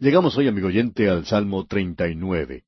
Llegamos 0.00 0.38
hoy, 0.38 0.46
amigo 0.46 0.68
oyente, 0.68 1.10
al 1.10 1.26
Salmo 1.26 1.66
39. 1.66 2.62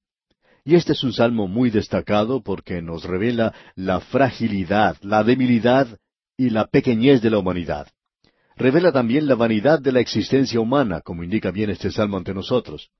Y 0.64 0.74
este 0.74 0.94
es 0.94 1.04
un 1.04 1.12
salmo 1.12 1.46
muy 1.46 1.70
destacado 1.70 2.42
porque 2.42 2.82
nos 2.82 3.04
revela 3.04 3.54
la 3.76 4.00
fragilidad, 4.00 4.96
la 5.02 5.22
debilidad 5.22 5.86
y 6.36 6.50
la 6.50 6.66
pequeñez 6.66 7.22
de 7.22 7.30
la 7.30 7.38
humanidad. 7.38 7.86
Revela 8.56 8.90
también 8.90 9.28
la 9.28 9.36
vanidad 9.36 9.78
de 9.78 9.92
la 9.92 10.00
existencia 10.00 10.58
humana, 10.58 11.02
como 11.02 11.22
indica 11.22 11.52
bien 11.52 11.70
este 11.70 11.92
salmo 11.92 12.16
ante 12.16 12.34
nosotros. 12.34 12.90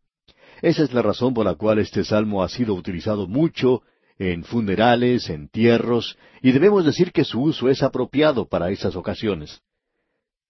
Esa 0.63 0.85
es 0.85 0.95
la 0.95 1.03
razón 1.03 1.35
por 1.35 1.45
la 1.45 1.57
cual 1.57 1.81
este 1.81 2.05
salmo 2.05 2.45
ha 2.45 2.49
sido 2.49 2.75
utilizado 2.75 3.27
mucho 3.27 3.83
en 4.17 4.45
funerales, 4.45 5.29
entierros, 5.29 6.17
y 6.41 6.53
debemos 6.53 6.85
decir 6.85 7.11
que 7.11 7.25
su 7.25 7.43
uso 7.43 7.69
es 7.69 7.83
apropiado 7.83 8.47
para 8.49 8.71
esas 8.71 8.95
ocasiones. 8.95 9.61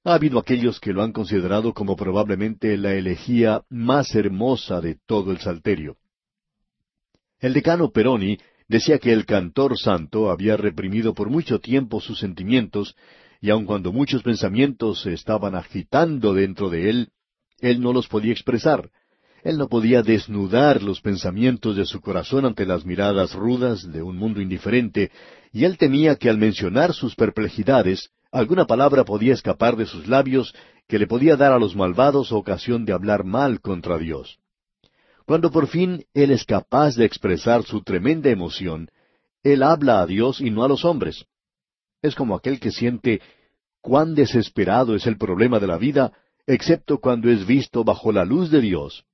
Ha 0.03 0.15
habido 0.15 0.39
aquellos 0.39 0.81
que 0.81 0.95
lo 0.95 1.03
han 1.03 1.13
considerado 1.13 1.75
como 1.75 1.95
probablemente 1.95 2.77
la 2.79 2.95
elegía 2.95 3.63
más 3.69 4.15
hermosa 4.15 4.81
de 4.81 4.97
todo 5.07 5.31
el 5.31 5.39
Salterio. 5.39 5.97
El 7.39 7.53
decano 7.53 7.91
Peroni 7.91 8.39
decía 8.67 8.99
que 8.99 9.13
el 9.13 9.27
cantor 9.27 9.79
santo 9.79 10.31
había 10.31 10.57
reprimido 10.57 11.13
por 11.13 11.29
mucho 11.29 11.59
tiempo 11.59 12.01
sus 12.01 12.19
sentimientos, 12.19 12.97
y 13.43 13.51
aun 13.51 13.67
cuando 13.67 13.93
muchos 13.93 14.23
pensamientos 14.23 15.03
se 15.03 15.13
estaban 15.13 15.55
agitando 15.55 16.33
dentro 16.33 16.71
de 16.71 16.89
él, 16.89 17.09
él 17.59 17.81
no 17.81 17.93
los 17.93 18.09
podía 18.09 18.33
expresar. 18.33 18.91
Él 19.43 19.59
no 19.59 19.69
podía 19.69 20.03
desnudar 20.03 20.83
los 20.83 21.01
pensamientos 21.01 21.77
de 21.77 21.85
su 21.85 22.01
corazón 22.01 22.45
ante 22.47 22.65
las 22.65 22.85
miradas 22.87 23.35
rudas 23.35 23.91
de 23.91 24.03
un 24.03 24.17
mundo 24.17 24.41
indiferente, 24.41 25.11
y 25.53 25.65
él 25.65 25.77
temía 25.77 26.17
que 26.17 26.31
al 26.31 26.39
mencionar 26.39 26.95
sus 26.95 27.15
perplejidades, 27.15 28.11
alguna 28.33 28.67
palabra 28.67 29.05
podía 29.05 29.35
escapar 29.35 29.77
de 29.77 29.87
sus 29.87 30.07
labios 30.07 30.55
que 30.89 30.99
le 30.99 31.07
podía 31.07 31.37
dar 31.37 31.53
a 31.53 31.59
los 31.59 31.77
malvados 31.77 32.33
ocasión 32.33 32.85
de 32.85 32.93
hablar 32.93 33.25
mal 33.25 33.61
contra 33.61 33.99
Dios. 33.99 34.39
Cuando 35.25 35.51
por 35.51 35.69
fin 35.69 36.05
Él 36.15 36.31
es 36.31 36.45
capaz 36.45 36.97
de 36.97 37.05
expresar 37.05 37.63
su 37.63 37.83
tremenda 37.83 38.31
emoción, 38.31 38.89
Él 39.43 39.63
habla 39.63 40.01
a 40.01 40.07
Dios 40.07 40.41
y 40.41 40.51
no 40.51 40.65
a 40.65 40.69
los 40.69 40.85
hombres. 40.85 41.25
Es 42.03 42.15
como 42.15 42.35
aquel 42.35 42.59
que 42.59 42.73
siente 42.73 43.21
cuán 43.81 44.15
desesperado 44.15 44.95
es 44.95 45.07
el 45.07 45.17
problema 45.17 45.61
de 45.61 45.67
la 45.67 45.79
vida, 45.79 46.13
excepto 46.47 46.99
cuando 46.99 47.31
es 47.31 47.47
visto 47.47 47.85
bajo 47.85 48.11
la 48.11 48.25
luz 48.25 48.51
de 48.51 48.61
Dios. 48.61 49.05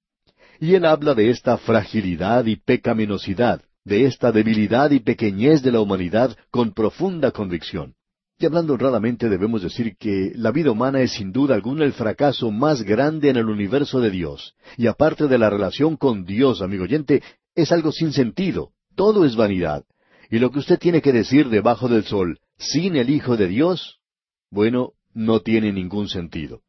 Y 0.59 0.75
Él 0.75 0.87
habla 0.87 1.15
de 1.15 1.31
esta 1.31 1.59
fragilidad 1.59 2.47
y 2.47 2.57
pecaminosidad, 2.57 3.63
de 3.85 4.07
esta 4.07 4.33
debilidad 4.33 4.91
y 4.91 5.01
pequeñez 5.01 5.63
de 5.63 5.73
la 5.73 5.81
humanidad 5.81 6.37
con 6.51 6.73
profunda 6.73 7.31
convicción. 7.31 7.95
Y 8.39 8.45
hablando 8.45 8.75
honradamente 8.75 9.31
debemos 9.31 9.63
decir 9.63 9.97
que 9.97 10.33
la 10.35 10.51
vida 10.51 10.71
humana 10.71 11.01
es 11.01 11.13
sin 11.13 11.33
duda 11.33 11.55
alguna 11.55 11.85
el 11.85 11.95
fracaso 11.95 12.51
más 12.51 12.83
grande 12.83 13.31
en 13.31 13.37
el 13.37 13.49
universo 13.49 13.99
de 14.01 14.11
Dios. 14.11 14.55
Y 14.77 14.89
aparte 14.89 15.27
de 15.27 15.39
la 15.39 15.49
relación 15.49 15.97
con 15.97 16.27
Dios, 16.27 16.61
amigo 16.61 16.85
oyente, 16.85 17.23
es 17.55 17.73
algo 17.73 17.93
sin 17.93 18.13
sentido. 18.13 18.73
Todo 18.95 19.25
es 19.25 19.37
vanidad. 19.37 19.85
Y 20.31 20.39
lo 20.39 20.51
que 20.51 20.59
usted 20.59 20.79
tiene 20.79 21.01
que 21.01 21.13
decir 21.13 21.49
debajo 21.49 21.89
del 21.89 22.05
sol, 22.05 22.41
sin 22.59 22.97
el 22.97 23.09
Hijo 23.09 23.39
de 23.39 23.49
Dios, 23.49 24.01
bueno, 24.51 24.93
no 25.15 25.41
tiene 25.41 25.73
ningún 25.73 26.09
sentido. 26.09 26.61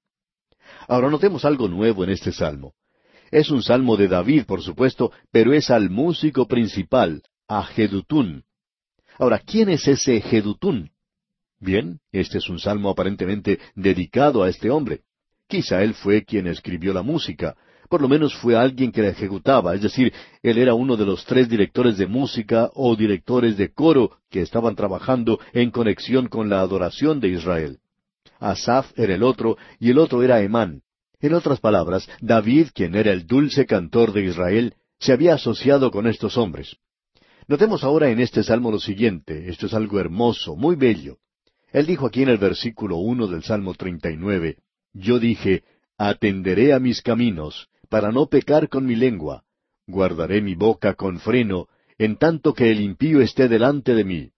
Ahora 0.87 1.09
notemos 1.09 1.43
algo 1.43 1.67
nuevo 1.67 2.03
en 2.05 2.11
este 2.11 2.31
salmo. 2.31 2.75
Es 3.29 3.49
un 3.49 3.61
salmo 3.61 3.97
de 3.97 4.07
David, 4.07 4.45
por 4.45 4.61
supuesto, 4.61 5.11
pero 5.31 5.53
es 5.53 5.69
al 5.69 5.89
músico 5.89 6.47
principal, 6.47 7.23
a 7.49 7.63
Jedutún. 7.63 8.45
Ahora, 9.19 9.39
¿quién 9.39 9.67
es 9.67 9.85
ese 9.87 10.21
Jedutún? 10.21 10.91
Bien, 11.59 11.99
este 12.11 12.37
es 12.37 12.49
un 12.49 12.59
salmo 12.59 12.89
aparentemente 12.89 13.59
dedicado 13.75 14.43
a 14.43 14.49
este 14.49 14.69
hombre. 14.69 15.01
Quizá 15.47 15.81
él 15.83 15.93
fue 15.93 16.23
quien 16.23 16.47
escribió 16.47 16.93
la 16.93 17.01
música, 17.01 17.55
por 17.89 18.01
lo 18.01 18.09
menos 18.09 18.35
fue 18.35 18.55
alguien 18.55 18.91
que 18.91 19.01
la 19.01 19.09
ejecutaba, 19.09 19.73
es 19.73 19.81
decir, 19.81 20.13
él 20.43 20.57
era 20.57 20.73
uno 20.73 20.97
de 20.97 21.05
los 21.05 21.25
tres 21.25 21.47
directores 21.47 21.97
de 21.97 22.05
música 22.05 22.69
o 22.73 22.95
directores 22.95 23.55
de 23.57 23.71
coro 23.71 24.17
que 24.29 24.41
estaban 24.41 24.75
trabajando 24.75 25.39
en 25.53 25.71
conexión 25.71 26.27
con 26.27 26.49
la 26.49 26.59
adoración 26.59 27.19
de 27.19 27.29
Israel. 27.29 27.79
Asaf 28.39 28.91
era 28.97 29.15
el 29.15 29.23
otro 29.23 29.57
y 29.79 29.89
el 29.89 29.99
otro 29.99 30.21
era 30.21 30.41
Emán. 30.41 30.81
En 31.19 31.33
otras 31.33 31.59
palabras, 31.59 32.07
David, 32.21 32.67
quien 32.73 32.93
era 32.93 33.11
el 33.11 33.25
dulce 33.25 33.65
cantor 33.65 34.11
de 34.11 34.25
Israel, 34.25 34.75
se 34.99 35.13
había 35.13 35.35
asociado 35.35 35.89
con 35.89 36.07
estos 36.07 36.37
hombres. 36.37 36.75
Notemos 37.47 37.83
ahora 37.83 38.09
en 38.09 38.19
este 38.19 38.43
salmo 38.43 38.69
lo 38.69 38.79
siguiente, 38.79 39.49
esto 39.49 39.67
es 39.67 39.73
algo 39.73 39.99
hermoso, 39.99 40.55
muy 40.55 40.75
bello. 40.75 41.17
Él 41.71 41.85
dijo 41.85 42.07
aquí 42.07 42.23
en 42.23 42.29
el 42.29 42.37
versículo 42.37 42.97
uno 42.97 43.27
del 43.27 43.43
Salmo 43.43 43.73
treinta 43.73 44.09
y 44.09 44.17
nueve, 44.17 44.57
Yo 44.93 45.19
dije, 45.19 45.63
atenderé 45.97 46.73
a 46.73 46.79
mis 46.79 47.01
caminos, 47.01 47.69
para 47.89 48.11
no 48.11 48.27
pecar 48.27 48.69
con 48.69 48.85
mi 48.85 48.95
lengua, 48.95 49.43
guardaré 49.85 50.41
mi 50.41 50.55
boca 50.55 50.93
con 50.93 51.19
freno, 51.19 51.67
en 51.97 52.17
tanto 52.17 52.53
que 52.53 52.71
el 52.71 52.81
impío 52.81 53.21
esté 53.21 53.47
delante 53.47 53.95
de 53.95 54.03
mí. 54.03 54.31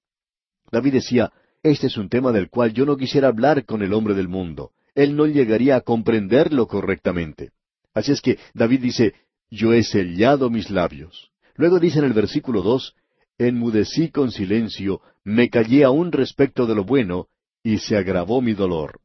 David 0.71 0.93
decía, 0.93 1.31
este 1.63 1.87
es 1.87 1.97
un 1.97 2.09
tema 2.09 2.31
del 2.31 2.49
cual 2.49 2.73
yo 2.73 2.85
no 2.85 2.95
quisiera 2.95 3.27
hablar 3.27 3.65
con 3.65 3.81
el 3.81 3.93
hombre 3.93 4.13
del 4.13 4.27
mundo. 4.27 4.71
Él 4.95 5.15
no 5.15 5.25
llegaría 5.25 5.75
a 5.75 5.81
comprenderlo 5.81 6.67
correctamente. 6.67 7.51
Así 7.93 8.11
es 8.11 8.21
que 8.21 8.37
David 8.53 8.81
dice, 8.81 9.13
yo 9.49 9.73
he 9.73 9.83
sellado 9.83 10.49
mis 10.49 10.69
labios. 10.69 11.31
Luego 11.55 11.79
dice 11.79 11.99
en 11.99 12.05
el 12.05 12.13
versículo 12.13 12.61
dos, 12.61 12.95
enmudecí 13.39 14.09
con 14.09 14.31
silencio, 14.31 15.01
me 15.23 15.49
callé 15.49 15.83
aún 15.83 16.11
respecto 16.11 16.67
de 16.67 16.75
lo 16.75 16.83
bueno, 16.83 17.27
y 17.63 17.79
se 17.79 17.97
agravó 17.97 18.41
mi 18.41 18.53
dolor. 18.53 18.99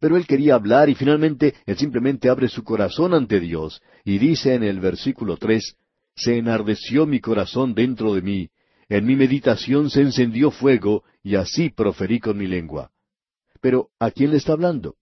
Pero 0.00 0.16
él 0.16 0.26
quería 0.26 0.56
hablar 0.56 0.88
y 0.88 0.96
finalmente 0.96 1.54
él 1.64 1.76
simplemente 1.76 2.28
abre 2.28 2.48
su 2.48 2.64
corazón 2.64 3.14
ante 3.14 3.38
Dios 3.38 3.80
y 4.04 4.18
dice 4.18 4.54
en 4.54 4.64
el 4.64 4.80
versículo 4.80 5.36
tres, 5.36 5.76
Se 6.16 6.36
enardeció 6.36 7.06
mi 7.06 7.20
corazón 7.20 7.74
dentro 7.74 8.14
de 8.14 8.22
mí, 8.22 8.50
en 8.88 9.06
mi 9.06 9.16
meditación 9.16 9.88
se 9.88 10.02
encendió 10.02 10.50
fuego, 10.50 11.04
y 11.22 11.36
así 11.36 11.70
proferí 11.70 12.20
con 12.20 12.36
mi 12.36 12.46
lengua. 12.46 12.90
Pero, 13.60 13.88
¿a 13.98 14.10
quién 14.10 14.32
le 14.32 14.36
está 14.36 14.52
hablando? 14.52 14.96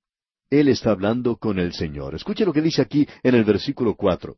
Él 0.50 0.68
está 0.68 0.90
hablando 0.90 1.36
con 1.36 1.58
el 1.58 1.72
Señor. 1.72 2.14
Escuche 2.14 2.44
lo 2.44 2.52
que 2.52 2.60
dice 2.60 2.82
aquí 2.82 3.08
en 3.22 3.34
el 3.34 3.44
versículo 3.44 3.94
cuatro. 3.94 4.36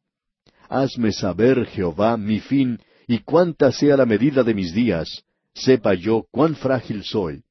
Hazme 0.69 1.13
saber, 1.13 1.67
Jehová, 1.67 2.17
mi 2.17 2.41
fin, 2.41 2.79
y 3.07 3.19
cuánta 3.21 3.73
sea 3.73 3.97
la 3.97 4.07
medida 4.07 4.43
de 4.43 4.55
mis 4.55 4.73
días, 4.73 5.25
sepa 5.55 5.95
yo 5.95 6.27
cuán 6.31 6.55
frágil 6.55 7.05
soy. 7.05 7.43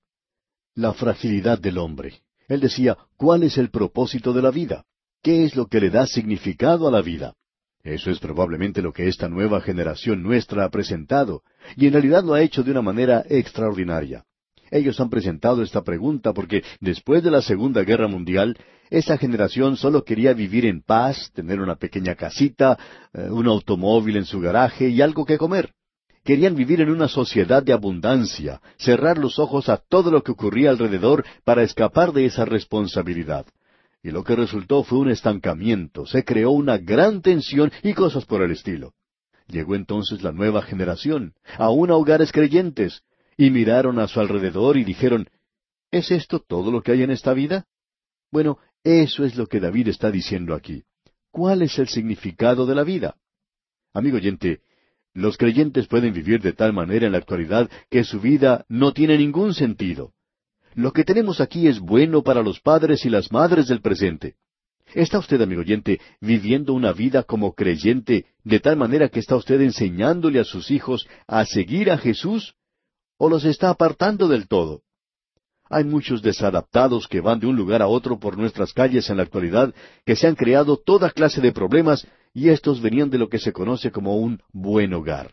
La 0.76 0.94
fragilidad 0.94 1.60
del 1.60 1.78
hombre. 1.78 2.22
Él 2.48 2.60
decía, 2.60 2.98
¿cuál 3.18 3.44
es 3.44 3.58
el 3.58 3.70
propósito 3.70 4.34
de 4.34 4.42
la 4.42 4.52
vida? 4.52 4.86
¿Qué 5.22 5.44
es 5.44 5.56
lo 5.56 5.68
que 5.68 5.80
le 5.80 5.90
da 5.90 6.08
significado 6.08 6.88
a 6.88 6.92
la 6.92 7.02
vida? 7.02 7.36
Eso 7.84 8.12
es 8.12 8.20
probablemente 8.20 8.82
lo 8.82 8.94
que 8.94 9.08
esta 9.08 9.28
nueva 9.28 9.62
generación 9.62 10.22
nuestra 10.22 10.66
ha 10.66 10.70
presentado, 10.70 11.44
y 11.76 11.88
en 11.88 11.94
realidad 11.94 12.24
lo 12.24 12.34
ha 12.34 12.42
hecho 12.42 12.64
de 12.64 12.72
una 12.72 12.82
manera 12.82 13.24
extraordinaria. 13.28 14.26
Ellos 14.70 15.00
han 15.00 15.10
presentado 15.10 15.64
esta 15.64 15.82
pregunta 15.82 16.34
porque 16.34 16.64
después 16.80 17.24
de 17.24 17.32
la 17.32 17.42
Segunda 17.42 17.84
Guerra 17.84 18.08
Mundial, 18.08 18.58
esa 18.92 19.18
generación 19.18 19.78
solo 19.78 20.04
quería 20.04 20.34
vivir 20.34 20.66
en 20.66 20.82
paz, 20.82 21.32
tener 21.34 21.62
una 21.62 21.78
pequeña 21.78 22.16
casita, 22.16 22.78
eh, 23.14 23.30
un 23.30 23.48
automóvil 23.48 24.18
en 24.18 24.26
su 24.26 24.42
garaje 24.42 24.90
y 24.90 25.02
algo 25.02 25.26
que 25.26 25.38
comer. 25.38 25.74
Querían 26.26 26.56
vivir 26.56 26.82
en 26.82 26.90
una 26.90 27.08
sociedad 27.08 27.64
de 27.64 27.72
abundancia, 27.72 28.62
cerrar 28.78 29.18
los 29.18 29.40
ojos 29.40 29.70
a 29.70 29.78
todo 29.78 30.12
lo 30.12 30.22
que 30.24 30.34
ocurría 30.34 30.70
alrededor 30.72 31.26
para 31.46 31.64
escapar 31.64 32.12
de 32.12 32.26
esa 32.26 32.44
responsabilidad. 32.44 33.46
Y 34.04 34.12
lo 34.12 34.26
que 34.26 34.36
resultó 34.36 34.84
fue 34.84 35.00
un 35.00 35.10
estancamiento, 35.10 36.06
se 36.06 36.26
creó 36.26 36.52
una 36.52 36.78
gran 36.78 37.22
tensión 37.22 37.72
y 37.84 37.94
cosas 37.94 38.26
por 38.26 38.42
el 38.42 38.52
estilo. 38.52 38.94
Llegó 39.48 39.76
entonces 39.76 40.22
la 40.22 40.34
nueva 40.34 40.64
generación, 40.64 41.34
aún 41.58 41.92
a 41.92 41.96
hogares 41.96 42.34
creyentes, 42.34 43.04
y 43.38 43.52
miraron 43.52 44.00
a 44.00 44.10
su 44.10 44.20
alrededor 44.20 44.76
y 44.76 44.84
dijeron, 44.84 45.30
¿Es 45.92 46.12
esto 46.12 46.40
todo 46.40 46.72
lo 46.72 46.82
que 46.82 46.92
hay 46.92 47.04
en 47.04 47.12
esta 47.12 47.34
vida? 47.34 47.66
Bueno, 48.32 48.60
eso 48.84 49.26
es 49.26 49.36
lo 49.36 49.48
que 49.48 49.60
David 49.60 49.90
está 49.90 50.12
diciendo 50.12 50.56
aquí. 50.56 50.84
¿Cuál 51.32 51.62
es 51.62 51.78
el 51.80 51.88
significado 51.88 52.66
de 52.66 52.76
la 52.76 52.84
vida? 52.84 53.16
Amigo 53.94 54.18
oyente, 54.18 54.62
los 55.14 55.38
creyentes 55.38 55.88
pueden 55.88 56.14
vivir 56.14 56.42
de 56.42 56.54
tal 56.54 56.74
manera 56.74 57.06
en 57.06 57.12
la 57.12 57.18
actualidad 57.18 57.70
que 57.90 58.04
su 58.04 58.20
vida 58.20 58.66
no 58.70 58.94
tiene 58.94 59.18
ningún 59.18 59.54
sentido. 59.54 60.14
Lo 60.74 60.94
que 60.94 61.04
tenemos 61.04 61.42
aquí 61.42 61.68
es 61.68 61.80
bueno 61.80 62.24
para 62.24 62.42
los 62.42 62.60
padres 62.60 63.06
y 63.06 63.10
las 63.10 63.32
madres 63.32 63.68
del 63.68 63.82
presente. 63.82 64.36
¿Está 64.94 65.20
usted, 65.20 65.42
amigo 65.42 65.62
oyente, 65.62 66.00
viviendo 66.20 66.74
una 66.74 66.92
vida 66.92 67.24
como 67.24 67.54
creyente 67.54 68.26
de 68.44 68.60
tal 68.60 68.78
manera 68.78 69.10
que 69.10 69.20
está 69.20 69.36
usted 69.36 69.62
enseñándole 69.62 70.40
a 70.40 70.44
sus 70.44 70.72
hijos 70.72 71.08
a 71.28 71.46
seguir 71.46 71.92
a 71.92 71.98
Jesús? 71.98 72.56
¿O 73.18 73.30
los 73.30 73.46
está 73.46 73.70
apartando 73.70 74.28
del 74.28 74.48
todo? 74.48 74.84
Hay 75.74 75.86
muchos 75.86 76.22
desadaptados 76.22 77.08
que 77.08 77.22
van 77.22 77.40
de 77.40 77.48
un 77.48 77.56
lugar 77.56 77.82
a 77.82 77.88
otro 77.88 78.20
por 78.20 78.38
nuestras 78.38 78.74
calles 78.74 79.10
en 79.10 79.16
la 79.16 79.24
actualidad, 79.24 79.74
que 80.06 80.18
se 80.18 80.28
han 80.28 80.36
creado 80.36 80.76
toda 80.76 81.12
clase 81.12 81.40
de 81.40 81.54
problemas 81.54 82.06
y 82.34 82.50
estos 82.50 82.82
venían 82.82 83.10
de 83.10 83.18
lo 83.18 83.30
que 83.30 83.40
se 83.40 83.54
conoce 83.54 83.90
como 83.90 84.18
un 84.18 84.42
buen 84.52 84.94
hogar. 84.94 85.32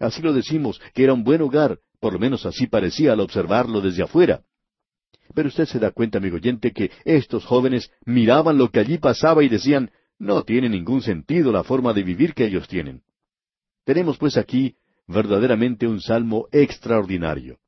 Así 0.00 0.20
lo 0.20 0.32
decimos, 0.32 0.80
que 0.94 1.04
era 1.04 1.12
un 1.12 1.22
buen 1.22 1.42
hogar, 1.42 1.78
por 2.00 2.12
lo 2.12 2.18
menos 2.18 2.44
así 2.44 2.66
parecía 2.66 3.12
al 3.12 3.20
observarlo 3.20 3.80
desde 3.80 4.02
afuera. 4.02 4.42
Pero 5.32 5.46
usted 5.46 5.66
se 5.66 5.78
da 5.78 5.92
cuenta, 5.92 6.18
amigo 6.18 6.36
oyente, 6.36 6.72
que 6.72 6.90
estos 7.04 7.44
jóvenes 7.44 7.88
miraban 8.04 8.58
lo 8.58 8.68
que 8.68 8.80
allí 8.80 8.98
pasaba 8.98 9.44
y 9.44 9.48
decían, 9.48 9.92
No 10.18 10.42
tiene 10.42 10.68
ningún 10.68 11.02
sentido 11.02 11.52
la 11.52 11.62
forma 11.62 11.92
de 11.92 12.02
vivir 12.02 12.34
que 12.34 12.46
ellos 12.46 12.66
tienen. 12.66 13.02
Tenemos 13.84 14.18
pues 14.18 14.36
aquí 14.36 14.74
verdaderamente 15.06 15.86
un 15.86 16.00
salmo 16.00 16.48
extraordinario. 16.50 17.61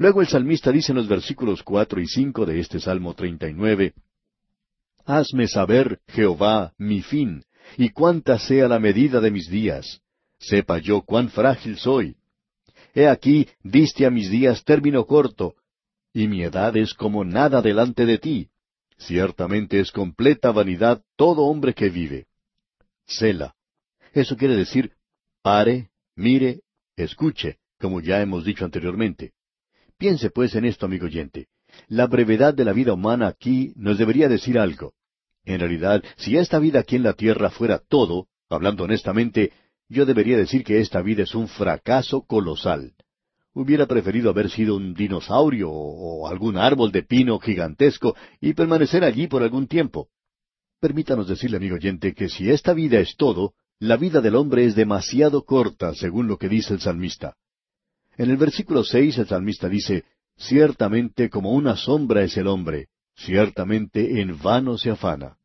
Luego 0.00 0.22
el 0.22 0.28
salmista 0.28 0.72
dice 0.72 0.92
en 0.92 0.96
los 0.96 1.08
versículos 1.08 1.62
cuatro 1.62 2.00
y 2.00 2.06
cinco 2.06 2.46
de 2.46 2.58
este 2.58 2.80
Salmo 2.80 3.12
treinta 3.12 3.50
y 3.50 3.52
nueve 3.52 3.92
Hazme 5.04 5.46
saber, 5.46 6.00
Jehová, 6.08 6.72
mi 6.78 7.02
fin, 7.02 7.44
y 7.76 7.90
cuánta 7.90 8.38
sea 8.38 8.66
la 8.66 8.78
medida 8.78 9.20
de 9.20 9.30
mis 9.30 9.50
días. 9.50 10.00
Sepa 10.38 10.78
yo 10.78 11.02
cuán 11.02 11.28
frágil 11.28 11.76
soy. 11.76 12.16
He 12.94 13.08
aquí, 13.08 13.46
diste 13.62 14.06
a 14.06 14.10
mis 14.10 14.30
días 14.30 14.64
término 14.64 15.04
corto, 15.04 15.56
y 16.14 16.28
mi 16.28 16.44
edad 16.44 16.74
es 16.78 16.94
como 16.94 17.22
nada 17.22 17.60
delante 17.60 18.06
de 18.06 18.16
ti. 18.16 18.48
Ciertamente 18.96 19.80
es 19.80 19.92
completa 19.92 20.50
vanidad 20.50 21.02
todo 21.14 21.42
hombre 21.42 21.74
que 21.74 21.90
vive. 21.90 22.26
Sela. 23.04 23.54
Eso 24.14 24.34
quiere 24.34 24.56
decir, 24.56 24.92
pare, 25.42 25.90
mire, 26.16 26.62
escuche, 26.96 27.58
como 27.78 28.00
ya 28.00 28.22
hemos 28.22 28.46
dicho 28.46 28.64
anteriormente. 28.64 29.34
Piense 30.00 30.30
pues 30.30 30.54
en 30.54 30.64
esto, 30.64 30.86
amigo 30.86 31.04
oyente. 31.04 31.48
La 31.88 32.06
brevedad 32.06 32.54
de 32.54 32.64
la 32.64 32.72
vida 32.72 32.94
humana 32.94 33.26
aquí 33.26 33.74
nos 33.76 33.98
debería 33.98 34.30
decir 34.30 34.58
algo. 34.58 34.94
En 35.44 35.60
realidad, 35.60 36.02
si 36.16 36.38
esta 36.38 36.58
vida 36.58 36.80
aquí 36.80 36.96
en 36.96 37.02
la 37.02 37.12
tierra 37.12 37.50
fuera 37.50 37.82
todo, 37.86 38.28
hablando 38.48 38.84
honestamente, 38.84 39.52
yo 39.90 40.06
debería 40.06 40.38
decir 40.38 40.64
que 40.64 40.80
esta 40.80 41.02
vida 41.02 41.24
es 41.24 41.34
un 41.34 41.48
fracaso 41.48 42.22
colosal. 42.22 42.94
Hubiera 43.52 43.84
preferido 43.84 44.30
haber 44.30 44.48
sido 44.48 44.74
un 44.74 44.94
dinosaurio 44.94 45.70
o 45.70 46.26
algún 46.28 46.56
árbol 46.56 46.92
de 46.92 47.02
pino 47.02 47.38
gigantesco 47.38 48.16
y 48.40 48.54
permanecer 48.54 49.04
allí 49.04 49.26
por 49.26 49.42
algún 49.42 49.66
tiempo. 49.66 50.08
Permítanos 50.80 51.28
decirle, 51.28 51.58
amigo 51.58 51.74
oyente, 51.74 52.14
que 52.14 52.30
si 52.30 52.50
esta 52.50 52.72
vida 52.72 53.00
es 53.00 53.16
todo, 53.18 53.52
la 53.78 53.98
vida 53.98 54.22
del 54.22 54.36
hombre 54.36 54.64
es 54.64 54.74
demasiado 54.74 55.44
corta, 55.44 55.94
según 55.94 56.26
lo 56.26 56.38
que 56.38 56.48
dice 56.48 56.72
el 56.72 56.80
salmista. 56.80 57.36
En 58.20 58.28
el 58.28 58.36
versículo 58.36 58.84
seis 58.84 59.16
el 59.16 59.26
salmista 59.26 59.66
dice, 59.66 60.04
Ciertamente 60.36 61.30
como 61.30 61.52
una 61.52 61.74
sombra 61.74 62.22
es 62.22 62.36
el 62.36 62.48
hombre, 62.48 62.88
ciertamente 63.16 64.20
en 64.20 64.38
vano 64.38 64.76
se 64.76 64.90
afana. 64.90 65.38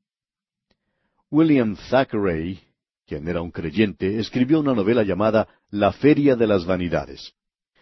William 1.32 1.78
Thackeray, 1.90 2.60
quien 3.08 3.30
era 3.30 3.42
un 3.42 3.52
creyente, 3.52 4.20
escribió 4.20 4.60
una 4.60 4.74
novela 4.74 5.04
llamada 5.04 5.48
La 5.70 5.94
Feria 5.94 6.36
de 6.36 6.48
las 6.48 6.66
Vanidades. 6.66 7.32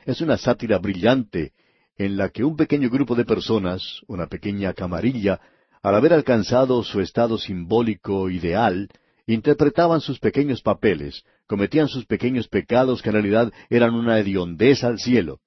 Es 0.06 0.22
una 0.22 0.38
sátira 0.38 0.78
brillante 0.78 1.54
en 1.98 2.16
la 2.16 2.30
que 2.30 2.44
un 2.44 2.56
pequeño 2.56 2.92
grupo 2.92 3.16
de 3.16 3.26
personas, 3.26 4.04
una 4.06 4.28
pequeña 4.28 4.74
camarilla, 4.74 5.42
al 5.82 5.96
haber 5.96 6.14
alcanzado 6.14 6.84
su 6.84 7.02
estado 7.02 7.40
simbólico 7.40 8.30
ideal, 8.30 8.90
interpretaban 9.26 10.02
sus 10.02 10.20
pequeños 10.20 10.62
papeles, 10.62 11.24
cometían 11.48 11.88
sus 11.88 12.06
pequeños 12.06 12.48
pecados 12.48 13.02
que 13.02 13.10
en 13.10 13.14
realidad 13.14 13.54
eran 13.70 13.96
una 13.96 14.20
hediondez 14.20 14.84
al 14.84 15.00
cielo. 15.00 15.40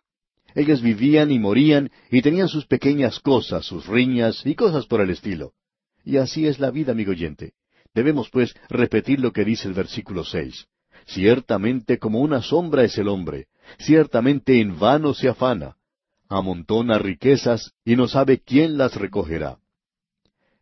Ellos 0.54 0.80
vivían 0.80 1.30
y 1.30 1.38
morían 1.38 1.90
y 2.10 2.22
tenían 2.22 2.48
sus 2.48 2.66
pequeñas 2.66 3.20
cosas, 3.20 3.66
sus 3.66 3.86
riñas 3.86 4.40
y 4.46 4.54
cosas 4.54 4.86
por 4.86 5.02
el 5.02 5.10
estilo. 5.10 5.52
Y 6.04 6.16
así 6.16 6.46
es 6.46 6.58
la 6.58 6.70
vida, 6.70 6.92
amigo 6.92 7.10
oyente. 7.10 7.52
Debemos, 7.94 8.30
pues, 8.30 8.54
repetir 8.68 9.20
lo 9.20 9.32
que 9.32 9.44
dice 9.44 9.68
el 9.68 9.74
versículo 9.74 10.24
seis. 10.24 10.66
Ciertamente 11.06 11.98
como 11.98 12.20
una 12.20 12.42
sombra 12.42 12.84
es 12.84 12.96
el 12.98 13.08
hombre, 13.08 13.46
ciertamente 13.78 14.60
en 14.60 14.78
vano 14.78 15.14
se 15.14 15.28
afana. 15.28 15.76
Amontona 16.28 16.98
riquezas 16.98 17.72
y 17.84 17.94
no 17.96 18.08
sabe 18.08 18.40
quién 18.40 18.78
las 18.78 18.96
recogerá. 18.96 19.58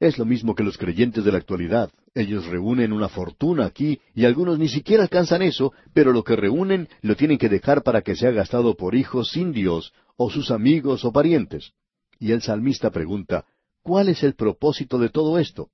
Es 0.01 0.19
lo 0.19 0.25
mismo 0.25 0.55
que 0.55 0.63
los 0.63 0.77
creyentes 0.77 1.25
de 1.25 1.33
la 1.33 1.39
actualidad. 1.39 1.91
Ellos 2.15 2.47
reúnen 2.47 2.93
una 2.93 3.09
fortuna 3.09 3.67
aquí 3.67 4.01
y 4.15 4.25
algunos 4.25 4.59
ni 4.59 4.69
siquiera 4.69 5.03
alcanzan 5.03 5.43
eso, 5.43 5.73
pero 5.93 6.13
lo 6.13 6.23
que 6.23 6.37
reúnen 6.37 6.89
lo 7.03 7.17
tienen 7.17 7.39
que 7.39 7.49
dejar 7.49 7.83
para 7.83 8.03
que 8.03 8.15
sea 8.15 8.31
gastado 8.31 8.77
por 8.77 8.95
hijos 8.95 9.31
sin 9.31 9.53
Dios, 9.53 9.93
o 10.17 10.31
sus 10.31 10.53
amigos 10.53 11.05
o 11.05 11.13
parientes. 11.13 11.73
Y 12.21 12.31
el 12.31 12.41
salmista 12.41 12.91
pregunta, 12.91 13.45
¿cuál 13.83 14.09
es 14.09 14.23
el 14.23 14.35
propósito 14.35 14.99
de 14.99 15.09
todo 15.09 15.39
esto? 15.41 15.71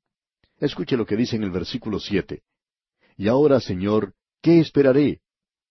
Escuche 0.58 0.96
lo 0.96 1.04
que 1.04 1.16
dice 1.16 1.36
en 1.36 1.42
el 1.42 1.50
versículo 1.50 2.00
siete. 2.00 2.42
Y 3.18 3.28
ahora, 3.28 3.60
Señor, 3.60 4.14
¿qué 4.40 4.60
esperaré? 4.60 5.20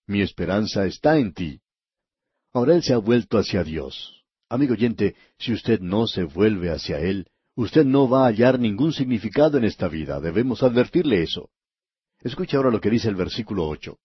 Mi 0.06 0.22
esperanza 0.22 0.86
está 0.86 1.18
en 1.18 1.34
ti. 1.34 1.62
Ahora 2.54 2.76
él 2.76 2.84
se 2.84 2.94
ha 2.94 2.98
vuelto 2.98 3.40
hacia 3.40 3.64
Dios. 3.64 4.24
Amigo 4.50 4.74
oyente, 4.74 5.16
si 5.38 5.54
usted 5.54 5.80
no 5.80 6.08
se 6.08 6.24
vuelve 6.24 6.72
hacia 6.72 7.00
Él, 7.00 7.28
usted 7.62 7.84
no 7.84 8.08
va 8.08 8.24
a 8.24 8.28
hallar 8.28 8.58
ningún 8.58 8.94
significado 8.94 9.58
en 9.58 9.66
esta 9.66 9.90
vida. 9.90 10.22
Debemos 10.22 10.64
advertirle 10.64 11.22
eso. 11.22 11.50
Escuche 12.22 12.56
ahora 12.56 12.72
lo 12.72 12.80
que 12.80 12.90
dice 12.90 13.10
el 13.10 13.16
versículo 13.16 13.68
ocho. 13.68 13.98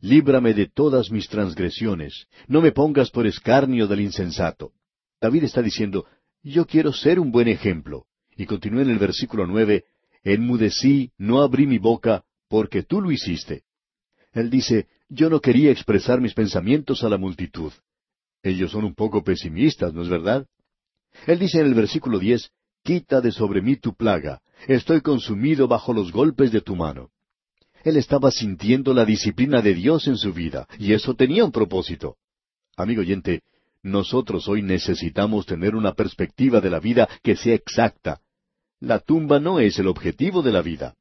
Líbrame 0.00 0.54
de 0.54 0.66
todas 0.68 1.10
mis 1.10 1.28
transgresiones, 1.28 2.28
no 2.46 2.60
me 2.60 2.70
pongas 2.70 3.10
por 3.10 3.26
escarnio 3.26 3.88
del 3.88 4.00
insensato. 4.00 4.72
David 5.20 5.44
está 5.44 5.60
diciendo, 5.60 6.06
yo 6.42 6.66
quiero 6.66 6.92
ser 6.92 7.18
un 7.18 7.32
buen 7.32 7.48
ejemplo. 7.48 8.06
Y 8.36 8.46
continúa 8.46 8.82
en 8.82 8.90
el 8.90 8.98
versículo 8.98 9.44
nueve, 9.46 9.86
enmudecí, 10.22 11.10
no 11.18 11.42
abrí 11.42 11.66
mi 11.66 11.78
boca, 11.78 12.24
porque 12.48 12.84
tú 12.84 13.00
lo 13.00 13.10
hiciste. 13.10 13.64
Él 14.32 14.50
dice, 14.50 14.86
yo 15.08 15.30
no 15.30 15.40
quería 15.40 15.72
expresar 15.72 16.20
mis 16.20 16.34
pensamientos 16.34 17.02
a 17.02 17.08
la 17.08 17.18
multitud. 17.18 17.72
Ellos 18.42 18.70
son 18.70 18.84
un 18.84 18.94
poco 18.94 19.24
pesimistas, 19.24 19.92
¿no 19.94 20.02
es 20.02 20.08
verdad? 20.08 20.46
Él 21.26 21.40
dice 21.40 21.60
en 21.60 21.66
el 21.66 21.74
versículo 21.74 22.18
diez, 22.18 22.50
Quita 22.84 23.22
de 23.22 23.32
sobre 23.32 23.62
mí 23.62 23.76
tu 23.76 23.94
plaga, 23.94 24.42
estoy 24.68 25.00
consumido 25.00 25.66
bajo 25.66 25.94
los 25.94 26.12
golpes 26.12 26.52
de 26.52 26.60
tu 26.60 26.76
mano. 26.76 27.10
Él 27.82 27.96
estaba 27.96 28.30
sintiendo 28.30 28.92
la 28.92 29.06
disciplina 29.06 29.62
de 29.62 29.74
Dios 29.74 30.06
en 30.06 30.16
su 30.16 30.32
vida, 30.32 30.68
y 30.78 30.92
eso 30.92 31.14
tenía 31.14 31.44
un 31.44 31.52
propósito. 31.52 32.16
Amigo 32.76 33.00
oyente, 33.00 33.42
nosotros 33.82 34.48
hoy 34.48 34.62
necesitamos 34.62 35.46
tener 35.46 35.74
una 35.74 35.94
perspectiva 35.94 36.60
de 36.60 36.70
la 36.70 36.78
vida 36.78 37.08
que 37.22 37.36
sea 37.36 37.54
exacta, 37.54 38.20
la 38.80 38.98
tumba 38.98 39.40
no 39.40 39.60
es 39.60 39.78
el 39.78 39.88
objetivo 39.88 40.42
de 40.42 40.52
la 40.52 40.60
vida. 40.60 40.94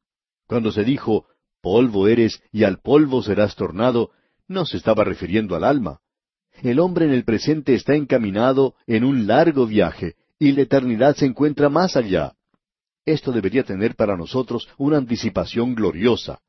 Cuando 0.47 0.71
se 0.71 0.85
dijo, 0.85 1.25
polvo 1.61 2.07
eres 2.07 2.41
y 2.49 2.63
al 2.63 2.79
polvo 2.79 3.21
serás 3.21 3.57
tornado, 3.57 4.11
no 4.47 4.65
se 4.65 4.77
estaba 4.77 5.03
refiriendo 5.03 5.53
al 5.55 5.65
alma. 5.65 5.99
El 6.61 6.79
hombre 6.79 7.05
en 7.05 7.11
el 7.11 7.25
presente 7.25 7.73
está 7.73 7.95
encaminado 7.95 8.75
en 8.87 9.03
un 9.03 9.27
largo 9.27 9.65
viaje 9.67 10.15
y 10.47 10.51
la 10.51 10.61
eternidad 10.61 11.15
se 11.15 11.25
encuentra 11.25 11.69
más 11.69 11.95
allá. 11.95 12.33
Esto 13.05 13.31
debería 13.31 13.63
tener 13.63 13.95
para 13.95 14.15
nosotros 14.15 14.67
una 14.77 14.97
anticipación 14.97 15.75
gloriosa. 15.75 16.39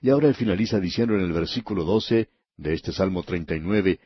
Y 0.00 0.10
ahora 0.10 0.28
él 0.28 0.34
finaliza 0.34 0.80
diciendo 0.80 1.14
en 1.14 1.20
el 1.22 1.32
versículo 1.32 1.84
doce 1.84 2.28
de 2.56 2.74
este 2.74 2.92
Salmo 2.92 3.22
treinta 3.22 3.54
y 3.54 3.60
nueve, 3.60 4.00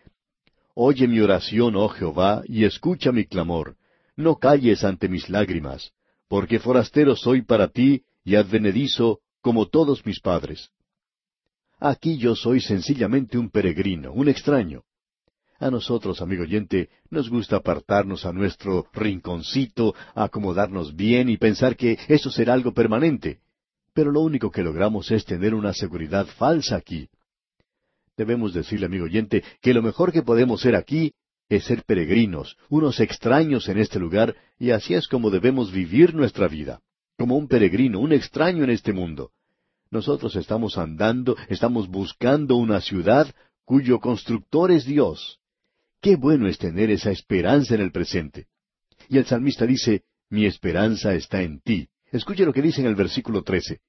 Oye 0.75 1.09
mi 1.09 1.21
oración, 1.21 1.75
oh 1.77 1.89
Jehová, 1.89 2.43
y 2.47 2.65
escucha 2.65 3.11
mi 3.11 3.25
clamor. 3.25 3.77
No 4.15 4.37
calles 4.37 4.85
ante 4.85 5.09
mis 5.09 5.29
lágrimas 5.31 5.93
porque 6.29 6.59
forastero 6.59 7.17
soy 7.17 7.43
para 7.43 7.69
ti 7.69 8.03
y 8.25 8.35
advenedizo 8.35 9.21
como 9.41 9.67
todos 9.67 10.05
mis 10.05 10.21
padres. 10.21 10.71
Aquí 11.79 12.17
yo 12.17 12.35
soy 12.35 12.61
sencillamente 12.61 13.39
un 13.39 13.51
peregrino, 13.51 14.13
un 14.13 14.29
extraño. 14.29 14.83
A 15.59 15.71
nosotros, 15.71 16.21
amigo 16.21 16.43
oyente, 16.43 16.91
nos 17.09 17.31
gusta 17.31 17.57
apartarnos 17.57 18.27
a 18.27 18.33
nuestro 18.33 18.89
rinconcito, 18.93 19.95
acomodarnos 20.15 20.95
bien 20.95 21.31
y 21.31 21.39
pensar 21.39 21.77
que 21.77 21.99
eso 22.09 22.31
será 22.31 22.53
algo 22.53 22.75
permanente. 22.75 23.41
Pero 23.95 24.13
lo 24.13 24.21
único 24.21 24.51
que 24.51 24.63
logramos 24.63 25.11
es 25.11 25.25
tener 25.25 25.55
una 25.55 25.73
seguridad 25.73 26.27
falsa 26.27 26.77
aquí. 26.77 27.09
Debemos 28.19 28.53
decirle, 28.53 28.87
amigo 28.87 29.07
oyente, 29.07 29.43
que 29.63 29.73
lo 29.73 29.83
mejor 29.83 30.13
que 30.13 30.23
podemos 30.23 30.61
ser 30.61 30.77
aquí 30.77 31.13
es 31.49 31.65
ser 31.65 31.85
peregrinos, 31.85 32.59
unos 32.69 33.01
extraños 33.01 33.69
en 33.69 33.79
este 33.79 33.99
lugar, 33.99 34.35
y 34.59 34.71
así 34.71 34.93
es 34.93 35.09
como 35.09 35.31
debemos 35.31 35.73
vivir 35.73 36.15
nuestra 36.15 36.49
vida, 36.49 36.81
como 37.17 37.37
un 37.37 37.49
peregrino, 37.49 38.01
un 38.01 38.13
extraño 38.13 38.65
en 38.65 38.71
este 38.71 38.93
mundo. 38.93 39.31
Nosotros 39.91 40.37
estamos 40.37 40.77
andando, 40.77 41.37
estamos 41.49 41.89
buscando 41.89 42.57
una 42.57 42.81
ciudad 42.81 43.33
cuyo 43.65 44.01
constructor 44.01 44.71
es 44.71 44.85
Dios. 44.85 45.39
Qué 46.01 46.17
bueno 46.17 46.49
es 46.49 46.59
tener 46.59 46.91
esa 46.91 47.11
esperanza 47.11 47.75
en 47.75 47.81
el 47.81 47.93
presente. 47.93 48.47
Y 49.09 49.19
el 49.19 49.27
salmista 49.27 49.67
dice, 49.67 50.05
mi 50.31 50.47
esperanza 50.47 51.15
está 51.15 51.43
en 51.43 51.61
ti. 51.61 51.89
Escuche 52.11 52.45
lo 52.45 52.53
que 52.53 52.63
dice 52.63 52.81
en 52.81 52.87
el 52.87 52.95
versículo 52.95 53.43
trece. 53.43 53.81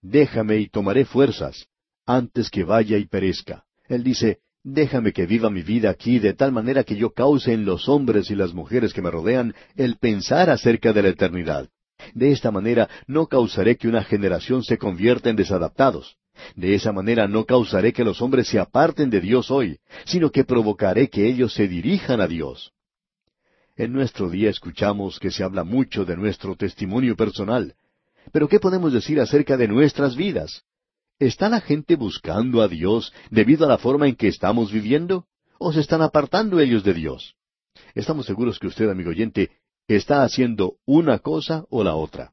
Déjame 0.00 0.58
y 0.58 0.68
tomaré 0.68 1.04
fuerzas, 1.04 1.66
antes 2.06 2.50
que 2.50 2.64
vaya 2.64 2.96
y 2.98 3.06
perezca. 3.06 3.64
Él 3.88 4.04
dice, 4.04 4.40
Déjame 4.64 5.12
que 5.12 5.26
viva 5.26 5.50
mi 5.50 5.62
vida 5.62 5.88
aquí 5.88 6.18
de 6.18 6.34
tal 6.34 6.52
manera 6.52 6.84
que 6.84 6.96
yo 6.96 7.10
cause 7.10 7.52
en 7.52 7.64
los 7.64 7.88
hombres 7.88 8.30
y 8.30 8.34
las 8.34 8.52
mujeres 8.52 8.92
que 8.92 9.00
me 9.00 9.10
rodean 9.10 9.54
el 9.76 9.96
pensar 9.96 10.50
acerca 10.50 10.92
de 10.92 11.02
la 11.02 11.08
eternidad. 11.08 11.68
De 12.14 12.32
esta 12.32 12.50
manera 12.50 12.88
no 13.06 13.26
causaré 13.26 13.76
que 13.76 13.88
una 13.88 14.04
generación 14.04 14.62
se 14.62 14.76
convierta 14.76 15.30
en 15.30 15.36
desadaptados. 15.36 16.16
De 16.54 16.74
esa 16.74 16.92
manera 16.92 17.28
no 17.28 17.44
causaré 17.44 17.92
que 17.92 18.04
los 18.04 18.20
hombres 18.22 18.48
se 18.48 18.58
aparten 18.58 19.10
de 19.10 19.20
Dios 19.20 19.50
hoy, 19.50 19.78
sino 20.04 20.30
que 20.30 20.44
provocaré 20.44 21.08
que 21.08 21.26
ellos 21.26 21.54
se 21.54 21.68
dirijan 21.68 22.20
a 22.20 22.26
Dios. 22.26 22.72
En 23.76 23.92
nuestro 23.92 24.28
día 24.28 24.50
escuchamos 24.50 25.20
que 25.20 25.30
se 25.30 25.44
habla 25.44 25.64
mucho 25.64 26.04
de 26.04 26.16
nuestro 26.16 26.56
testimonio 26.56 27.14
personal. 27.16 27.74
Pero 28.32 28.48
¿qué 28.48 28.58
podemos 28.58 28.92
decir 28.92 29.20
acerca 29.20 29.56
de 29.56 29.68
nuestras 29.68 30.16
vidas? 30.16 30.64
¿Está 31.18 31.48
la 31.48 31.60
gente 31.60 31.96
buscando 31.96 32.62
a 32.62 32.68
Dios 32.68 33.12
debido 33.30 33.64
a 33.64 33.68
la 33.68 33.78
forma 33.78 34.08
en 34.08 34.16
que 34.16 34.28
estamos 34.28 34.72
viviendo? 34.72 35.26
¿O 35.58 35.72
se 35.72 35.80
están 35.80 36.02
apartando 36.02 36.60
ellos 36.60 36.84
de 36.84 36.94
Dios? 36.94 37.34
Estamos 37.94 38.26
seguros 38.26 38.58
que 38.58 38.66
usted, 38.66 38.88
amigo 38.88 39.10
oyente, 39.10 39.50
está 39.86 40.22
haciendo 40.22 40.74
una 40.84 41.18
cosa 41.18 41.64
o 41.70 41.82
la 41.82 41.94
otra. 41.94 42.32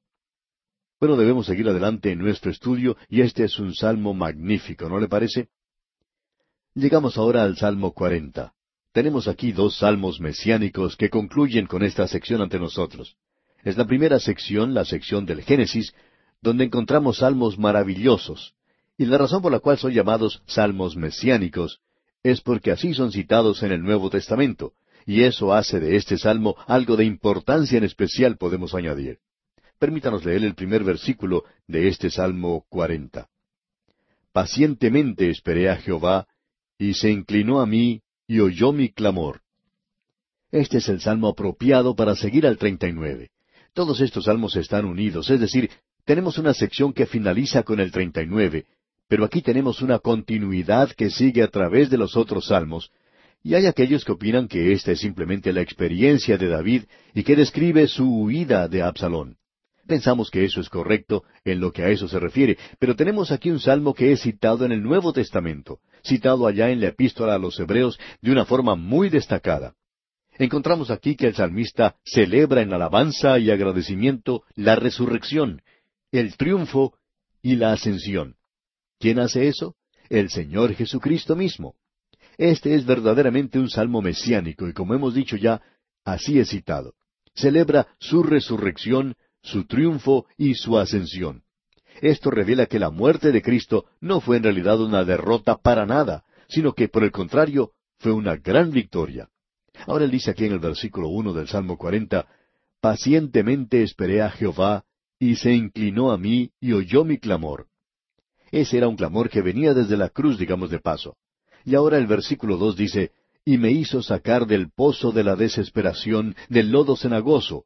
Debemos 1.06 1.46
seguir 1.46 1.70
adelante 1.70 2.12
en 2.12 2.20
nuestro 2.20 2.50
estudio 2.50 2.98
y 3.08 3.22
este 3.22 3.44
es 3.44 3.60
un 3.60 3.76
salmo 3.76 4.16
magnífico, 4.16 4.90
¿no 4.90 5.00
le 5.00 5.08
parece? 5.08 5.50
Llegamos 6.74 7.18
ahora 7.18 7.44
al 7.44 7.56
Salmo 7.56 7.94
40. 7.94 8.52
Tenemos 8.92 9.28
aquí 9.28 9.52
dos 9.52 9.78
salmos 9.78 10.20
mesiánicos 10.20 10.98
que 10.98 11.12
concluyen 11.12 11.68
con 11.68 11.84
esta 11.84 12.08
sección 12.08 12.42
ante 12.42 12.60
nosotros. 12.60 13.18
Es 13.64 13.78
la 13.78 13.86
primera 13.86 14.20
sección, 14.20 14.74
la 14.74 14.84
sección 14.84 15.28
del 15.28 15.44
Génesis, 15.44 15.94
donde 16.42 16.64
encontramos 16.64 17.20
salmos 17.20 17.60
maravillosos, 17.60 18.56
y 18.98 19.06
la 19.06 19.20
razón 19.20 19.44
por 19.44 19.52
la 19.52 19.60
cual 19.60 19.78
son 19.78 19.94
llamados 19.94 20.42
salmos 20.48 20.96
mesiánicos 20.96 21.82
es 22.24 22.42
porque 22.42 22.72
así 22.72 22.96
son 22.96 23.12
citados 23.12 23.62
en 23.62 23.72
el 23.72 23.84
Nuevo 23.84 24.10
Testamento, 24.10 24.74
y 25.06 25.22
eso 25.22 25.54
hace 25.54 25.80
de 25.80 25.96
este 25.96 26.18
salmo 26.18 26.56
algo 26.66 26.96
de 26.98 27.06
importancia 27.06 27.78
en 27.78 27.84
especial, 27.84 28.38
podemos 28.38 28.74
añadir. 28.74 29.20
Permítanos 29.80 30.24
leer 30.24 30.44
el 30.44 30.56
primer 30.56 30.84
versículo 30.84 31.44
de 31.68 31.88
este 31.88 32.10
Salmo 32.10 32.66
cuarenta. 32.70 33.28
Pacientemente 34.32 35.30
esperé 35.30 35.70
a 35.70 35.76
Jehová, 35.78 36.28
y 36.78 36.94
se 36.94 37.10
inclinó 37.10 37.62
a 37.62 37.66
mí, 37.66 38.02
y 38.28 38.40
oyó 38.40 38.72
mi 38.72 38.90
clamor. 38.90 39.42
Este 40.52 40.78
es 40.78 40.90
el 40.90 41.02
salmo 41.02 41.28
apropiado 41.28 41.96
para 41.96 42.16
seguir 42.16 42.46
al 42.48 42.58
treinta 42.58 42.88
y 42.88 42.94
nueve. 42.94 43.32
Todos 43.74 44.00
estos 44.02 44.26
salmos 44.26 44.56
están 44.56 44.86
unidos, 44.86 45.30
es 45.30 45.40
decir, 45.40 45.70
tenemos 46.06 46.38
una 46.38 46.54
sección 46.54 46.94
que 46.94 47.06
finaliza 47.06 47.64
con 47.64 47.80
el 47.80 47.92
treinta 47.92 48.22
y 48.22 48.28
nueve, 48.28 48.66
pero 49.08 49.26
aquí 49.26 49.42
tenemos 49.42 49.82
una 49.82 50.00
continuidad 50.00 50.92
que 50.92 51.10
sigue 51.10 51.44
a 51.44 51.50
través 51.50 51.90
de 51.90 51.98
los 51.98 52.16
otros 52.16 52.48
salmos, 52.48 52.92
y 53.44 53.54
hay 53.54 53.66
aquellos 53.68 54.04
que 54.06 54.14
opinan 54.14 54.48
que 54.48 54.72
esta 54.72 54.92
es 54.92 55.00
simplemente 55.00 55.54
la 55.54 55.62
experiencia 55.62 56.38
de 56.38 56.48
David 56.48 56.84
y 57.14 57.24
que 57.24 57.36
describe 57.36 57.88
su 57.88 58.24
huida 58.24 58.68
de 58.68 58.82
Absalón. 58.82 59.38
Pensamos 59.88 60.32
que 60.32 60.44
eso 60.44 60.62
es 60.62 60.70
correcto 60.70 61.24
en 61.44 61.60
lo 61.60 61.72
que 61.72 61.84
a 61.84 61.90
eso 61.90 62.08
se 62.08 62.20
refiere, 62.20 62.58
pero 62.80 62.96
tenemos 62.96 63.32
aquí 63.32 63.52
un 63.52 63.60
salmo 63.60 63.94
que 63.94 64.12
es 64.12 64.22
citado 64.22 64.66
en 64.66 64.72
el 64.72 64.82
Nuevo 64.82 65.14
Testamento, 65.14 65.80
citado 66.04 66.48
allá 66.48 66.72
en 66.72 66.82
la 66.82 66.88
epístola 66.88 67.36
a 67.36 67.40
los 67.40 67.60
Hebreos 67.60 68.00
de 68.22 68.32
una 68.32 68.46
forma 68.46 68.76
muy 68.76 69.10
destacada. 69.10 69.76
Encontramos 70.38 70.90
aquí 70.90 71.16
que 71.16 71.28
el 71.28 71.36
salmista 71.36 71.96
celebra 72.04 72.62
en 72.62 72.74
alabanza 72.74 73.38
y 73.40 73.52
agradecimiento 73.52 74.44
la 74.56 74.76
resurrección, 74.76 75.62
el 76.12 76.36
triunfo 76.36 76.98
y 77.42 77.56
la 77.56 77.72
ascensión. 77.72 78.36
¿Quién 79.00 79.20
hace 79.20 79.48
eso? 79.48 79.76
El 80.10 80.30
Señor 80.30 80.74
Jesucristo 80.74 81.36
mismo. 81.36 81.76
Este 82.38 82.76
es 82.76 82.86
verdaderamente 82.86 83.60
un 83.60 83.70
salmo 83.70 84.02
mesiánico 84.02 84.68
y 84.68 84.74
como 84.74 84.94
hemos 84.94 85.14
dicho 85.14 85.38
ya, 85.38 85.62
así 86.04 86.40
es 86.40 86.50
citado. 86.50 86.96
Celebra 87.34 87.88
su 88.00 88.24
resurrección, 88.24 89.16
su 89.46 89.66
triunfo 89.66 90.26
y 90.38 90.56
su 90.56 90.78
ascensión. 90.78 91.44
Esto 92.02 92.30
revela 92.32 92.66
que 92.66 92.80
la 92.80 92.90
muerte 92.90 93.32
de 93.32 93.42
Cristo 93.42 93.86
no 94.02 94.20
fue 94.20 94.38
en 94.38 94.44
realidad 94.44 94.82
una 94.82 95.06
derrota 95.06 95.58
para 95.58 95.86
nada, 95.86 96.26
sino 96.50 96.74
que 96.74 96.90
por 96.90 97.04
el 97.04 97.12
contrario 97.12 97.72
fue 98.00 98.12
una 98.12 98.36
gran 98.36 98.72
victoria. 98.72 99.30
Ahora 99.88 100.06
él 100.06 100.12
dice 100.12 100.32
aquí 100.32 100.46
en 100.46 100.54
el 100.54 100.60
versículo 100.60 101.10
uno 101.10 101.32
del 101.32 101.48
Salmo 101.48 101.78
cuarenta, 101.78 102.28
Pacientemente 102.82 103.84
esperé 103.84 104.22
a 104.22 104.30
Jehová, 104.30 104.84
y 105.20 105.36
se 105.36 105.54
inclinó 105.54 106.12
a 106.12 106.18
mí 106.18 106.52
y 106.60 106.74
oyó 106.74 107.06
mi 107.06 107.18
clamor. 107.18 107.68
Ese 108.52 108.78
era 108.78 108.88
un 108.88 108.96
clamor 108.96 109.30
que 109.30 109.42
venía 109.42 109.74
desde 109.74 109.96
la 109.96 110.10
cruz, 110.10 110.38
digamos 110.38 110.70
de 110.70 110.80
paso. 110.80 111.16
Y 111.64 111.76
ahora 111.76 111.98
el 111.98 112.08
versículo 112.08 112.58
dos 112.58 112.76
dice, 112.76 113.12
y 113.46 113.58
me 113.58 113.72
hizo 113.72 114.02
sacar 114.02 114.46
del 114.48 114.72
pozo 114.72 115.12
de 115.12 115.24
la 115.24 115.36
desesperación, 115.36 116.36
del 116.50 116.72
lodo 116.72 116.96
cenagoso, 116.96 117.66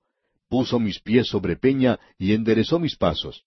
puso 0.49 0.79
mis 0.79 0.99
pies 0.99 1.27
sobre 1.27 1.55
peña 1.55 1.99
y 2.17 2.33
enderezó 2.33 2.79
mis 2.79 2.97
pasos. 2.97 3.45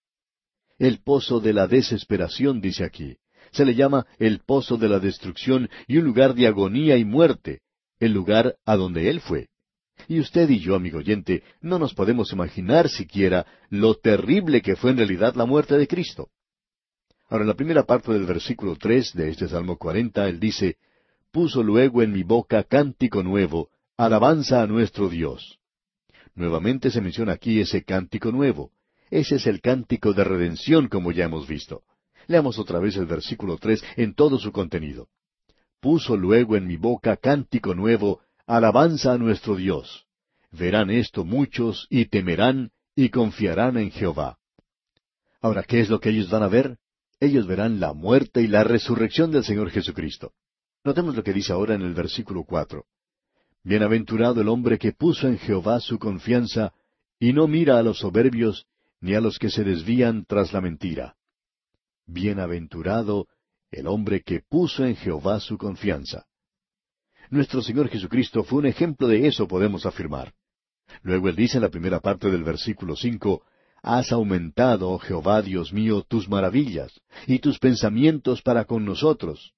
El 0.78 1.02
pozo 1.02 1.40
de 1.40 1.52
la 1.52 1.66
desesperación, 1.66 2.60
dice 2.60 2.84
aquí. 2.84 3.16
Se 3.50 3.64
le 3.64 3.74
llama 3.74 4.06
el 4.18 4.40
pozo 4.40 4.78
de 4.78 4.88
la 4.88 4.98
destrucción 4.98 5.68
y 5.86 5.98
un 5.98 6.04
lugar 6.04 6.34
de 6.34 6.46
agonía 6.46 6.96
y 6.96 7.04
muerte, 7.04 7.60
el 8.00 8.12
lugar 8.12 8.56
a 8.64 8.76
donde 8.76 9.10
él 9.10 9.20
fue. 9.20 9.48
Y 10.08 10.20
usted 10.20 10.48
y 10.48 10.58
yo, 10.58 10.74
amigo 10.74 10.98
oyente, 10.98 11.42
no 11.60 11.78
nos 11.78 11.92
podemos 11.92 12.32
imaginar 12.32 12.88
siquiera 12.88 13.46
lo 13.68 13.94
terrible 13.94 14.62
que 14.62 14.74
fue 14.74 14.92
en 14.92 14.98
realidad 14.98 15.34
la 15.34 15.44
muerte 15.44 15.76
de 15.76 15.86
Cristo. 15.86 16.30
Ahora, 17.28 17.44
en 17.44 17.48
la 17.48 17.54
primera 17.54 17.84
parte 17.84 18.12
del 18.12 18.24
versículo 18.24 18.76
tres 18.76 19.12
de 19.14 19.28
este 19.28 19.48
Salmo 19.48 19.76
cuarenta, 19.76 20.28
él 20.28 20.40
dice, 20.40 20.76
Puso 21.30 21.62
luego 21.62 22.02
en 22.02 22.12
mi 22.12 22.22
boca 22.22 22.64
cántico 22.64 23.22
nuevo, 23.22 23.70
alabanza 23.96 24.62
a 24.62 24.66
nuestro 24.66 25.08
Dios. 25.08 25.61
Nuevamente 26.34 26.90
se 26.90 27.00
menciona 27.00 27.32
aquí 27.32 27.60
ese 27.60 27.84
cántico 27.84 28.32
nuevo. 28.32 28.72
Ese 29.10 29.36
es 29.36 29.46
el 29.46 29.60
cántico 29.60 30.12
de 30.14 30.24
redención, 30.24 30.88
como 30.88 31.12
ya 31.12 31.24
hemos 31.24 31.46
visto. 31.46 31.82
Leamos 32.26 32.58
otra 32.58 32.78
vez 32.78 32.96
el 32.96 33.06
versículo 33.06 33.58
tres 33.58 33.82
en 33.96 34.14
todo 34.14 34.38
su 34.38 34.52
contenido. 34.52 35.08
Puso 35.80 36.16
luego 36.16 36.56
en 36.56 36.66
mi 36.66 36.76
boca 36.76 37.16
cántico 37.16 37.74
nuevo, 37.74 38.20
alabanza 38.46 39.12
a 39.12 39.18
nuestro 39.18 39.56
Dios. 39.56 40.06
Verán 40.50 40.90
esto 40.90 41.24
muchos 41.24 41.86
y 41.90 42.06
temerán 42.06 42.70
y 42.94 43.08
confiarán 43.08 43.76
en 43.76 43.90
Jehová. 43.90 44.38
Ahora, 45.40 45.62
¿qué 45.62 45.80
es 45.80 45.90
lo 45.90 46.00
que 46.00 46.10
ellos 46.10 46.30
van 46.30 46.42
a 46.42 46.48
ver? 46.48 46.78
ellos 47.22 47.46
verán 47.46 47.78
la 47.78 47.92
muerte 47.92 48.42
y 48.42 48.48
la 48.48 48.64
resurrección 48.64 49.30
del 49.30 49.44
Señor 49.44 49.70
Jesucristo. 49.70 50.32
Notemos 50.82 51.14
lo 51.14 51.22
que 51.22 51.32
dice 51.32 51.52
ahora 51.52 51.76
en 51.76 51.82
el 51.82 51.94
versículo 51.94 52.42
cuatro. 52.42 52.86
Bienaventurado 53.64 54.40
el 54.40 54.48
hombre 54.48 54.78
que 54.78 54.92
puso 54.92 55.28
en 55.28 55.38
Jehová 55.38 55.80
su 55.80 55.98
confianza, 55.98 56.72
y 57.20 57.32
no 57.32 57.46
mira 57.46 57.78
a 57.78 57.82
los 57.82 57.98
soberbios, 57.98 58.66
ni 59.00 59.14
a 59.14 59.20
los 59.20 59.38
que 59.38 59.50
se 59.50 59.62
desvían 59.62 60.24
tras 60.24 60.52
la 60.52 60.60
mentira. 60.60 61.14
Bienaventurado 62.06 63.28
el 63.70 63.86
hombre 63.86 64.22
que 64.22 64.40
puso 64.40 64.84
en 64.84 64.96
Jehová 64.96 65.40
su 65.40 65.56
confianza. 65.56 66.26
Nuestro 67.30 67.62
Señor 67.62 67.88
Jesucristo 67.88 68.44
fue 68.44 68.58
un 68.58 68.66
ejemplo 68.66 69.08
de 69.08 69.26
eso, 69.26 69.48
podemos 69.48 69.86
afirmar. 69.86 70.34
Luego 71.02 71.28
él 71.28 71.36
dice 71.36 71.56
en 71.56 71.62
la 71.62 71.70
primera 71.70 72.00
parte 72.00 72.30
del 72.30 72.44
versículo 72.44 72.96
cinco, 72.96 73.42
Has 73.82 74.12
aumentado, 74.12 74.90
oh 74.90 74.98
Jehová 74.98 75.42
Dios 75.42 75.72
mío, 75.72 76.02
tus 76.02 76.28
maravillas 76.28 76.92
y 77.26 77.38
tus 77.38 77.58
pensamientos 77.58 78.42
para 78.42 78.64
con 78.64 78.84
nosotros. 78.84 79.54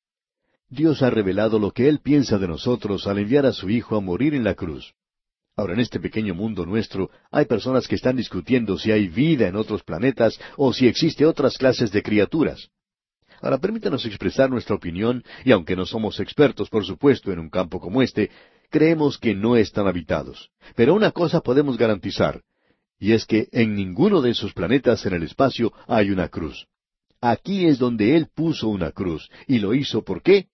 Dios 0.68 1.02
ha 1.02 1.11
revelado 1.11 1.59
lo 1.59 1.71
que 1.71 1.88
Él 1.88 2.00
piensa 2.00 2.38
de 2.38 2.49
nosotros 2.49 3.06
al 3.06 3.18
enviar 3.18 3.47
a 3.47 3.52
su 3.52 3.71
Hijo 3.71 3.97
a 3.97 4.00
morir 4.00 4.35
en 4.35 4.44
la 4.44 4.54
cruz. 4.54 4.94
Ahora, 5.56 5.75
en 5.75 5.80
este 5.80 6.00
pequeño 6.00 6.35
mundo 6.35 6.66
nuestro, 6.66 7.11
hay 7.30 7.44
personas 7.44 7.87
que 7.87 7.94
están 7.94 8.16
discutiendo 8.16 8.76
si 8.76 8.90
hay 8.90 9.06
vida 9.06 9.47
en 9.47 9.54
otros 9.54 9.85
planetas 9.85 10.38
o 10.56 10.73
si 10.73 10.88
existe 10.88 11.25
otras 11.25 11.56
clases 11.56 11.92
de 11.92 12.02
criaturas. 12.02 12.68
Ahora, 13.40 13.59
permítanos 13.59 14.04
expresar 14.04 14.50
nuestra 14.50 14.75
opinión, 14.75 15.23
y 15.44 15.52
aunque 15.52 15.76
no 15.76 15.87
somos 15.87 16.18
expertos, 16.18 16.68
por 16.71 16.85
supuesto, 16.85 17.30
en 17.30 17.38
un 17.38 17.50
campo 17.50 17.78
como 17.78 18.02
este, 18.02 18.30
creemos 18.71 19.18
que 19.18 19.35
no 19.35 19.56
están 19.56 19.87
habitados. 19.87 20.50
Pero 20.75 20.94
una 20.94 21.12
cosa 21.12 21.40
podemos 21.40 21.78
garantizar, 21.78 22.42
y 22.99 23.12
es 23.12 23.26
que 23.26 23.49
en 23.52 23.76
ninguno 23.76 24.23
de 24.23 24.30
esos 24.30 24.54
planetas 24.54 25.06
en 25.06 25.12
el 25.12 25.23
espacio 25.23 25.73
hay 25.87 26.11
una 26.11 26.28
cruz. 26.28 26.66
Aquí 27.21 27.66
es 27.66 27.78
donde 27.78 28.16
Él 28.16 28.28
puso 28.35 28.68
una 28.68 28.90
cruz, 28.90 29.30
y 29.47 29.59
lo 29.59 29.75
hizo 29.75 30.02
¿por 30.02 30.23
qué? 30.23 30.49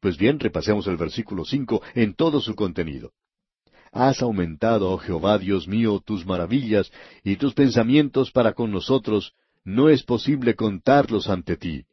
Pues 0.00 0.16
bien, 0.16 0.40
repasemos 0.40 0.86
el 0.86 0.96
versículo 0.96 1.44
cinco 1.44 1.82
en 1.94 2.14
todo 2.14 2.40
su 2.40 2.54
contenido. 2.54 3.12
Has 3.92 4.22
aumentado, 4.22 4.90
oh 4.90 4.98
Jehová 4.98 5.38
Dios 5.38 5.68
mío, 5.68 6.00
tus 6.04 6.24
maravillas 6.24 6.90
y 7.22 7.36
tus 7.36 7.54
pensamientos 7.54 8.30
para 8.30 8.52
con 8.52 8.70
nosotros, 8.70 9.32
no 9.64 9.88
es 9.88 10.02
posible 10.02 10.54
contarlos 10.54 11.28
ante 11.28 11.56
ti. 11.56 11.84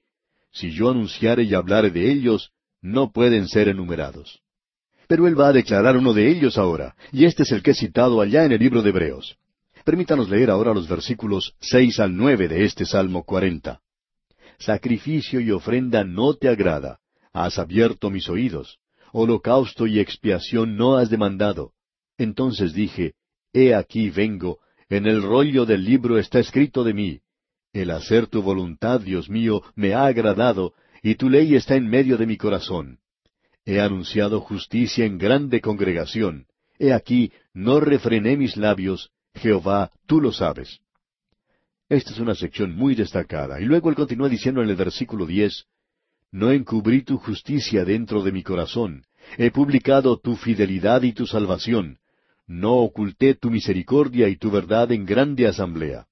Si 0.52 0.72
yo 0.72 0.92
anunciare 0.92 1.44
y 1.44 1.54
hablare 1.54 1.92
de 1.92 2.12
ellos, 2.12 2.52
no 2.82 3.12
pueden 3.12 3.48
ser 3.48 3.68
enumerados. 3.68 4.40
Pero 5.08 5.28
él 5.28 5.40
va 5.40 5.50
a 5.50 5.54
declarar 5.54 5.98
uno 5.98 6.14
de 6.14 6.30
ellos 6.30 6.58
ahora, 6.58 6.96
y 7.12 7.26
este 7.26 7.44
es 7.44 7.52
el 7.52 7.64
que 7.64 7.72
he 7.72 7.76
citado 7.76 8.22
allá 8.22 8.46
en 8.46 8.52
el 8.52 8.60
libro 8.60 8.82
de 8.82 8.90
Hebreos. 8.90 9.38
Permítanos 9.84 10.30
leer 10.30 10.50
ahora 10.50 10.74
los 10.74 10.88
versículos 10.88 11.56
seis 11.60 12.00
al 12.00 12.16
nueve 12.16 12.48
de 12.48 12.64
este 12.64 12.86
Salmo 12.86 13.24
cuarenta. 13.24 13.82
Sacrificio 14.60 15.40
y 15.40 15.52
ofrenda 15.52 16.04
no 16.04 16.36
te 16.36 16.50
agrada, 16.50 17.00
has 17.46 17.60
abierto 17.60 18.10
mis 18.10 18.30
oídos, 18.30 18.80
holocausto 19.12 19.88
y 19.88 20.00
expiación 20.00 20.78
no 20.78 20.98
has 20.98 21.10
demandado. 21.10 21.74
Entonces 22.18 22.74
dije, 22.74 23.14
He 23.54 23.74
aquí 23.74 24.10
vengo, 24.10 24.60
en 24.90 25.06
el 25.06 25.22
rollo 25.22 25.66
del 25.66 25.84
libro 25.84 26.18
está 26.18 26.40
escrito 26.40 26.84
de 26.84 26.94
mí. 26.94 27.20
El 27.74 27.92
hacer 27.92 28.28
tu 28.28 28.42
voluntad, 28.42 29.02
Dios 29.02 29.30
mío, 29.30 29.62
me 29.76 29.94
ha 29.94 30.06
agradado, 30.06 30.74
y 31.04 31.16
tu 31.16 31.30
ley 31.30 31.56
está 31.56 31.76
en 31.76 31.88
medio 31.88 32.18
de 32.18 32.26
mi 32.26 32.38
corazón. 32.38 33.00
He 33.66 33.82
anunciado 33.82 34.40
justicia 34.40 35.06
en 35.06 35.18
grande 35.18 35.62
congregación. 35.62 36.48
He 36.80 36.94
aquí, 36.94 37.32
no 37.54 37.80
refrené 37.80 38.38
mis 38.38 38.56
labios, 38.56 39.12
Jehová, 39.34 39.92
tú 40.06 40.22
lo 40.22 40.32
sabes. 40.32 40.80
Esta 41.90 42.12
es 42.12 42.20
una 42.20 42.36
sección 42.36 42.76
muy 42.76 42.96
destacada. 42.96 43.60
Y 43.62 43.66
luego 43.66 43.90
él 43.90 43.96
continúa 43.96 44.30
diciendo 44.30 44.62
en 44.62 44.70
el 44.70 44.76
versículo 44.76 45.26
diez, 45.26 45.66
No 46.38 46.52
encubrí 46.52 47.02
tu 47.02 47.18
justicia 47.18 47.84
dentro 47.84 48.22
de 48.22 48.32
mi 48.32 48.44
corazón, 48.44 49.04
he 49.40 49.50
publicado 49.50 50.20
tu 50.20 50.36
fidelidad 50.36 51.02
y 51.02 51.12
tu 51.12 51.26
salvación, 51.26 51.98
no 52.46 52.76
oculté 52.76 53.34
tu 53.34 53.50
misericordia 53.50 54.30
y 54.30 54.36
tu 54.36 54.52
verdad 54.52 54.92
en 54.92 55.04
grande 55.04 55.48
asamblea. 55.48 56.06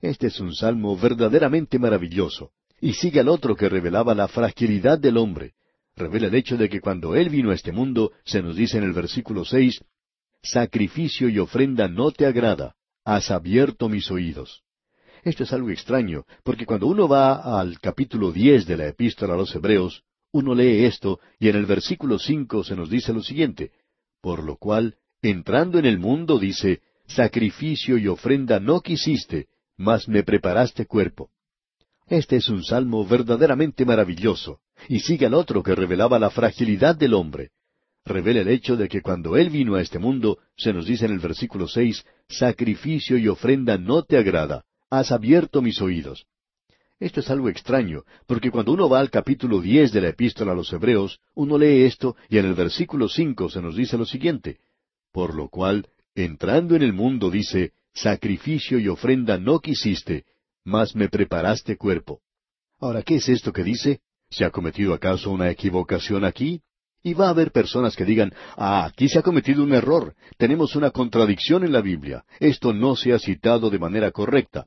Este 0.00 0.28
es 0.28 0.40
un 0.40 0.54
salmo 0.54 0.96
verdaderamente 0.96 1.78
maravilloso, 1.78 2.52
y 2.80 2.94
sigue 2.94 3.20
al 3.20 3.28
otro 3.28 3.54
que 3.54 3.68
revelaba 3.68 4.14
la 4.14 4.26
fragilidad 4.26 4.98
del 4.98 5.18
hombre. 5.18 5.52
Revela 5.96 6.28
el 6.28 6.34
hecho 6.34 6.56
de 6.56 6.70
que 6.70 6.80
cuando 6.80 7.14
Él 7.14 7.28
vino 7.28 7.50
a 7.50 7.54
este 7.54 7.72
mundo, 7.72 8.12
se 8.24 8.40
nos 8.40 8.56
dice 8.56 8.78
en 8.78 8.84
el 8.84 8.94
versículo 8.94 9.44
seis, 9.44 9.84
Sacrificio 10.42 11.28
y 11.28 11.38
ofrenda 11.38 11.88
no 11.88 12.10
te 12.10 12.24
agrada, 12.24 12.74
has 13.04 13.30
abierto 13.30 13.90
mis 13.90 14.10
oídos. 14.10 14.62
Esto 15.22 15.44
es 15.44 15.52
algo 15.52 15.70
extraño, 15.70 16.24
porque 16.42 16.66
cuando 16.66 16.88
uno 16.88 17.06
va 17.06 17.60
al 17.60 17.78
capítulo 17.78 18.32
diez 18.32 18.66
de 18.66 18.76
la 18.76 18.88
epístola 18.88 19.34
a 19.34 19.36
los 19.36 19.54
Hebreos, 19.54 20.02
uno 20.32 20.52
lee 20.52 20.84
esto, 20.84 21.20
y 21.38 21.48
en 21.48 21.54
el 21.54 21.64
versículo 21.64 22.18
cinco 22.18 22.64
se 22.64 22.74
nos 22.74 22.90
dice 22.90 23.12
lo 23.12 23.22
siguiente, 23.22 23.70
por 24.20 24.42
lo 24.42 24.56
cual, 24.56 24.96
entrando 25.20 25.78
en 25.78 25.86
el 25.86 26.00
mundo, 26.00 26.40
dice, 26.40 26.80
Sacrificio 27.06 27.98
y 27.98 28.08
ofrenda 28.08 28.58
no 28.58 28.80
quisiste, 28.80 29.46
mas 29.76 30.08
me 30.08 30.24
preparaste 30.24 30.86
cuerpo. 30.86 31.30
Este 32.08 32.36
es 32.36 32.48
un 32.48 32.64
salmo 32.64 33.06
verdaderamente 33.06 33.84
maravilloso, 33.84 34.58
y 34.88 35.00
sigue 35.00 35.26
al 35.26 35.34
otro 35.34 35.62
que 35.62 35.76
revelaba 35.76 36.18
la 36.18 36.30
fragilidad 36.30 36.96
del 36.96 37.14
hombre. 37.14 37.50
Revela 38.04 38.40
el 38.40 38.48
hecho 38.48 38.76
de 38.76 38.88
que 38.88 39.02
cuando 39.02 39.36
Él 39.36 39.50
vino 39.50 39.76
a 39.76 39.82
este 39.82 40.00
mundo, 40.00 40.38
se 40.56 40.72
nos 40.72 40.86
dice 40.86 41.04
en 41.04 41.12
el 41.12 41.20
versículo 41.20 41.68
seis, 41.68 42.04
Sacrificio 42.28 43.16
y 43.18 43.28
ofrenda 43.28 43.78
no 43.78 44.02
te 44.02 44.16
agrada, 44.16 44.64
has 44.92 45.10
abierto 45.10 45.62
mis 45.62 45.80
oídos. 45.80 46.26
Esto 47.00 47.20
es 47.20 47.30
algo 47.30 47.48
extraño, 47.48 48.02
porque 48.26 48.50
cuando 48.50 48.72
uno 48.72 48.90
va 48.90 49.00
al 49.00 49.10
capítulo 49.10 49.62
diez 49.62 49.90
de 49.90 50.02
la 50.02 50.10
epístola 50.10 50.52
a 50.52 50.54
los 50.54 50.70
Hebreos, 50.70 51.18
uno 51.34 51.56
lee 51.56 51.84
esto 51.84 52.14
y 52.28 52.36
en 52.36 52.44
el 52.44 52.52
versículo 52.52 53.08
cinco 53.08 53.48
se 53.48 53.62
nos 53.62 53.74
dice 53.74 53.96
lo 53.96 54.04
siguiente, 54.04 54.58
por 55.10 55.34
lo 55.34 55.48
cual, 55.48 55.88
entrando 56.14 56.76
en 56.76 56.82
el 56.82 56.92
mundo, 56.92 57.30
dice, 57.30 57.72
Sacrificio 57.94 58.78
y 58.78 58.88
ofrenda 58.88 59.38
no 59.38 59.60
quisiste, 59.60 60.26
mas 60.62 60.94
me 60.94 61.08
preparaste 61.08 61.78
cuerpo. 61.78 62.20
Ahora, 62.78 63.02
¿qué 63.02 63.14
es 63.14 63.28
esto 63.30 63.50
que 63.50 63.64
dice? 63.64 64.00
¿Se 64.28 64.44
ha 64.44 64.50
cometido 64.50 64.92
acaso 64.92 65.30
una 65.30 65.50
equivocación 65.50 66.24
aquí? 66.24 66.60
Y 67.02 67.14
va 67.14 67.28
a 67.28 67.30
haber 67.30 67.50
personas 67.50 67.96
que 67.96 68.04
digan, 68.04 68.32
ah, 68.56 68.84
aquí 68.84 69.08
se 69.08 69.18
ha 69.18 69.22
cometido 69.22 69.62
un 69.64 69.72
error, 69.72 70.14
tenemos 70.36 70.76
una 70.76 70.90
contradicción 70.90 71.64
en 71.64 71.72
la 71.72 71.80
Biblia, 71.80 72.24
esto 72.40 72.74
no 72.74 72.94
se 72.94 73.14
ha 73.14 73.18
citado 73.18 73.70
de 73.70 73.78
manera 73.78 74.10
correcta. 74.10 74.66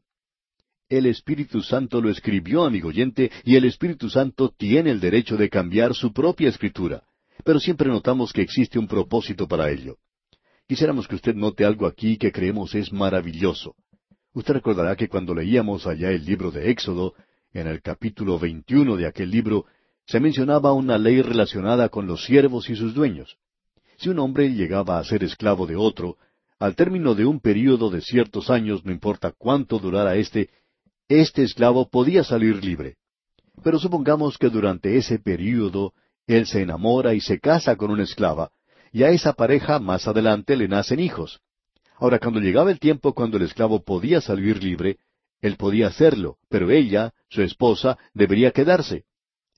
El 0.88 1.08
Espíritu 1.08 1.64
Santo 1.64 2.00
lo 2.00 2.12
escribió, 2.12 2.64
amigo 2.64 2.90
oyente, 2.90 3.32
y 3.44 3.56
el 3.56 3.66
Espíritu 3.66 4.08
Santo 4.08 4.54
tiene 4.56 4.92
el 4.92 5.00
derecho 5.00 5.36
de 5.36 5.50
cambiar 5.50 5.96
su 5.96 6.14
propia 6.14 6.50
escritura. 6.50 7.02
Pero 7.44 7.60
siempre 7.60 7.90
notamos 7.90 8.32
que 8.32 8.44
existe 8.44 8.78
un 8.78 8.88
propósito 8.88 9.48
para 9.48 9.72
ello. 9.72 9.98
Quisiéramos 10.68 11.08
que 11.08 11.16
usted 11.16 11.34
note 11.34 11.66
algo 11.66 11.88
aquí 11.88 12.18
que 12.18 12.32
creemos 12.32 12.76
es 12.76 12.94
maravilloso. 12.94 13.76
Usted 14.34 14.54
recordará 14.54 14.96
que 14.96 15.08
cuando 15.08 15.34
leíamos 15.34 15.88
allá 15.88 16.12
el 16.12 16.24
libro 16.24 16.52
de 16.52 16.70
Éxodo, 16.70 17.16
en 17.52 17.68
el 17.68 17.82
capítulo 17.82 18.38
21 18.38 18.96
de 18.96 19.08
aquel 19.08 19.32
libro, 19.32 19.66
se 20.06 20.20
mencionaba 20.20 20.74
una 20.74 21.00
ley 21.00 21.22
relacionada 21.24 21.90
con 21.90 22.06
los 22.06 22.26
siervos 22.26 22.70
y 22.70 22.76
sus 22.76 22.94
dueños. 22.94 23.38
Si 23.98 24.10
un 24.10 24.20
hombre 24.20 24.54
llegaba 24.54 25.00
a 25.00 25.04
ser 25.04 25.24
esclavo 25.24 25.66
de 25.66 25.78
otro, 25.78 26.18
al 26.60 26.76
término 26.76 27.16
de 27.16 27.26
un 27.26 27.40
período 27.40 27.90
de 27.90 28.02
ciertos 28.02 28.52
años, 28.52 28.86
no 28.86 28.92
importa 28.92 29.34
cuánto 29.36 29.80
durara 29.80 30.16
éste, 30.16 30.50
este 31.08 31.44
esclavo 31.44 31.90
podía 31.90 32.24
salir 32.24 32.64
libre. 32.64 32.96
Pero 33.64 33.80
supongamos 33.80 34.38
que 34.38 34.50
durante 34.50 34.98
ese 34.98 35.20
período 35.20 35.94
él 36.28 36.48
se 36.48 36.62
enamora 36.62 37.14
y 37.14 37.22
se 37.22 37.40
casa 37.40 37.76
con 37.76 37.92
una 37.92 38.04
esclava, 38.04 38.52
y 38.92 39.04
a 39.04 39.10
esa 39.10 39.34
pareja 39.34 39.80
más 39.80 40.08
adelante 40.08 40.56
le 40.56 40.68
nacen 40.68 41.00
hijos. 41.00 41.42
Ahora, 41.98 42.20
cuando 42.20 42.40
llegaba 42.40 42.72
el 42.72 42.80
tiempo 42.80 43.14
cuando 43.14 43.38
el 43.38 43.44
esclavo 43.44 43.84
podía 43.84 44.20
salir 44.22 44.62
libre, 44.64 44.98
él 45.42 45.58
podía 45.58 45.88
hacerlo, 45.88 46.38
pero 46.50 46.72
ella, 46.72 47.14
su 47.30 47.42
esposa, 47.42 47.98
debería 48.14 48.52
quedarse. 48.52 49.04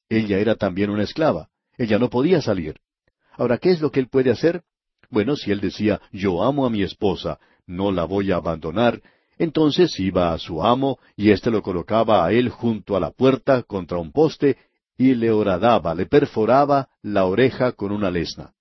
Ella 0.10 0.38
era 0.40 0.56
también 0.56 0.90
una 0.90 1.04
esclava. 1.04 1.50
Ella 1.78 2.00
no 2.00 2.10
podía 2.10 2.42
salir. 2.42 2.80
Ahora, 3.34 3.58
¿qué 3.58 3.72
es 3.72 3.82
lo 3.82 3.92
que 3.92 4.00
él 4.00 4.10
puede 4.10 4.32
hacer? 4.32 4.64
Bueno, 5.10 5.36
si 5.36 5.52
él 5.52 5.62
decía, 5.62 6.02
yo 6.12 6.44
amo 6.44 6.66
a 6.66 6.70
mi 6.70 6.82
esposa, 6.82 7.40
no 7.66 7.92
la 7.92 8.04
voy 8.04 8.32
a 8.32 8.38
abandonar, 8.38 9.02
entonces 9.38 10.00
iba 10.00 10.34
a 10.34 10.40
su 10.40 10.64
amo, 10.64 11.00
y 11.16 11.32
éste 11.32 11.52
lo 11.52 11.62
colocaba 11.62 12.26
a 12.26 12.32
él 12.32 12.50
junto 12.50 12.96
a 12.96 13.00
la 13.00 13.12
puerta 13.12 13.64
contra 13.64 13.98
un 13.98 14.12
poste, 14.12 14.58
y 14.98 15.14
le 15.14 15.32
horadaba, 15.32 15.94
le 15.94 16.08
perforaba 16.08 16.90
la 17.04 17.26
oreja 17.26 17.72
con 17.74 17.92
una 17.92 18.10
lesna. 18.10 18.54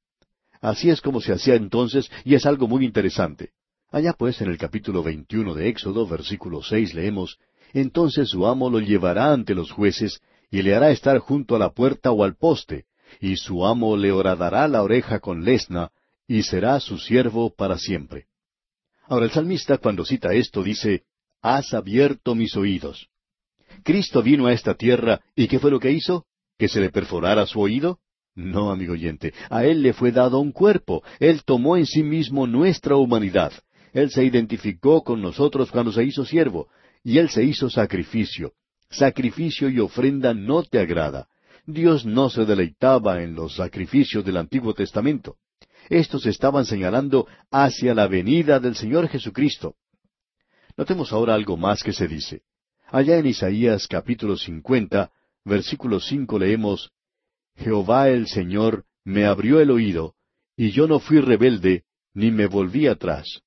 Así 0.61 0.91
es 0.91 1.01
como 1.01 1.21
se 1.21 1.33
hacía 1.33 1.55
entonces, 1.55 2.11
y 2.25 2.35
es 2.35 2.45
algo 2.45 2.69
muy 2.69 2.85
interesante. 2.85 3.51
Allá 3.91 4.13
pues 4.13 4.41
en 4.41 4.51
el 4.51 4.59
capítulo 4.59 5.03
21 5.03 5.55
de 5.55 5.69
Éxodo, 5.69 6.07
versículo 6.07 6.63
seis, 6.63 6.93
leemos, 6.93 7.39
Entonces 7.73 8.29
su 8.29 8.47
amo 8.47 8.69
lo 8.69 8.81
llevará 8.81 9.33
ante 9.33 9.55
los 9.55 9.71
jueces, 9.71 10.21
y 10.51 10.63
le 10.63 10.75
hará 10.75 10.91
estar 10.91 11.19
junto 11.19 11.57
a 11.57 11.59
la 11.59 11.71
puerta 11.71 12.11
o 12.11 12.25
al 12.25 12.37
poste, 12.37 12.85
y 13.21 13.37
su 13.37 13.65
amo 13.65 13.97
le 13.97 14.13
horadará 14.13 14.69
la 14.69 14.83
oreja 14.83 15.21
con 15.21 15.45
lesna, 15.45 15.91
y 16.29 16.43
será 16.43 16.81
su 16.81 16.99
siervo 16.99 17.55
para 17.55 17.79
siempre. 17.79 18.27
Ahora 19.09 19.27
el 19.27 19.31
salmista 19.31 19.79
cuando 19.79 20.05
cita 20.05 20.33
esto 20.35 20.63
dice, 20.63 21.05
Has 21.43 21.75
abierto 21.75 22.35
mis 22.35 22.57
oídos. 22.57 23.09
Cristo 23.85 24.23
vino 24.23 24.47
a 24.47 24.53
esta 24.53 24.75
tierra, 24.75 25.21
¿y 25.35 25.47
qué 25.49 25.59
fue 25.59 25.71
lo 25.71 25.79
que 25.79 25.93
hizo? 25.93 26.27
¿Que 26.59 26.69
se 26.69 26.81
le 26.81 26.91
perforara 26.91 27.47
su 27.47 27.61
oído? 27.61 28.01
No, 28.35 28.71
amigo 28.71 28.95
oyente, 28.95 29.33
a 29.49 29.65
Él 29.65 29.83
le 29.83 29.93
fue 29.93 30.13
dado 30.13 30.41
un 30.41 30.53
cuerpo, 30.53 31.03
Él 31.21 31.43
tomó 31.45 31.77
en 31.77 31.87
sí 31.87 32.03
mismo 32.03 32.47
nuestra 32.47 32.97
humanidad, 32.97 33.53
Él 33.93 34.11
se 34.11 34.25
identificó 34.25 35.03
con 35.03 35.23
nosotros 35.23 35.71
cuando 35.71 35.93
se 35.93 36.05
hizo 36.05 36.25
siervo, 36.25 36.69
y 37.03 37.19
Él 37.19 37.31
se 37.31 37.45
hizo 37.45 37.71
sacrificio. 37.71 38.53
Sacrificio 38.91 39.69
y 39.69 39.79
ofrenda 39.79 40.35
no 40.35 40.63
te 40.63 40.79
agrada. 40.79 41.29
Dios 41.65 42.05
no 42.05 42.29
se 42.31 42.45
deleitaba 42.45 43.23
en 43.23 43.35
los 43.35 43.57
sacrificios 43.57 44.25
del 44.25 44.37
Antiguo 44.37 44.75
Testamento. 44.75 45.37
Estos 45.89 46.27
estaban 46.27 46.65
señalando 46.65 47.27
hacia 47.51 47.95
la 47.95 48.09
venida 48.09 48.59
del 48.59 48.75
Señor 48.75 49.09
Jesucristo. 49.09 49.77
Notemos 50.77 51.13
ahora 51.13 51.35
algo 51.35 51.57
más 51.57 51.83
que 51.83 51.93
se 51.93 52.09
dice. 52.09 52.43
Allá 52.89 53.19
en 53.19 53.27
Isaías 53.27 53.87
capítulo 53.87 54.37
50, 54.37 55.11
versículo 55.45 56.01
cinco 56.01 56.39
leemos, 56.39 56.91
Jehová 57.57 58.09
el 58.09 58.27
Señor 58.27 58.85
me 59.05 59.25
abrió 59.25 59.61
el 59.61 59.71
oído, 59.71 60.15
y 60.57 60.71
yo 60.71 60.87
no 60.87 60.99
fui 60.99 61.21
rebelde, 61.21 61.85
ni 62.15 62.31
me 62.31 62.47
volví 62.47 62.87
atrás. 62.87 63.43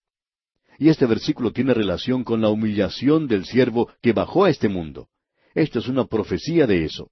Y 0.77 0.89
este 0.89 1.05
versículo 1.05 1.51
tiene 1.51 1.73
relación 1.73 2.23
con 2.23 2.41
la 2.41 2.49
humillación 2.49 3.27
del 3.27 3.45
siervo 3.45 3.89
que 4.01 4.13
bajó 4.13 4.45
a 4.45 4.49
este 4.49 4.69
mundo. 4.69 5.09
Esto 5.53 5.79
es 5.79 5.87
una 5.87 6.05
profecía 6.05 6.65
de 6.67 6.85
eso. 6.85 7.11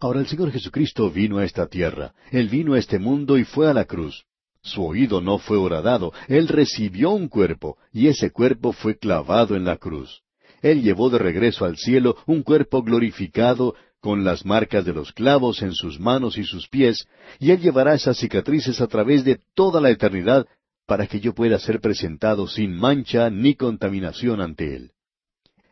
Ahora 0.00 0.20
el 0.20 0.26
Señor 0.26 0.50
Jesucristo 0.50 1.10
vino 1.10 1.38
a 1.38 1.44
esta 1.44 1.68
tierra, 1.68 2.14
Él 2.32 2.48
vino 2.48 2.74
a 2.74 2.78
este 2.78 2.98
mundo 2.98 3.38
y 3.38 3.44
fue 3.44 3.70
a 3.70 3.74
la 3.74 3.84
cruz. 3.84 4.26
Su 4.66 4.84
oído 4.84 5.20
no 5.20 5.38
fue 5.38 5.56
horadado, 5.58 6.12
Él 6.26 6.48
recibió 6.48 7.10
un 7.10 7.28
cuerpo, 7.28 7.78
y 7.92 8.08
ese 8.08 8.32
cuerpo 8.32 8.72
fue 8.72 8.98
clavado 8.98 9.54
en 9.54 9.64
la 9.64 9.76
cruz. 9.76 10.22
Él 10.60 10.82
llevó 10.82 11.08
de 11.08 11.18
regreso 11.18 11.64
al 11.64 11.76
cielo 11.76 12.16
un 12.26 12.42
cuerpo 12.42 12.82
glorificado 12.82 13.76
con 14.00 14.24
las 14.24 14.44
marcas 14.44 14.84
de 14.84 14.92
los 14.92 15.12
clavos 15.12 15.62
en 15.62 15.72
sus 15.72 16.00
manos 16.00 16.36
y 16.36 16.42
sus 16.42 16.68
pies, 16.68 17.06
y 17.38 17.52
Él 17.52 17.60
llevará 17.60 17.94
esas 17.94 18.16
cicatrices 18.16 18.80
a 18.80 18.88
través 18.88 19.24
de 19.24 19.38
toda 19.54 19.80
la 19.80 19.90
eternidad 19.90 20.46
para 20.84 21.06
que 21.06 21.20
yo 21.20 21.32
pueda 21.32 21.60
ser 21.60 21.80
presentado 21.80 22.48
sin 22.48 22.74
mancha 22.74 23.30
ni 23.30 23.54
contaminación 23.54 24.40
ante 24.40 24.74
Él. 24.74 24.90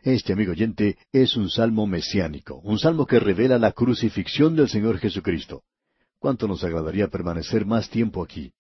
Este, 0.04 0.34
amigo 0.34 0.52
oyente, 0.52 0.98
es 1.12 1.36
un 1.36 1.50
salmo 1.50 1.88
mesiánico, 1.88 2.60
un 2.62 2.78
salmo 2.78 3.06
que 3.06 3.18
revela 3.18 3.58
la 3.58 3.72
crucifixión 3.72 4.54
del 4.54 4.68
Señor 4.68 4.98
Jesucristo. 4.98 5.62
¿Cuánto 6.20 6.46
nos 6.46 6.62
agradaría 6.62 7.08
permanecer 7.08 7.66
más 7.66 7.90
tiempo 7.90 8.22
aquí? 8.22 8.52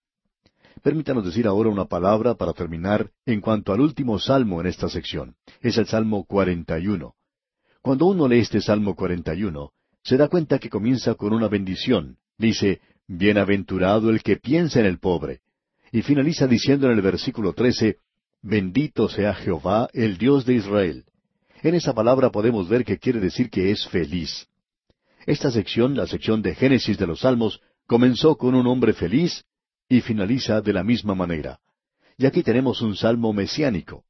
Permítanos 0.82 1.24
decir 1.24 1.46
ahora 1.46 1.70
una 1.70 1.86
palabra 1.86 2.34
para 2.34 2.52
terminar 2.52 3.10
en 3.26 3.40
cuanto 3.40 3.72
al 3.72 3.80
último 3.80 4.18
salmo 4.18 4.60
en 4.60 4.66
esta 4.66 4.88
sección. 4.88 5.36
Es 5.60 5.78
el 5.78 5.86
Salmo 5.86 6.24
41. 6.24 7.14
Cuando 7.80 8.06
uno 8.06 8.28
lee 8.28 8.40
este 8.40 8.60
Salmo 8.60 8.94
41, 8.94 9.70
se 10.02 10.16
da 10.16 10.28
cuenta 10.28 10.58
que 10.58 10.70
comienza 10.70 11.14
con 11.14 11.32
una 11.32 11.48
bendición. 11.48 12.18
Dice, 12.38 12.80
Bienaventurado 13.06 14.10
el 14.10 14.22
que 14.22 14.36
piensa 14.36 14.80
en 14.80 14.86
el 14.86 14.98
pobre. 14.98 15.40
Y 15.92 16.02
finaliza 16.02 16.46
diciendo 16.46 16.86
en 16.86 16.92
el 16.92 17.02
versículo 17.02 17.52
13, 17.52 17.98
Bendito 18.42 19.08
sea 19.08 19.34
Jehová, 19.34 19.88
el 19.92 20.18
Dios 20.18 20.44
de 20.44 20.54
Israel. 20.54 21.04
En 21.62 21.74
esa 21.74 21.94
palabra 21.94 22.30
podemos 22.30 22.68
ver 22.68 22.84
que 22.84 22.98
quiere 22.98 23.20
decir 23.20 23.48
que 23.48 23.70
es 23.70 23.86
feliz. 23.88 24.48
Esta 25.24 25.50
sección, 25.50 25.96
la 25.96 26.06
sección 26.06 26.42
de 26.42 26.54
Génesis 26.54 26.98
de 26.98 27.06
los 27.06 27.20
Salmos, 27.20 27.62
comenzó 27.86 28.36
con 28.36 28.54
un 28.54 28.66
hombre 28.66 28.92
feliz 28.92 29.44
y 29.94 30.00
finaliza 30.00 30.60
de 30.60 30.72
la 30.72 30.82
misma 30.82 31.14
manera. 31.14 31.60
Y 32.18 32.26
aquí 32.26 32.42
tenemos 32.42 32.82
un 32.82 32.96
salmo 32.96 33.32
mesiánico. 33.32 34.04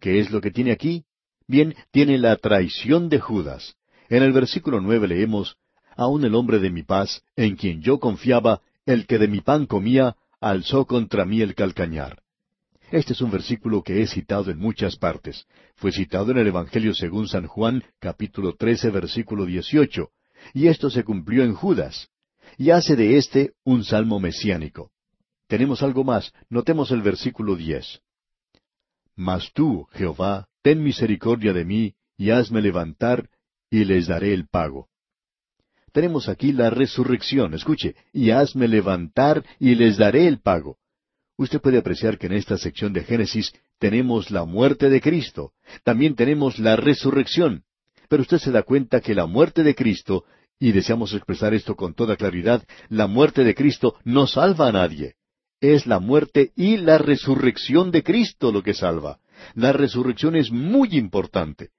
¿Qué 0.00 0.20
es 0.20 0.30
lo 0.30 0.40
que 0.40 0.50
tiene 0.50 0.70
aquí? 0.70 1.04
Bien, 1.48 1.74
tiene 1.90 2.18
la 2.18 2.36
traición 2.36 3.08
de 3.08 3.18
Judas. 3.18 3.74
En 4.08 4.22
el 4.22 4.32
versículo 4.32 4.80
nueve 4.80 5.08
leemos, 5.08 5.56
Aun 5.96 6.24
el 6.24 6.34
hombre 6.34 6.58
de 6.58 6.70
mi 6.70 6.82
paz, 6.82 7.22
en 7.36 7.56
quien 7.56 7.80
yo 7.80 7.98
confiaba, 7.98 8.60
el 8.86 9.06
que 9.06 9.18
de 9.18 9.28
mi 9.28 9.40
pan 9.40 9.66
comía, 9.66 10.16
alzó 10.40 10.86
contra 10.86 11.24
mí 11.24 11.40
el 11.40 11.54
calcañar. 11.54 12.22
Este 12.90 13.12
es 13.12 13.20
un 13.20 13.30
versículo 13.30 13.82
que 13.82 14.02
he 14.02 14.06
citado 14.06 14.50
en 14.50 14.58
muchas 14.58 14.96
partes. 14.96 15.46
Fue 15.76 15.90
citado 15.90 16.30
en 16.30 16.38
el 16.38 16.48
Evangelio 16.48 16.94
según 16.94 17.28
San 17.28 17.46
Juan, 17.46 17.82
capítulo 17.98 18.54
13, 18.54 18.90
versículo 18.90 19.46
18, 19.46 20.10
y 20.52 20.68
esto 20.68 20.90
se 20.90 21.02
cumplió 21.02 21.42
en 21.42 21.54
Judas, 21.54 22.08
y 22.56 22.70
hace 22.70 22.94
de 22.94 23.16
éste 23.16 23.52
un 23.64 23.84
salmo 23.84 24.20
mesiánico. 24.20 24.90
Tenemos 25.54 25.84
algo 25.84 26.02
más, 26.02 26.32
notemos 26.50 26.90
el 26.90 27.00
versículo 27.00 27.54
10. 27.54 28.00
Mas 29.14 29.52
tú, 29.52 29.86
Jehová, 29.92 30.48
ten 30.62 30.82
misericordia 30.82 31.52
de 31.52 31.64
mí, 31.64 31.94
y 32.16 32.30
hazme 32.30 32.60
levantar, 32.60 33.30
y 33.70 33.84
les 33.84 34.08
daré 34.08 34.34
el 34.34 34.48
pago. 34.48 34.88
Tenemos 35.92 36.28
aquí 36.28 36.50
la 36.50 36.70
resurrección, 36.70 37.54
escuche, 37.54 37.94
y 38.12 38.30
hazme 38.30 38.66
levantar, 38.66 39.44
y 39.60 39.76
les 39.76 39.96
daré 39.96 40.26
el 40.26 40.40
pago. 40.40 40.78
Usted 41.36 41.60
puede 41.60 41.78
apreciar 41.78 42.18
que 42.18 42.26
en 42.26 42.32
esta 42.32 42.58
sección 42.58 42.92
de 42.92 43.04
Génesis 43.04 43.52
tenemos 43.78 44.32
la 44.32 44.44
muerte 44.44 44.90
de 44.90 45.00
Cristo, 45.00 45.52
también 45.84 46.16
tenemos 46.16 46.58
la 46.58 46.74
resurrección, 46.74 47.62
pero 48.08 48.22
usted 48.22 48.38
se 48.38 48.50
da 48.50 48.64
cuenta 48.64 49.00
que 49.00 49.14
la 49.14 49.26
muerte 49.26 49.62
de 49.62 49.76
Cristo, 49.76 50.24
y 50.58 50.72
deseamos 50.72 51.14
expresar 51.14 51.54
esto 51.54 51.76
con 51.76 51.94
toda 51.94 52.16
claridad, 52.16 52.64
la 52.88 53.06
muerte 53.06 53.44
de 53.44 53.54
Cristo 53.54 53.94
no 54.02 54.26
salva 54.26 54.66
a 54.66 54.72
nadie. 54.72 55.14
Es 55.64 55.86
la 55.86 55.98
muerte 55.98 56.52
y 56.56 56.76
la 56.76 56.98
resurrección 56.98 57.90
de 57.90 58.02
Cristo 58.02 58.52
lo 58.52 58.62
que 58.62 58.74
salva. 58.74 59.20
La 59.54 59.72
resurrección 59.72 60.36
es 60.36 60.50
muy 60.50 60.90
importante. 60.92 61.70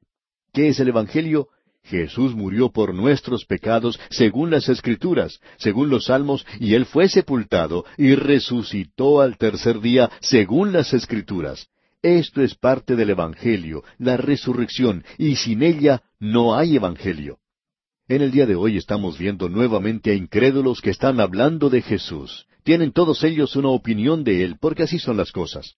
¿Qué 0.51 0.69
es 0.69 0.79
el 0.79 0.87
Evangelio? 0.87 1.49
Jesús 1.83 2.33
murió 2.33 2.71
por 2.71 2.95
nuestros 2.95 3.45
pecados 3.45 3.99
según 4.09 4.49
las 4.49 4.69
Escrituras, 4.69 5.39
según 5.57 5.91
los 5.91 6.05
Salmos, 6.05 6.47
y 6.59 6.73
Él 6.73 6.87
fue 6.87 7.07
sepultado 7.09 7.85
y 7.95 8.15
resucitó 8.15 9.21
al 9.21 9.37
tercer 9.37 9.79
día 9.81 10.09
según 10.19 10.73
las 10.73 10.91
Escrituras. 10.95 11.67
Esto 12.01 12.41
es 12.41 12.55
parte 12.55 12.95
del 12.95 13.11
Evangelio, 13.11 13.83
la 13.99 14.17
resurrección, 14.17 15.03
y 15.19 15.35
sin 15.35 15.61
ella 15.61 16.01
no 16.19 16.55
hay 16.55 16.75
Evangelio. 16.75 17.37
En 18.07 18.23
el 18.23 18.31
día 18.31 18.47
de 18.47 18.55
hoy 18.55 18.77
estamos 18.77 19.19
viendo 19.19 19.47
nuevamente 19.47 20.09
a 20.09 20.15
incrédulos 20.15 20.81
que 20.81 20.89
están 20.89 21.19
hablando 21.19 21.69
de 21.69 21.83
Jesús. 21.83 22.47
Tienen 22.65 22.93
todos 22.93 23.23
ellos 23.23 23.55
una 23.55 23.69
opinión 23.69 24.23
de 24.23 24.43
Él, 24.43 24.57
porque 24.59 24.81
así 24.81 24.97
son 24.97 25.17
las 25.17 25.31
cosas. 25.31 25.75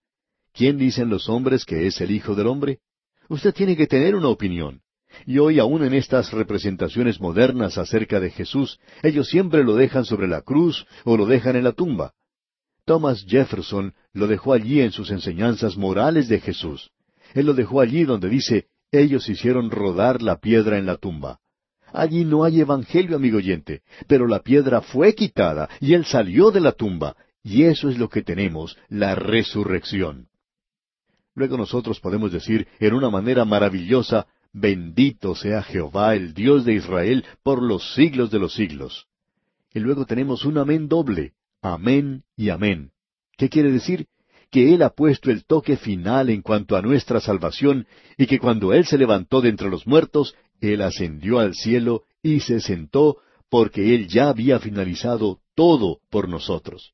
¿Quién 0.54 0.78
dicen 0.78 1.10
los 1.10 1.28
hombres 1.28 1.65
que 1.65 1.86
es 1.86 2.00
el 2.00 2.12
Hijo 2.12 2.34
del 2.34 2.47
Hombre? 2.47 2.80
Usted 3.28 3.54
tiene 3.54 3.76
que 3.76 3.88
tener 3.88 4.15
una 4.15 4.30
opinión. 4.30 4.80
Y 5.26 5.38
hoy 5.39 5.60
aún 5.60 5.84
en 5.84 5.93
estas 5.93 6.32
representaciones 6.32 7.19
modernas 7.19 7.78
acerca 7.78 8.21
de 8.21 8.30
Jesús, 8.30 8.80
ellos 9.04 9.28
siempre 9.28 9.65
lo 9.65 9.76
dejan 9.76 10.06
sobre 10.06 10.30
la 10.30 10.41
cruz 10.41 10.86
o 11.04 11.17
lo 11.17 11.26
dejan 11.26 11.58
en 11.58 11.65
la 11.65 11.73
tumba. 11.73 12.13
Thomas 12.86 13.26
Jefferson 13.28 13.93
lo 14.13 14.28
dejó 14.28 14.54
allí 14.54 14.80
en 14.80 14.93
sus 14.93 15.12
enseñanzas 15.12 15.76
morales 15.76 16.30
de 16.30 16.39
Jesús. 16.39 16.91
Él 17.34 17.47
lo 17.47 17.54
dejó 17.54 17.82
allí 17.82 18.06
donde 18.06 18.30
dice, 18.30 18.67
ellos 18.93 19.28
hicieron 19.28 19.71
rodar 19.71 20.21
la 20.21 20.38
piedra 20.38 20.78
en 20.78 20.86
la 20.86 20.95
tumba. 20.95 21.41
Allí 21.93 22.26
no 22.26 22.43
hay 22.43 22.62
evangelio, 22.62 23.15
amigo 23.15 23.38
oyente, 23.38 23.82
pero 24.08 24.28
la 24.28 24.39
piedra 24.39 24.82
fue 24.82 25.15
quitada 25.15 25.69
y 25.80 25.93
él 25.93 26.06
salió 26.06 26.52
de 26.52 26.62
la 26.62 26.73
tumba, 26.73 27.15
y 27.43 27.63
eso 27.63 27.89
es 27.89 27.97
lo 27.97 28.10
que 28.10 28.21
tenemos, 28.21 28.78
la 28.89 29.15
resurrección. 29.15 30.28
Luego 31.34 31.56
nosotros 31.58 32.00
podemos 32.00 32.32
decir 32.32 32.67
en 32.80 32.93
una 32.93 33.10
manera 33.10 33.45
maravillosa, 33.45 34.28
Bendito 34.54 35.36
sea 35.36 35.62
Jehová, 35.62 36.15
el 36.15 36.34
Dios 36.34 36.65
de 36.65 36.73
Israel, 36.73 37.26
por 37.43 37.62
los 37.62 37.93
siglos 37.93 38.32
de 38.32 38.39
los 38.39 38.54
siglos. 38.54 39.06
Y 39.71 39.80
luego 39.80 40.06
tenemos 40.06 40.45
un 40.45 40.58
amén 40.58 40.88
doble, 40.88 41.34
amén 41.62 42.23
y 42.36 42.50
amén. 42.50 42.91
¿Qué 43.38 43.50
quiere 43.50 43.71
decir? 43.71 44.08
Que 44.50 44.73
Él 44.73 44.82
ha 44.82 44.89
puesto 44.89 45.30
el 45.30 45.45
toque 45.45 45.78
final 45.78 46.30
en 46.30 46.41
cuanto 46.41 46.76
a 46.76 46.82
nuestra 46.82 47.19
salvación 47.19 47.86
y 48.17 48.26
que 48.26 48.39
cuando 48.39 48.73
Él 48.73 48.86
se 48.86 48.97
levantó 48.97 49.41
de 49.41 49.50
entre 49.50 49.69
los 49.69 49.86
muertos, 49.86 50.34
Él 50.62 50.82
ascendió 50.82 51.39
al 51.39 51.54
cielo 51.54 52.04
y 52.22 52.39
se 52.39 52.60
sentó 52.60 53.17
porque 53.50 53.96
Él 53.96 54.08
ya 54.08 54.30
había 54.30 54.60
finalizado 54.60 55.39
todo 55.56 56.00
por 56.10 56.28
nosotros. 56.28 56.93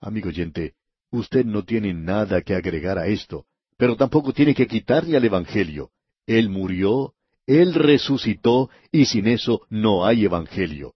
Amigo 0.00 0.28
oyente, 0.28 0.74
usted 1.10 1.44
no 1.44 1.64
tiene 1.64 1.94
nada 1.94 2.42
que 2.42 2.54
agregar 2.54 2.98
a 2.98 3.06
esto, 3.06 3.46
pero 3.76 3.96
tampoco 3.96 4.32
tiene 4.32 4.54
que 4.54 4.66
quitarle 4.66 5.16
al 5.16 5.24
Evangelio. 5.24 5.90
Él 6.26 6.50
murió, 6.50 7.14
Él 7.46 7.74
resucitó, 7.74 8.70
y 8.92 9.06
sin 9.06 9.26
eso 9.26 9.62
no 9.70 10.04
hay 10.04 10.24
Evangelio. 10.24 10.94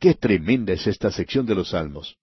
Qué 0.00 0.14
tremenda 0.14 0.72
es 0.72 0.86
esta 0.86 1.10
sección 1.10 1.46
de 1.46 1.54
los 1.54 1.70
Salmos. 1.70 2.16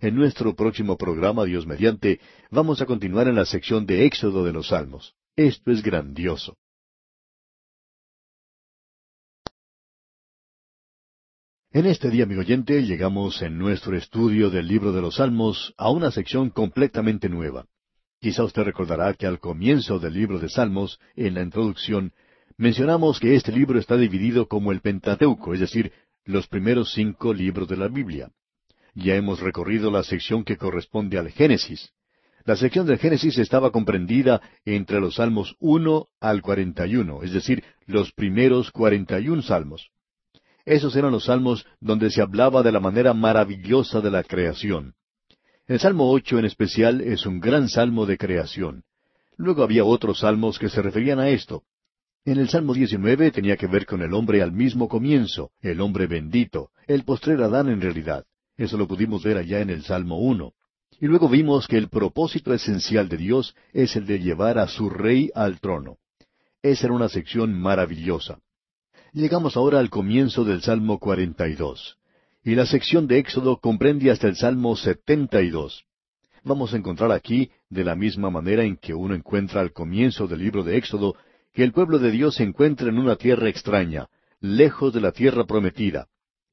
En 0.00 0.14
nuestro 0.14 0.54
próximo 0.54 0.96
programa, 0.96 1.44
Dios 1.44 1.66
mediante, 1.66 2.20
vamos 2.50 2.80
a 2.80 2.86
continuar 2.86 3.28
en 3.28 3.34
la 3.34 3.46
sección 3.46 3.86
de 3.86 4.04
Éxodo 4.06 4.44
de 4.44 4.52
los 4.52 4.68
Salmos. 4.68 5.14
Esto 5.36 5.70
es 5.70 5.82
grandioso. 5.82 6.56
En 11.72 11.84
este 11.84 12.10
día, 12.10 12.24
amigo 12.24 12.40
oyente, 12.40 12.84
llegamos 12.84 13.42
en 13.42 13.58
nuestro 13.58 13.96
estudio 13.96 14.50
del 14.50 14.68
libro 14.68 14.92
de 14.92 15.02
los 15.02 15.16
Salmos 15.16 15.74
a 15.76 15.90
una 15.90 16.10
sección 16.10 16.48
completamente 16.48 17.28
nueva. 17.28 17.66
Quizá 18.20 18.44
usted 18.44 18.62
recordará 18.62 19.12
que 19.14 19.26
al 19.26 19.40
comienzo 19.40 19.98
del 19.98 20.14
libro 20.14 20.38
de 20.38 20.48
Salmos, 20.48 20.98
en 21.16 21.34
la 21.34 21.42
introducción, 21.42 22.12
mencionamos 22.56 23.18
que 23.18 23.34
este 23.34 23.52
libro 23.52 23.78
está 23.78 23.96
dividido 23.96 24.46
como 24.46 24.72
el 24.72 24.80
Pentateuco, 24.80 25.52
es 25.54 25.60
decir, 25.60 25.92
los 26.24 26.46
primeros 26.46 26.92
cinco 26.92 27.34
libros 27.34 27.68
de 27.68 27.76
la 27.76 27.88
Biblia. 27.88 28.30
Ya 28.94 29.16
hemos 29.16 29.40
recorrido 29.40 29.90
la 29.90 30.04
sección 30.04 30.44
que 30.44 30.56
corresponde 30.56 31.18
al 31.18 31.30
Génesis. 31.30 31.92
La 32.44 32.56
sección 32.56 32.86
del 32.86 32.98
Génesis 32.98 33.36
estaba 33.38 33.72
comprendida 33.72 34.40
entre 34.64 35.00
los 35.00 35.16
Salmos 35.16 35.56
1 35.58 36.08
al 36.20 36.42
41, 36.42 37.22
es 37.24 37.32
decir, 37.32 37.64
los 37.86 38.12
primeros 38.12 38.70
41 38.70 39.42
salmos. 39.42 39.90
Esos 40.66 40.96
eran 40.96 41.12
los 41.12 41.26
salmos 41.26 41.64
donde 41.80 42.10
se 42.10 42.20
hablaba 42.20 42.64
de 42.64 42.72
la 42.72 42.80
manera 42.80 43.14
maravillosa 43.14 44.00
de 44.00 44.10
la 44.10 44.24
creación. 44.24 44.94
El 45.68 45.78
Salmo 45.78 46.10
ocho 46.10 46.40
en 46.40 46.44
especial 46.44 47.00
es 47.00 47.24
un 47.24 47.38
gran 47.38 47.68
salmo 47.68 48.04
de 48.04 48.18
creación. 48.18 48.82
Luego 49.36 49.62
había 49.62 49.84
otros 49.84 50.20
salmos 50.20 50.58
que 50.58 50.68
se 50.68 50.82
referían 50.82 51.20
a 51.20 51.28
esto. 51.28 51.62
En 52.24 52.38
el 52.38 52.48
Salmo 52.48 52.74
19 52.74 53.30
tenía 53.30 53.56
que 53.56 53.68
ver 53.68 53.86
con 53.86 54.02
el 54.02 54.12
hombre 54.12 54.42
al 54.42 54.50
mismo 54.50 54.88
comienzo, 54.88 55.52
el 55.60 55.80
hombre 55.80 56.08
bendito, 56.08 56.70
el 56.88 57.04
postrer 57.04 57.40
Adán 57.42 57.68
en 57.68 57.80
realidad. 57.80 58.24
Eso 58.56 58.76
lo 58.76 58.88
pudimos 58.88 59.22
ver 59.22 59.36
allá 59.36 59.60
en 59.60 59.70
el 59.70 59.84
Salmo 59.84 60.18
1. 60.18 60.52
Y 61.00 61.06
luego 61.06 61.28
vimos 61.28 61.68
que 61.68 61.76
el 61.76 61.88
propósito 61.88 62.52
esencial 62.52 63.08
de 63.08 63.18
Dios 63.18 63.54
es 63.72 63.94
el 63.94 64.06
de 64.06 64.18
llevar 64.18 64.58
a 64.58 64.66
su 64.66 64.90
rey 64.90 65.30
al 65.32 65.60
trono. 65.60 65.98
Esa 66.60 66.86
era 66.86 66.94
una 66.94 67.08
sección 67.08 67.52
maravillosa. 67.52 68.40
Llegamos 69.16 69.56
ahora 69.56 69.78
al 69.78 69.88
comienzo 69.88 70.44
del 70.44 70.60
Salmo 70.60 70.98
42. 70.98 71.96
Y 72.44 72.54
la 72.54 72.66
sección 72.66 73.06
de 73.06 73.18
Éxodo 73.18 73.56
comprende 73.56 74.10
hasta 74.10 74.28
el 74.28 74.36
Salmo 74.36 74.76
72. 74.76 75.86
Vamos 76.44 76.74
a 76.74 76.76
encontrar 76.76 77.10
aquí, 77.12 77.50
de 77.70 77.82
la 77.82 77.96
misma 77.96 78.28
manera 78.28 78.62
en 78.64 78.76
que 78.76 78.92
uno 78.92 79.14
encuentra 79.14 79.62
al 79.62 79.72
comienzo 79.72 80.26
del 80.26 80.40
libro 80.40 80.64
de 80.64 80.76
Éxodo, 80.76 81.14
que 81.54 81.64
el 81.64 81.72
pueblo 81.72 81.98
de 81.98 82.10
Dios 82.10 82.34
se 82.34 82.42
encuentra 82.42 82.90
en 82.90 82.98
una 82.98 83.16
tierra 83.16 83.48
extraña, 83.48 84.10
lejos 84.40 84.92
de 84.92 85.00
la 85.00 85.12
tierra 85.12 85.46
prometida. 85.46 86.08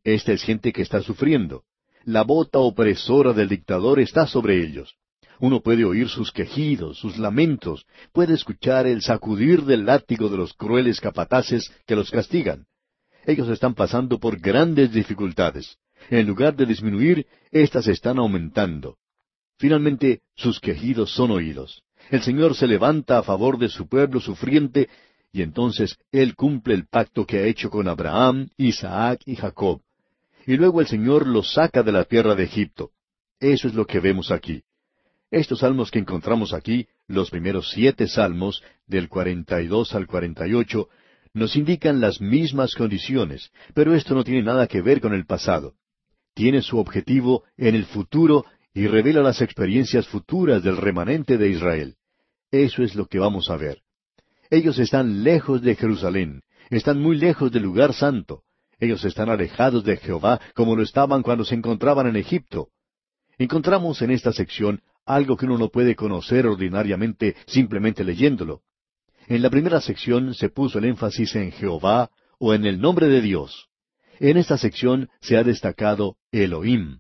Esta 0.05 0.31
es 0.31 0.41
gente 0.41 0.71
que 0.71 0.83
está 0.83 1.01
sufriendo. 1.01 1.65
La 2.05 2.23
bota 2.23 2.59
opresora 2.59 3.33
del 3.33 3.49
dictador 3.49 3.99
está 3.99 4.25
sobre 4.25 4.63
ellos. 4.63 4.95
Uno 5.39 5.61
puede 5.61 5.85
oír 5.85 6.09
sus 6.09 6.31
quejidos, 6.31 6.99
sus 6.99 7.17
lamentos, 7.17 7.85
puede 8.11 8.33
escuchar 8.33 8.87
el 8.87 9.01
sacudir 9.01 9.63
del 9.63 9.85
látigo 9.85 10.29
de 10.29 10.37
los 10.37 10.53
crueles 10.53 10.99
capataces 11.01 11.71
que 11.85 11.95
los 11.95 12.11
castigan. 12.11 12.65
Ellos 13.25 13.49
están 13.49 13.73
pasando 13.73 14.19
por 14.19 14.39
grandes 14.39 14.91
dificultades. 14.91 15.77
En 16.09 16.27
lugar 16.27 16.55
de 16.55 16.65
disminuir, 16.65 17.25
éstas 17.51 17.87
están 17.87 18.19
aumentando. 18.19 18.97
Finalmente, 19.57 20.21
sus 20.35 20.59
quejidos 20.59 21.13
son 21.13 21.31
oídos. 21.31 21.83
El 22.09 22.21
Señor 22.21 22.55
se 22.55 22.67
levanta 22.67 23.17
a 23.17 23.23
favor 23.23 23.57
de 23.57 23.69
su 23.69 23.87
pueblo 23.87 24.19
sufriente, 24.19 24.89
y 25.31 25.41
entonces 25.41 25.97
Él 26.11 26.35
cumple 26.35 26.73
el 26.73 26.87
pacto 26.87 27.25
que 27.25 27.37
ha 27.39 27.45
hecho 27.45 27.69
con 27.69 27.87
Abraham, 27.87 28.49
Isaac 28.57 29.21
y 29.25 29.35
Jacob. 29.35 29.81
Y 30.45 30.57
luego 30.57 30.81
el 30.81 30.87
Señor 30.87 31.25
los 31.25 31.53
saca 31.53 31.81
de 31.81 31.93
la 31.93 32.03
tierra 32.03 32.35
de 32.35 32.43
Egipto. 32.43 32.91
Eso 33.39 33.67
es 33.67 33.73
lo 33.73 33.85
que 33.85 33.99
vemos 33.99 34.31
aquí. 34.31 34.63
Estos 35.33 35.61
salmos 35.61 35.89
que 35.89 35.97
encontramos 35.97 36.53
aquí, 36.53 36.85
los 37.07 37.31
primeros 37.31 37.71
siete 37.71 38.07
salmos, 38.07 38.61
del 38.85 39.09
cuarenta 39.09 39.63
y 39.63 39.67
dos 39.67 39.95
al 39.95 40.05
cuarenta 40.05 40.47
y 40.47 40.53
ocho, 40.53 40.89
nos 41.33 41.55
indican 41.55 41.99
las 41.99 42.21
mismas 42.21 42.75
condiciones, 42.75 43.49
pero 43.73 43.95
esto 43.95 44.13
no 44.13 44.23
tiene 44.23 44.43
nada 44.43 44.67
que 44.67 44.83
ver 44.83 45.01
con 45.01 45.11
el 45.11 45.25
pasado. 45.25 45.73
Tiene 46.35 46.61
su 46.61 46.77
objetivo 46.77 47.45
en 47.57 47.73
el 47.73 47.85
futuro 47.85 48.45
y 48.75 48.85
revela 48.85 49.23
las 49.23 49.41
experiencias 49.41 50.07
futuras 50.07 50.61
del 50.61 50.77
remanente 50.77 51.39
de 51.39 51.49
Israel. 51.49 51.95
Eso 52.51 52.83
es 52.83 52.93
lo 52.93 53.07
que 53.07 53.17
vamos 53.17 53.49
a 53.49 53.57
ver. 53.57 53.81
Ellos 54.51 54.77
están 54.77 55.23
lejos 55.23 55.63
de 55.63 55.73
Jerusalén, 55.73 56.43
están 56.69 57.01
muy 57.01 57.17
lejos 57.17 57.51
del 57.51 57.63
lugar 57.63 57.95
santo. 57.95 58.43
Ellos 58.79 59.03
están 59.03 59.29
alejados 59.29 59.83
de 59.83 59.97
Jehová 59.97 60.39
como 60.53 60.75
lo 60.75 60.83
estaban 60.83 61.23
cuando 61.23 61.43
se 61.43 61.55
encontraban 61.55 62.05
en 62.05 62.17
Egipto. 62.17 62.67
Encontramos 63.39 63.99
en 64.03 64.11
esta 64.11 64.31
sección 64.31 64.83
algo 65.05 65.37
que 65.37 65.45
uno 65.45 65.57
no 65.57 65.69
puede 65.69 65.95
conocer 65.95 66.45
ordinariamente 66.47 67.35
simplemente 67.45 68.03
leyéndolo. 68.03 68.61
En 69.27 69.41
la 69.41 69.49
primera 69.49 69.81
sección 69.81 70.33
se 70.33 70.49
puso 70.49 70.79
el 70.79 70.85
énfasis 70.85 71.35
en 71.35 71.51
Jehová 71.51 72.09
o 72.39 72.53
en 72.53 72.65
el 72.65 72.79
nombre 72.79 73.07
de 73.07 73.21
Dios. 73.21 73.69
En 74.19 74.37
esta 74.37 74.57
sección 74.57 75.09
se 75.21 75.37
ha 75.37 75.43
destacado 75.43 76.17
Elohim. 76.31 76.99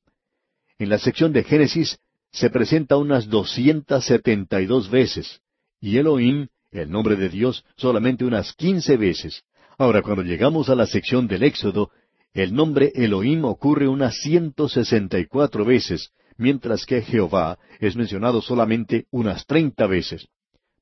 En 0.79 0.89
la 0.89 0.99
sección 0.99 1.33
de 1.33 1.43
Génesis 1.43 1.99
se 2.31 2.49
presenta 2.49 2.97
unas 2.97 3.29
doscientas 3.29 4.05
setenta 4.05 4.59
y 4.61 4.65
dos 4.65 4.89
veces, 4.89 5.41
y 5.79 5.97
Elohim, 5.97 6.47
el 6.71 6.89
nombre 6.89 7.15
de 7.15 7.29
Dios, 7.29 7.63
solamente 7.77 8.25
unas 8.25 8.53
quince 8.53 8.97
veces. 8.97 9.43
Ahora, 9.77 10.01
cuando 10.01 10.23
llegamos 10.23 10.69
a 10.69 10.75
la 10.75 10.87
sección 10.87 11.27
del 11.27 11.43
Éxodo, 11.43 11.91
el 12.33 12.53
nombre 12.53 12.91
Elohim 12.95 13.45
ocurre 13.45 13.87
unas 13.87 14.15
ciento 14.21 14.67
sesenta 14.67 15.19
y 15.19 15.25
cuatro 15.27 15.65
veces, 15.65 16.11
mientras 16.37 16.85
que 16.85 17.01
Jehová 17.01 17.57
es 17.79 17.95
mencionado 17.95 18.41
solamente 18.41 19.05
unas 19.11 19.45
treinta 19.45 19.87
veces. 19.87 20.27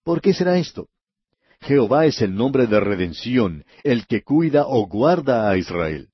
¿Por 0.03 0.21
qué 0.21 0.33
será 0.33 0.57
esto? 0.57 0.87
Jehová 1.61 2.05
es 2.05 2.21
el 2.21 2.33
nombre 2.33 2.65
de 2.67 2.79
redención, 2.79 3.63
el 3.83 4.07
que 4.07 4.23
cuida 4.23 4.65
o 4.65 4.87
guarda 4.87 5.49
a 5.49 5.57
Israel. 5.57 6.09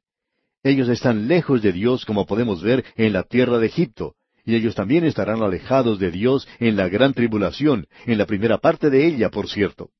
Ellos 0.63 0.89
están 0.89 1.27
lejos 1.27 1.61
de 1.61 1.71
Dios 1.71 2.03
como 2.03 2.25
podemos 2.25 2.61
ver 2.61 2.83
en 2.95 3.13
la 3.13 3.23
tierra 3.23 3.57
de 3.57 3.67
Egipto, 3.67 4.15
y 4.43 4.55
ellos 4.55 4.75
también 4.75 5.05
estarán 5.05 5.41
alejados 5.41 5.99
de 5.99 6.11
Dios 6.11 6.47
en 6.59 6.75
la 6.75 6.89
gran 6.89 7.13
tribulación, 7.13 7.87
en 8.05 8.17
la 8.17 8.25
primera 8.25 8.57
parte 8.57 8.89
de 8.89 9.05
ella, 9.05 9.29
por 9.29 9.49
cierto. 9.49 9.91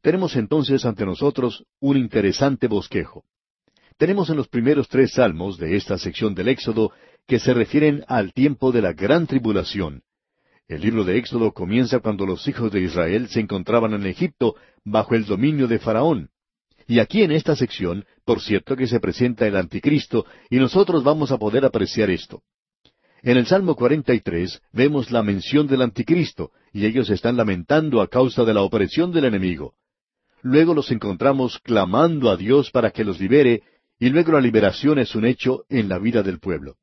Tenemos 0.00 0.36
entonces 0.36 0.84
ante 0.84 1.04
nosotros 1.04 1.64
un 1.80 1.96
interesante 1.96 2.68
bosquejo. 2.68 3.24
Tenemos 3.98 4.30
en 4.30 4.36
los 4.36 4.48
primeros 4.48 4.88
tres 4.88 5.12
salmos 5.12 5.58
de 5.58 5.76
esta 5.76 5.98
sección 5.98 6.34
del 6.34 6.48
Éxodo 6.48 6.92
que 7.28 7.38
se 7.38 7.54
refieren 7.54 8.04
al 8.08 8.32
tiempo 8.32 8.72
de 8.72 8.82
la 8.82 8.94
gran 8.94 9.26
tribulación, 9.26 10.02
el 10.66 10.80
libro 10.80 11.04
de 11.04 11.16
Éxodo 11.18 11.52
comienza 11.52 12.00
cuando 12.00 12.26
los 12.26 12.46
hijos 12.48 12.72
de 12.72 12.80
Israel 12.80 13.28
se 13.28 13.40
encontraban 13.40 13.94
en 13.94 14.06
Egipto 14.06 14.56
bajo 14.84 15.14
el 15.14 15.24
dominio 15.24 15.66
de 15.66 15.78
Faraón. 15.78 16.30
Y 16.86 16.98
aquí 16.98 17.22
en 17.22 17.32
esta 17.32 17.56
sección, 17.56 18.04
por 18.24 18.40
cierto 18.40 18.76
que 18.76 18.86
se 18.86 19.00
presenta 19.00 19.46
el 19.46 19.56
anticristo, 19.56 20.26
y 20.50 20.56
nosotros 20.56 21.04
vamos 21.04 21.30
a 21.30 21.38
poder 21.38 21.64
apreciar 21.64 22.10
esto. 22.10 22.42
En 23.22 23.36
el 23.36 23.46
Salmo 23.46 23.76
43 23.76 24.60
vemos 24.72 25.10
la 25.10 25.22
mención 25.22 25.66
del 25.66 25.82
anticristo, 25.82 26.52
y 26.72 26.84
ellos 26.86 27.08
están 27.08 27.36
lamentando 27.36 28.00
a 28.00 28.08
causa 28.08 28.44
de 28.44 28.54
la 28.54 28.62
opresión 28.62 29.12
del 29.12 29.24
enemigo. 29.24 29.74
Luego 30.42 30.72
los 30.72 30.90
encontramos 30.90 31.58
clamando 31.60 32.30
a 32.30 32.36
Dios 32.36 32.70
para 32.70 32.90
que 32.90 33.04
los 33.04 33.20
libere, 33.20 33.62
y 33.98 34.10
luego 34.10 34.32
la 34.32 34.40
liberación 34.40 34.98
es 34.98 35.14
un 35.14 35.26
hecho 35.26 35.64
en 35.68 35.88
la 35.88 35.98
vida 35.98 36.22
del 36.22 36.40
pueblo. 36.40 36.76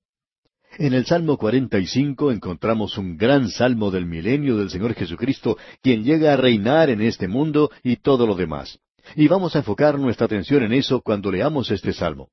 En 0.77 0.93
el 0.93 1.05
Salmo 1.05 1.37
45 1.37 2.33
encontramos 2.33 2.97
un 2.97 3.15
gran 3.15 3.47
salmo 3.47 3.91
del 3.91 4.05
milenio 4.05 4.57
del 4.57 4.69
Señor 4.69 4.93
Jesucristo, 4.93 5.57
quien 5.81 6.03
llega 6.03 6.33
a 6.33 6.37
reinar 6.37 6.89
en 6.89 7.01
este 7.01 7.29
mundo 7.29 7.71
y 7.81 7.95
todo 7.95 8.27
lo 8.27 8.35
demás. 8.35 8.79
Y 9.15 9.29
vamos 9.29 9.55
a 9.55 9.59
enfocar 9.59 9.97
nuestra 9.97 10.25
atención 10.25 10.63
en 10.63 10.73
eso 10.73 10.99
cuando 10.99 11.31
leamos 11.31 11.71
este 11.71 11.93
salmo. 11.93 12.27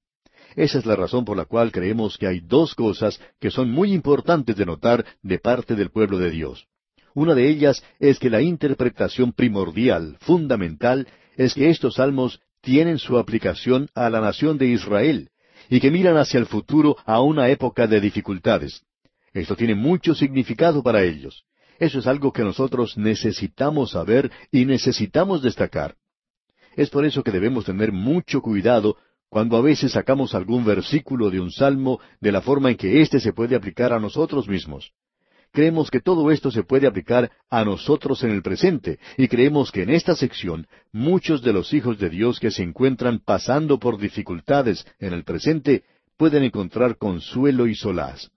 Esa 0.56 0.80
es 0.80 0.86
la 0.86 0.96
razón 0.96 1.24
por 1.24 1.36
la 1.36 1.44
cual 1.44 1.70
creemos 1.70 2.18
que 2.18 2.26
hay 2.26 2.40
dos 2.40 2.74
cosas 2.74 3.20
que 3.38 3.52
son 3.52 3.70
muy 3.70 3.92
importantes 3.92 4.56
de 4.56 4.66
notar 4.66 5.06
de 5.22 5.38
parte 5.38 5.76
del 5.76 5.90
pueblo 5.90 6.18
de 6.18 6.30
Dios. 6.30 6.66
Una 7.14 7.36
de 7.36 7.48
ellas 7.48 7.84
es 8.00 8.18
que 8.18 8.28
la 8.28 8.42
interpretación 8.42 9.32
primordial, 9.32 10.16
fundamental, 10.20 11.06
es 11.36 11.54
que 11.54 11.70
estos 11.70 11.94
salmos 11.94 12.40
tienen 12.60 12.98
su 12.98 13.18
aplicación 13.18 13.88
a 13.94 14.10
la 14.10 14.20
nación 14.20 14.58
de 14.58 14.66
Israel, 14.66 15.30
y 15.72 15.80
que 15.80 15.90
miran 15.90 16.18
hacia 16.18 16.38
el 16.38 16.44
futuro 16.44 16.98
a 17.06 17.22
una 17.22 17.48
época 17.48 17.86
de 17.86 17.98
dificultades. 17.98 18.82
Esto 19.32 19.56
tiene 19.56 19.74
mucho 19.74 20.14
significado 20.14 20.82
para 20.82 21.02
ellos. 21.02 21.44
Eso 21.78 21.98
es 21.98 22.06
algo 22.06 22.30
que 22.30 22.42
nosotros 22.42 22.98
necesitamos 22.98 23.92
saber 23.92 24.30
y 24.50 24.66
necesitamos 24.66 25.40
destacar. 25.40 25.94
Es 26.76 26.90
por 26.90 27.06
eso 27.06 27.22
que 27.22 27.30
debemos 27.30 27.64
tener 27.64 27.90
mucho 27.90 28.42
cuidado 28.42 28.98
cuando 29.30 29.56
a 29.56 29.62
veces 29.62 29.92
sacamos 29.92 30.34
algún 30.34 30.62
versículo 30.62 31.30
de 31.30 31.40
un 31.40 31.50
salmo 31.50 32.00
de 32.20 32.32
la 32.32 32.42
forma 32.42 32.70
en 32.70 32.76
que 32.76 33.00
éste 33.00 33.18
se 33.18 33.32
puede 33.32 33.56
aplicar 33.56 33.94
a 33.94 33.98
nosotros 33.98 34.46
mismos 34.48 34.92
creemos 35.52 35.90
que 35.90 36.00
todo 36.00 36.30
esto 36.30 36.50
se 36.50 36.64
puede 36.64 36.86
aplicar 36.86 37.30
a 37.50 37.64
nosotros 37.64 38.24
en 38.24 38.30
el 38.30 38.42
presente, 38.42 38.98
y 39.16 39.28
creemos 39.28 39.70
que 39.70 39.82
en 39.82 39.90
esta 39.90 40.16
sección 40.16 40.66
muchos 40.92 41.42
de 41.42 41.52
los 41.52 41.72
hijos 41.74 41.98
de 41.98 42.08
Dios 42.08 42.40
que 42.40 42.50
se 42.50 42.62
encuentran 42.62 43.20
pasando 43.20 43.78
por 43.78 43.98
dificultades 43.98 44.84
en 44.98 45.12
el 45.12 45.24
presente 45.24 45.84
pueden 46.16 46.42
encontrar 46.42 46.96
consuelo 46.96 47.66
y 47.66 47.74
solaz. 47.74 48.30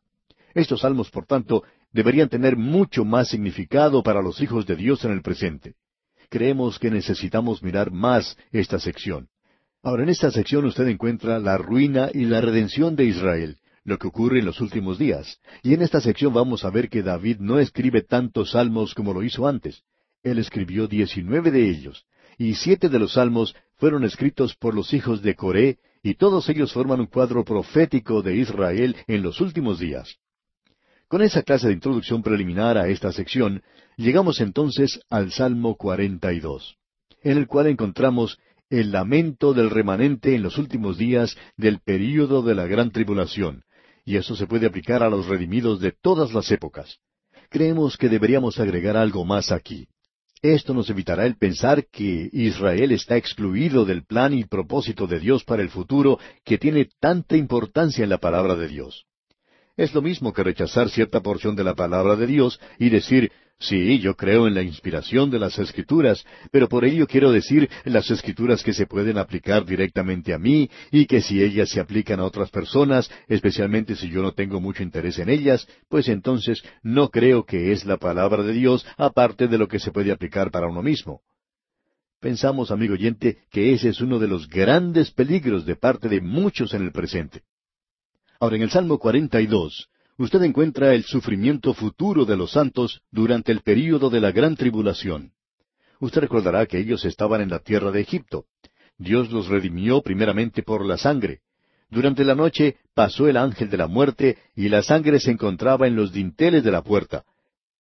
Estos 0.54 0.82
salmos, 0.82 1.10
por 1.10 1.25
tanto, 1.25 1.63
deberían 1.91 2.30
tener 2.30 2.58
mucho 2.58 3.06
más 3.06 3.30
significado 3.30 4.04
para 4.04 4.21
los 4.21 4.41
hijos 4.41 4.65
de 4.65 4.75
Dios 4.75 5.04
en 5.06 5.12
el 5.12 5.21
presente. 5.21 5.75
Creemos 6.30 6.80
que 6.80 6.91
necesitamos 6.91 7.63
mirar 7.63 7.91
más 7.91 8.38
esta 8.51 8.80
sección. 8.80 9.30
Ahora, 9.82 10.04
en 10.04 10.10
esta 10.10 10.32
sección 10.32 10.65
usted 10.65 10.88
encuentra 10.88 11.39
la 11.39 11.58
ruina 11.58 12.10
y 12.13 12.25
la 12.25 12.41
redención 12.41 12.95
de 12.95 13.06
Israel, 13.06 13.58
lo 13.86 13.98
que 13.98 14.08
ocurre 14.08 14.39
en 14.39 14.45
los 14.45 14.60
últimos 14.60 14.98
días. 14.98 15.39
Y 15.63 15.74
en 15.74 15.82
esta 15.82 16.02
sección 16.02 16.34
vamos 16.34 16.65
a 16.65 16.71
ver 16.71 16.89
que 16.89 17.04
David 17.04 17.38
no 17.39 17.60
escribe 17.60 18.02
tantos 18.02 18.52
salmos 18.52 18.93
como 18.93 19.13
lo 19.13 19.24
hizo 19.24 19.48
antes. 19.48 19.84
Él 20.24 20.39
escribió 20.39 20.88
diecinueve 20.88 21.52
de 21.52 21.69
ellos, 21.69 22.06
y 22.38 22.56
siete 22.56 22.89
de 22.89 23.00
los 23.00 23.13
salmos 23.13 23.56
fueron 23.78 24.04
escritos 24.04 24.56
por 24.56 24.74
los 24.74 24.93
hijos 24.93 25.21
de 25.21 25.36
Coré, 25.36 25.78
y 26.02 26.15
todos 26.15 26.50
ellos 26.50 26.74
forman 26.74 27.00
un 27.00 27.06
cuadro 27.06 27.45
profético 27.45 28.21
de 28.21 28.36
Israel 28.36 28.95
en 29.08 29.21
los 29.21 29.39
últimos 29.39 29.80
días. 29.80 30.17
Con 31.08 31.21
esa 31.21 31.43
clase 31.43 31.67
de 31.67 31.74
introducción 31.74 32.24
preliminar 32.24 32.78
a 32.78 32.88
esta 32.88 33.12
sección, 33.12 33.62
llegamos 33.95 34.41
entonces 34.41 35.00
al 35.10 35.32
Salmo 35.32 35.76
42, 35.76 36.78
en 37.21 37.38
el 37.38 37.48
cual 37.48 37.67
encontramos 37.67 38.39
el 38.71 38.91
lamento 38.91 39.54
del 39.54 39.69
remanente 39.69 40.34
en 40.34 40.41
los 40.41 40.58
últimos 40.58 40.98
días 40.98 41.38
del 41.56 41.80
período 41.80 42.41
de 42.41 42.56
la 42.56 42.65
gran 42.65 42.91
tribulación, 42.91 43.63
y 44.05 44.17
eso 44.17 44.35
se 44.35 44.45
puede 44.45 44.67
aplicar 44.67 45.01
a 45.01 45.09
los 45.09 45.25
redimidos 45.25 45.81
de 45.81 45.91
todas 45.91 46.31
las 46.33 46.51
épocas. 46.51 46.99
Creemos 47.49 47.97
que 47.97 48.07
deberíamos 48.07 48.59
agregar 48.59 48.95
algo 48.95 49.25
más 49.25 49.51
aquí. 49.51 49.87
Esto 50.41 50.75
nos 50.75 50.89
evitará 50.91 51.25
el 51.25 51.37
pensar 51.37 51.87
que 51.87 52.29
Israel 52.31 52.91
está 52.91 53.17
excluido 53.17 53.83
del 53.83 54.05
plan 54.05 54.33
y 54.33 54.43
propósito 54.43 55.07
de 55.07 55.19
Dios 55.19 55.43
para 55.43 55.63
el 55.63 55.69
futuro 55.69 56.19
que 56.43 56.59
tiene 56.59 56.87
tanta 56.99 57.35
importancia 57.35 58.03
en 58.03 58.11
la 58.11 58.19
palabra 58.19 58.55
de 58.55 58.67
Dios. 58.67 59.05
Es 59.77 59.93
lo 59.93 60.01
mismo 60.01 60.31
que 60.31 60.43
rechazar 60.43 60.89
cierta 60.89 61.21
porción 61.21 61.55
de 61.55 61.63
la 61.63 61.75
palabra 61.75 62.15
de 62.15 62.27
Dios 62.27 62.59
y 62.79 62.89
decir, 62.89 63.31
Sí, 63.57 63.99
yo 63.99 64.15
creo 64.15 64.47
en 64.47 64.53
la 64.53 64.63
inspiración 64.63 65.31
de 65.31 65.39
las 65.39 65.57
escrituras, 65.57 66.25
pero 66.51 66.67
por 66.67 66.83
ello 66.83 67.07
quiero 67.07 67.31
decir 67.31 67.69
las 67.85 68.11
escrituras 68.11 68.61
que 68.61 68.73
se 68.73 68.85
pueden 68.85 69.17
aplicar 69.17 69.65
directamente 69.65 70.33
a 70.33 70.38
mí 70.38 70.69
y 70.91 71.05
que 71.05 71.21
si 71.21 71.41
ellas 71.41 71.69
se 71.69 71.79
aplican 71.79 72.19
a 72.19 72.25
otras 72.25 72.51
personas, 72.51 73.09
especialmente 73.29 73.95
si 73.95 74.09
yo 74.09 74.21
no 74.21 74.33
tengo 74.33 74.59
mucho 74.59 74.83
interés 74.83 75.19
en 75.19 75.29
ellas, 75.29 75.65
pues 75.88 76.09
entonces 76.09 76.63
no 76.83 77.09
creo 77.09 77.45
que 77.45 77.71
es 77.71 77.85
la 77.85 77.95
palabra 77.95 78.43
de 78.43 78.51
Dios 78.51 78.85
aparte 78.97 79.47
de 79.47 79.57
lo 79.57 79.69
que 79.69 79.79
se 79.79 79.91
puede 79.91 80.11
aplicar 80.11 80.51
para 80.51 80.67
uno 80.67 80.83
mismo. 80.83 81.21
Pensamos, 82.19 82.71
amigo 82.71 82.95
oyente, 82.95 83.38
que 83.51 83.73
ese 83.73 83.89
es 83.89 84.01
uno 84.01 84.19
de 84.19 84.27
los 84.27 84.49
grandes 84.49 85.11
peligros 85.11 85.65
de 85.65 85.77
parte 85.77 86.09
de 86.09 86.19
muchos 86.19 86.73
en 86.73 86.83
el 86.83 86.91
presente. 86.91 87.43
Ahora, 88.39 88.58
en 88.58 88.63
el 88.63 88.69
Salmo 88.69 89.00
42, 89.00 89.89
usted 90.17 90.41
encuentra 90.43 90.93
el 90.93 91.04
sufrimiento 91.04 91.74
futuro 91.74 92.26
de 92.26 92.36
los 92.36 92.52
santos 92.52 93.02
durante 93.12 93.52
el 93.52 93.62
período 93.62 94.10
de 94.10 94.19
la 94.19 94.32
gran 94.32 94.56
tribulación. 94.56 95.32
Usted 96.00 96.21
recordará 96.21 96.65
que 96.65 96.80
ellos 96.80 97.06
estaban 97.06 97.41
en 97.41 97.50
la 97.50 97.60
tierra 97.60 97.91
de 97.91 98.02
Egipto. 98.02 98.45
Dios 98.98 99.32
los 99.32 99.48
redimió 99.48 100.02
primeramente 100.02 100.63
por 100.63 100.86
la 100.86 100.98
sangre. 100.98 101.39
Durante 101.89 102.26
la 102.26 102.36
noche 102.36 102.78
pasó 102.93 103.28
el 103.28 103.38
ángel 103.38 103.69
de 103.69 103.78
la 103.78 103.88
muerte 103.88 104.38
y 104.56 104.69
la 104.69 104.82
sangre 104.82 105.19
se 105.19 105.32
encontraba 105.32 105.88
en 105.88 105.95
los 105.95 106.12
dinteles 106.12 106.63
de 106.63 106.71
la 106.71 106.82
puerta. 106.82 107.24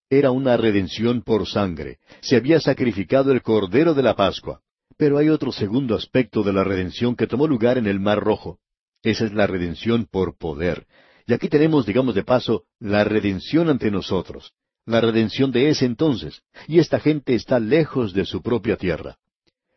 Era 0.09 0.31
una 0.31 0.55
redención 0.55 1.21
por 1.21 1.47
sangre. 1.47 1.97
Se 2.21 2.35
había 2.35 2.59
sacrificado 2.59 3.31
el 3.31 3.41
cordero 3.41 3.93
de 3.93 4.03
la 4.03 4.15
Pascua. 4.15 4.61
Pero 4.97 5.17
hay 5.17 5.29
otro 5.29 5.51
segundo 5.51 5.95
aspecto 5.95 6.43
de 6.43 6.53
la 6.53 6.63
redención 6.63 7.15
que 7.15 7.27
tomó 7.27 7.47
lugar 7.47 7.77
en 7.77 7.87
el 7.87 7.99
Mar 7.99 8.19
Rojo. 8.19 8.59
Esa 9.05 9.25
es 9.25 9.33
la 9.33 9.45
redención 9.45 10.07
por 10.09 10.35
poder. 10.35 10.87
Y 11.27 11.33
aquí 11.33 11.47
tenemos, 11.47 11.85
digamos 11.85 12.15
de 12.15 12.23
paso, 12.23 12.63
la 12.79 13.03
redención 13.03 13.69
ante 13.69 13.91
nosotros, 13.91 14.53
la 14.83 14.99
redención 14.99 15.51
de 15.51 15.69
ese 15.69 15.85
entonces, 15.85 16.41
y 16.67 16.79
esta 16.79 16.99
gente 16.99 17.35
está 17.35 17.59
lejos 17.59 18.13
de 18.13 18.25
su 18.25 18.41
propia 18.41 18.77
tierra. 18.77 19.17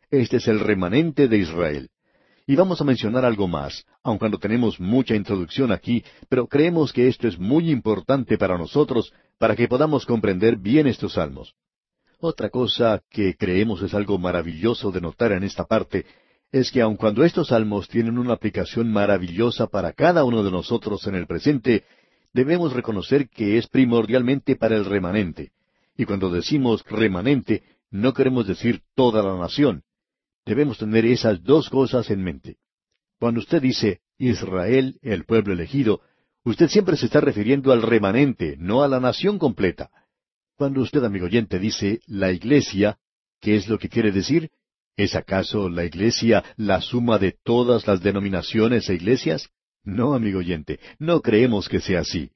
Este 0.09 0.37
es 0.37 0.47
el 0.47 0.59
remanente 0.59 1.27
de 1.27 1.37
Israel. 1.37 1.89
Y 2.47 2.55
vamos 2.55 2.81
a 2.81 2.83
mencionar 2.83 3.23
algo 3.23 3.47
más, 3.47 3.85
aun 4.01 4.17
cuando 4.17 4.39
tenemos 4.39 4.79
mucha 4.79 5.13
introducción 5.13 5.71
aquí, 5.71 6.03
pero 6.27 6.47
creemos 6.47 6.91
que 6.91 7.07
esto 7.07 7.27
es 7.27 7.37
muy 7.37 7.69
importante 7.69 8.35
para 8.35 8.57
nosotros, 8.57 9.13
para 9.37 9.55
que 9.55 9.67
podamos 9.67 10.07
comprender 10.07 10.57
bien 10.57 10.87
estos 10.87 11.13
salmos. 11.13 11.53
Otra 12.19 12.49
cosa 12.49 13.03
que 13.11 13.35
creemos 13.35 13.83
es 13.83 13.93
algo 13.93 14.17
maravilloso 14.17 14.91
de 14.91 15.01
notar 15.01 15.33
en 15.33 15.43
esta 15.43 15.65
parte 15.65 16.07
es 16.51 16.71
que 16.71 16.81
aun 16.81 16.95
cuando 16.95 17.23
estos 17.23 17.49
salmos 17.49 17.87
tienen 17.87 18.17
una 18.17 18.33
aplicación 18.33 18.91
maravillosa 18.91 19.67
para 19.67 19.93
cada 19.93 20.23
uno 20.23 20.43
de 20.43 20.51
nosotros 20.51 21.05
en 21.07 21.15
el 21.15 21.27
presente, 21.27 21.83
debemos 22.33 22.73
reconocer 22.73 23.29
que 23.29 23.57
es 23.57 23.67
primordialmente 23.67 24.55
para 24.55 24.75
el 24.75 24.85
remanente. 24.85 25.51
Y 25.95 26.05
cuando 26.05 26.29
decimos 26.29 26.83
remanente, 26.87 27.63
no 27.91 28.13
queremos 28.13 28.47
decir 28.47 28.81
toda 28.95 29.21
la 29.21 29.37
nación. 29.37 29.83
Debemos 30.45 30.77
tener 30.77 31.05
esas 31.05 31.43
dos 31.43 31.69
cosas 31.69 32.09
en 32.09 32.23
mente. 32.23 32.57
Cuando 33.19 33.41
usted 33.41 33.61
dice 33.61 33.99
Israel, 34.17 34.97
el 35.01 35.25
pueblo 35.25 35.53
elegido, 35.53 36.01
usted 36.43 36.67
siempre 36.69 36.97
se 36.97 37.05
está 37.05 37.21
refiriendo 37.21 37.71
al 37.71 37.81
remanente, 37.81 38.55
no 38.57 38.81
a 38.81 38.87
la 38.87 38.99
nación 38.99 39.37
completa. 39.37 39.91
Cuando 40.55 40.81
usted, 40.81 41.03
amigo 41.03 41.25
oyente, 41.25 41.59
dice 41.59 42.01
la 42.07 42.31
iglesia, 42.31 42.97
¿qué 43.39 43.55
es 43.55 43.67
lo 43.67 43.77
que 43.77 43.89
quiere 43.89 44.11
decir? 44.11 44.51
¿Es 44.99 45.15
acaso 45.15 45.69
la 45.69 45.85
iglesia 45.85 46.43
la 46.57 46.81
suma 46.81 47.19
de 47.19 47.33
todas 47.45 47.87
las 47.87 48.01
denominaciones 48.01 48.89
e 48.89 48.95
iglesias? 48.95 49.47
No, 49.81 50.13
amigo 50.13 50.39
oyente, 50.39 50.81
no 50.99 51.21
creemos 51.21 51.69
que 51.69 51.79
sea 51.79 52.01
así. 52.01 52.31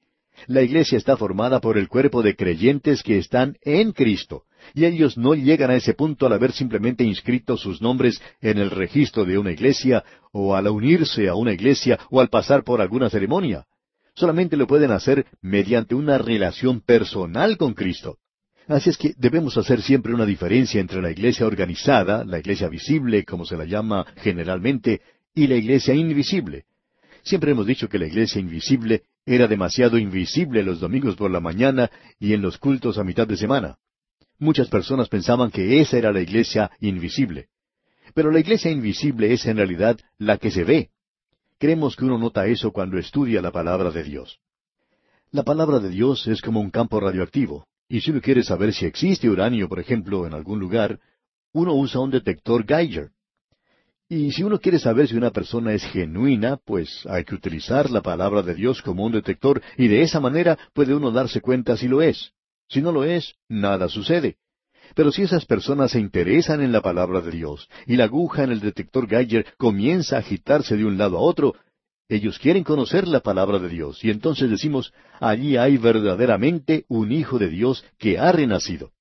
La 0.48 0.62
iglesia 0.62 0.98
está 0.98 1.18
formada 1.18 1.60
por 1.60 1.78
el 1.78 1.90
cuerpo 1.90 2.24
de 2.24 2.38
creyentes 2.38 3.04
que 3.04 3.18
están 3.18 3.58
en 3.64 3.92
Cristo, 3.92 4.44
y 4.74 4.86
ellos 4.86 5.18
no 5.18 5.36
llegan 5.36 5.72
a 5.72 5.76
ese 5.76 5.94
punto 5.94 6.26
al 6.26 6.32
haber 6.32 6.54
simplemente 6.54 7.04
inscrito 7.04 7.58
sus 7.58 7.82
nombres 7.82 8.22
en 8.40 8.58
el 8.58 8.72
registro 8.72 9.26
de 9.26 9.38
una 9.38 9.52
iglesia, 9.52 10.06
o 10.32 10.56
al 10.56 10.70
unirse 10.70 11.28
a 11.28 11.36
una 11.36 11.52
iglesia, 11.52 12.00
o 12.12 12.22
al 12.22 12.30
pasar 12.30 12.64
por 12.64 12.80
alguna 12.80 13.10
ceremonia. 13.10 13.66
Solamente 14.16 14.56
lo 14.56 14.68
pueden 14.68 14.92
hacer 14.92 15.26
mediante 15.42 15.96
una 15.96 16.18
relación 16.18 16.80
personal 16.80 17.58
con 17.58 17.74
Cristo. 17.74 18.20
Así 18.68 18.90
es 18.90 18.98
que 18.98 19.14
debemos 19.18 19.58
hacer 19.58 19.82
siempre 19.82 20.14
una 20.14 20.26
diferencia 20.26 20.80
entre 20.80 21.02
la 21.02 21.12
iglesia 21.12 21.46
organizada, 21.46 22.24
la 22.24 22.40
iglesia 22.40 22.70
visible, 22.70 23.26
como 23.26 23.46
se 23.46 23.58
la 23.58 23.66
llama 23.66 24.06
generalmente, 24.18 25.02
y 25.36 25.48
la 25.48 25.56
iglesia 25.56 25.94
invisible. 25.94 26.66
Siempre 27.24 27.52
hemos 27.52 27.66
dicho 27.66 27.90
que 27.90 28.00
la 28.00 28.08
iglesia 28.08 28.40
invisible 28.40 29.04
era 29.26 29.48
demasiado 29.48 29.98
invisible 29.98 30.64
los 30.64 30.80
domingos 30.80 31.16
por 31.16 31.32
la 31.32 31.40
mañana 31.40 31.90
y 32.20 32.34
en 32.34 32.42
los 32.42 32.58
cultos 32.58 32.98
a 32.98 33.04
mitad 33.04 33.28
de 33.28 33.38
semana. 33.38 33.78
Muchas 34.40 34.68
personas 34.68 35.10
pensaban 35.10 35.52
que 35.52 35.80
esa 35.80 35.98
era 35.98 36.12
la 36.12 36.22
iglesia 36.22 36.72
invisible. 36.80 37.48
Pero 38.14 38.32
la 38.32 38.40
iglesia 38.40 38.72
invisible 38.72 39.34
es 39.34 39.46
en 39.46 39.58
realidad 39.58 39.98
la 40.18 40.38
que 40.38 40.52
se 40.52 40.64
ve. 40.64 40.90
Creemos 41.58 41.96
que 41.96 42.06
uno 42.06 42.18
nota 42.18 42.46
eso 42.48 42.72
cuando 42.72 42.98
estudia 42.98 43.42
la 43.42 43.52
palabra 43.52 43.92
de 43.92 44.04
Dios. 44.04 44.40
La 45.32 45.44
palabra 45.44 45.80
de 45.80 45.90
Dios 45.90 46.28
es 46.28 46.42
como 46.42 46.60
un 46.60 46.70
campo 46.70 47.00
radioactivo. 47.00 47.68
Y 47.88 48.02
si 48.02 48.12
uno 48.12 48.22
quiere 48.22 48.44
saber 48.44 48.74
si 48.74 48.86
existe 48.86 49.30
uranio, 49.30 49.68
por 49.70 49.80
ejemplo, 49.80 50.26
en 50.26 50.34
algún 50.34 50.60
lugar, 50.60 51.00
uno 51.54 51.74
usa 51.74 52.02
un 52.02 52.12
detector 52.12 52.66
Geiger. 52.66 53.12
Y 54.10 54.32
si 54.32 54.44
uno 54.44 54.60
quiere 54.60 54.80
saber 54.80 55.08
si 55.08 55.16
una 55.16 55.32
persona 55.32 55.74
es 55.74 55.84
genuina, 55.86 56.58
pues 56.58 57.06
hay 57.08 57.24
que 57.24 57.36
utilizar 57.36 57.90
la 57.90 58.02
palabra 58.02 58.42
de 58.42 58.54
Dios 58.54 58.82
como 58.82 59.06
un 59.06 59.12
detector 59.12 59.62
y 59.78 59.88
de 59.88 60.02
esa 60.02 60.20
manera 60.20 60.58
puede 60.74 60.94
uno 60.94 61.12
darse 61.12 61.42
cuenta 61.42 61.78
si 61.78 61.88
lo 61.88 62.02
es. 62.02 62.32
Si 62.70 62.82
no 62.82 62.92
lo 62.92 63.04
es, 63.04 63.36
nada 63.48 63.88
sucede. 63.90 64.38
Pero 64.96 65.12
si 65.12 65.24
esas 65.24 65.46
personas 65.46 65.92
se 65.92 66.00
interesan 66.00 66.62
en 66.62 66.72
la 66.72 66.82
palabra 66.82 67.22
de 67.22 67.32
Dios 67.32 67.70
y 67.88 67.96
la 67.96 68.06
aguja 68.06 68.44
en 68.44 68.52
el 68.52 68.60
detector 68.60 69.08
Geiger 69.08 69.46
comienza 69.58 70.18
a 70.18 70.20
agitarse 70.20 70.76
de 70.76 70.86
un 70.86 70.98
lado 70.98 71.18
a 71.18 71.22
otro, 71.22 71.56
ellos 72.10 72.38
quieren 72.40 72.64
conocer 72.64 73.08
la 73.08 73.22
palabra 73.22 73.60
de 73.60 73.70
Dios 73.70 74.04
y 74.04 74.10
entonces 74.10 74.50
decimos, 74.50 74.94
allí 75.20 75.58
hay 75.58 75.78
verdaderamente 75.78 76.86
un 76.88 77.12
Hijo 77.12 77.40
de 77.40 77.50
Dios 77.50 77.86
que 77.98 78.20
ha 78.20 78.32
renacido. 78.32 78.92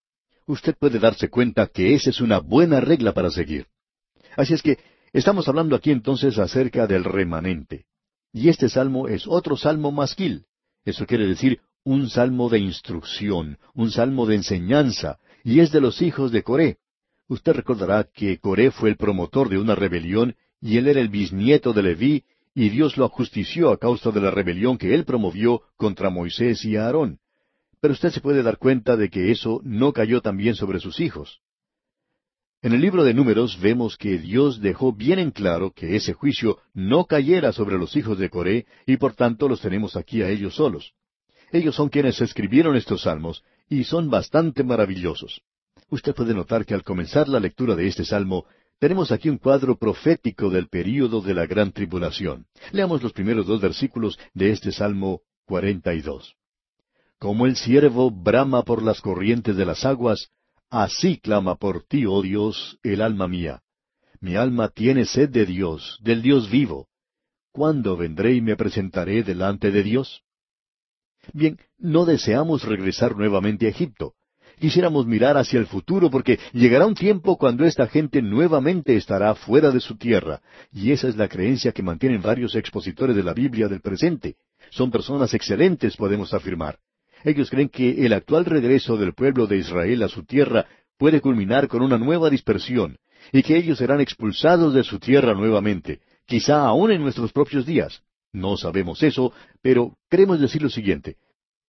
Usted 0.46 0.74
puede 0.78 0.98
darse 0.98 1.28
cuenta 1.28 1.66
que 1.66 1.94
esa 1.94 2.10
es 2.10 2.20
una 2.20 2.38
buena 2.38 2.80
regla 2.80 3.12
para 3.12 3.30
seguir. 3.30 3.66
Así 4.36 4.54
es 4.54 4.62
que 4.62 4.78
estamos 5.12 5.48
hablando 5.48 5.76
aquí 5.76 5.90
entonces 5.90 6.38
acerca 6.38 6.86
del 6.86 7.04
remanente. 7.04 7.86
Y 8.32 8.48
este 8.48 8.68
salmo 8.68 9.08
es 9.08 9.26
otro 9.26 9.56
salmo 9.56 9.92
masquil. 9.92 10.46
Eso 10.84 11.06
quiere 11.06 11.26
decir 11.26 11.60
un 11.84 12.08
salmo 12.08 12.48
de 12.48 12.58
instrucción, 12.58 13.58
un 13.74 13.90
salmo 13.90 14.26
de 14.26 14.36
enseñanza, 14.36 15.18
y 15.44 15.60
es 15.60 15.72
de 15.72 15.80
los 15.80 16.00
hijos 16.00 16.32
de 16.32 16.42
Coré. 16.42 16.78
Usted 17.28 17.52
recordará 17.52 18.04
que 18.04 18.38
Coré 18.38 18.70
fue 18.70 18.90
el 18.90 18.96
promotor 18.96 19.48
de 19.48 19.58
una 19.58 19.74
rebelión 19.74 20.36
y 20.60 20.76
él 20.76 20.86
era 20.86 21.00
el 21.00 21.08
bisnieto 21.08 21.72
de 21.72 21.82
Leví 21.82 22.24
y 22.54 22.68
Dios 22.68 22.96
lo 22.96 23.04
ajustició 23.04 23.70
a 23.70 23.78
causa 23.78 24.10
de 24.10 24.20
la 24.20 24.30
rebelión 24.30 24.76
que 24.78 24.94
él 24.94 25.04
promovió 25.04 25.62
contra 25.76 26.10
Moisés 26.10 26.64
y 26.64 26.76
Aarón. 26.76 27.18
Pero 27.80 27.94
usted 27.94 28.10
se 28.10 28.20
puede 28.20 28.42
dar 28.42 28.58
cuenta 28.58 28.96
de 28.96 29.08
que 29.08 29.30
eso 29.30 29.60
no 29.64 29.92
cayó 29.92 30.20
también 30.20 30.54
sobre 30.54 30.78
sus 30.78 31.00
hijos. 31.00 31.40
En 32.60 32.72
el 32.72 32.80
libro 32.80 33.02
de 33.02 33.12
Números 33.12 33.58
vemos 33.60 33.96
que 33.96 34.18
Dios 34.18 34.60
dejó 34.60 34.92
bien 34.92 35.18
en 35.18 35.32
claro 35.32 35.72
que 35.72 35.96
ese 35.96 36.12
juicio 36.12 36.58
no 36.74 37.06
cayera 37.06 37.52
sobre 37.52 37.76
los 37.76 37.96
hijos 37.96 38.18
de 38.18 38.30
Coré 38.30 38.66
y 38.86 38.98
por 38.98 39.14
tanto 39.14 39.48
los 39.48 39.60
tenemos 39.60 39.96
aquí 39.96 40.22
a 40.22 40.28
ellos 40.28 40.54
solos. 40.54 40.92
Ellos 41.50 41.74
son 41.74 41.88
quienes 41.88 42.20
escribieron 42.20 42.76
estos 42.76 43.02
salmos 43.02 43.42
y 43.68 43.82
son 43.82 44.10
bastante 44.10 44.62
maravillosos. 44.62 45.42
Usted 45.88 46.14
puede 46.14 46.34
notar 46.34 46.64
que 46.64 46.74
al 46.74 46.84
comenzar 46.84 47.28
la 47.28 47.40
lectura 47.40 47.74
de 47.74 47.88
este 47.88 48.04
salmo 48.04 48.46
tenemos 48.82 49.12
aquí 49.12 49.28
un 49.28 49.38
cuadro 49.38 49.76
profético 49.76 50.50
del 50.50 50.66
período 50.66 51.20
de 51.20 51.34
la 51.34 51.46
gran 51.46 51.70
tribulación. 51.70 52.46
Leamos 52.72 53.00
los 53.00 53.12
primeros 53.12 53.46
dos 53.46 53.60
versículos 53.60 54.18
de 54.34 54.50
este 54.50 54.72
Salmo 54.72 55.20
42. 55.46 56.34
Como 57.20 57.46
el 57.46 57.54
siervo 57.54 58.10
brama 58.10 58.64
por 58.64 58.82
las 58.82 59.00
corrientes 59.00 59.54
de 59.54 59.64
las 59.64 59.84
aguas, 59.84 60.30
así 60.68 61.18
clama 61.18 61.54
por 61.54 61.84
ti, 61.84 62.06
oh 62.06 62.22
Dios, 62.22 62.80
el 62.82 63.02
alma 63.02 63.28
mía. 63.28 63.62
Mi 64.18 64.34
alma 64.34 64.68
tiene 64.68 65.04
sed 65.04 65.28
de 65.28 65.46
Dios, 65.46 66.00
del 66.02 66.20
Dios 66.20 66.50
vivo. 66.50 66.88
¿Cuándo 67.52 67.96
vendré 67.96 68.34
y 68.34 68.40
me 68.40 68.56
presentaré 68.56 69.22
delante 69.22 69.70
de 69.70 69.84
Dios? 69.84 70.24
Bien, 71.32 71.56
no 71.78 72.04
deseamos 72.04 72.64
regresar 72.64 73.16
nuevamente 73.16 73.66
a 73.66 73.68
Egipto. 73.68 74.14
Quisiéramos 74.58 75.06
mirar 75.06 75.36
hacia 75.36 75.58
el 75.58 75.66
futuro 75.66 76.10
porque 76.10 76.38
llegará 76.52 76.86
un 76.86 76.94
tiempo 76.94 77.36
cuando 77.36 77.64
esta 77.64 77.86
gente 77.86 78.22
nuevamente 78.22 78.96
estará 78.96 79.34
fuera 79.34 79.70
de 79.70 79.80
su 79.80 79.96
tierra, 79.96 80.40
y 80.72 80.92
esa 80.92 81.08
es 81.08 81.16
la 81.16 81.28
creencia 81.28 81.72
que 81.72 81.82
mantienen 81.82 82.22
varios 82.22 82.54
expositores 82.54 83.16
de 83.16 83.22
la 83.22 83.34
Biblia 83.34 83.68
del 83.68 83.80
presente. 83.80 84.36
Son 84.70 84.90
personas 84.90 85.34
excelentes, 85.34 85.96
podemos 85.96 86.32
afirmar. 86.32 86.78
Ellos 87.24 87.50
creen 87.50 87.68
que 87.68 88.04
el 88.04 88.12
actual 88.12 88.44
regreso 88.44 88.96
del 88.96 89.14
pueblo 89.14 89.46
de 89.46 89.58
Israel 89.58 90.02
a 90.02 90.08
su 90.08 90.24
tierra 90.24 90.66
puede 90.98 91.20
culminar 91.20 91.68
con 91.68 91.82
una 91.82 91.98
nueva 91.98 92.30
dispersión, 92.30 92.98
y 93.32 93.42
que 93.42 93.56
ellos 93.56 93.78
serán 93.78 94.00
expulsados 94.00 94.74
de 94.74 94.84
su 94.84 94.98
tierra 94.98 95.34
nuevamente, 95.34 96.00
quizá 96.26 96.64
aún 96.64 96.90
en 96.90 97.02
nuestros 97.02 97.32
propios 97.32 97.66
días. 97.66 98.02
No 98.32 98.56
sabemos 98.56 99.02
eso, 99.02 99.32
pero 99.60 99.96
queremos 100.08 100.40
decir 100.40 100.62
lo 100.62 100.70
siguiente. 100.70 101.16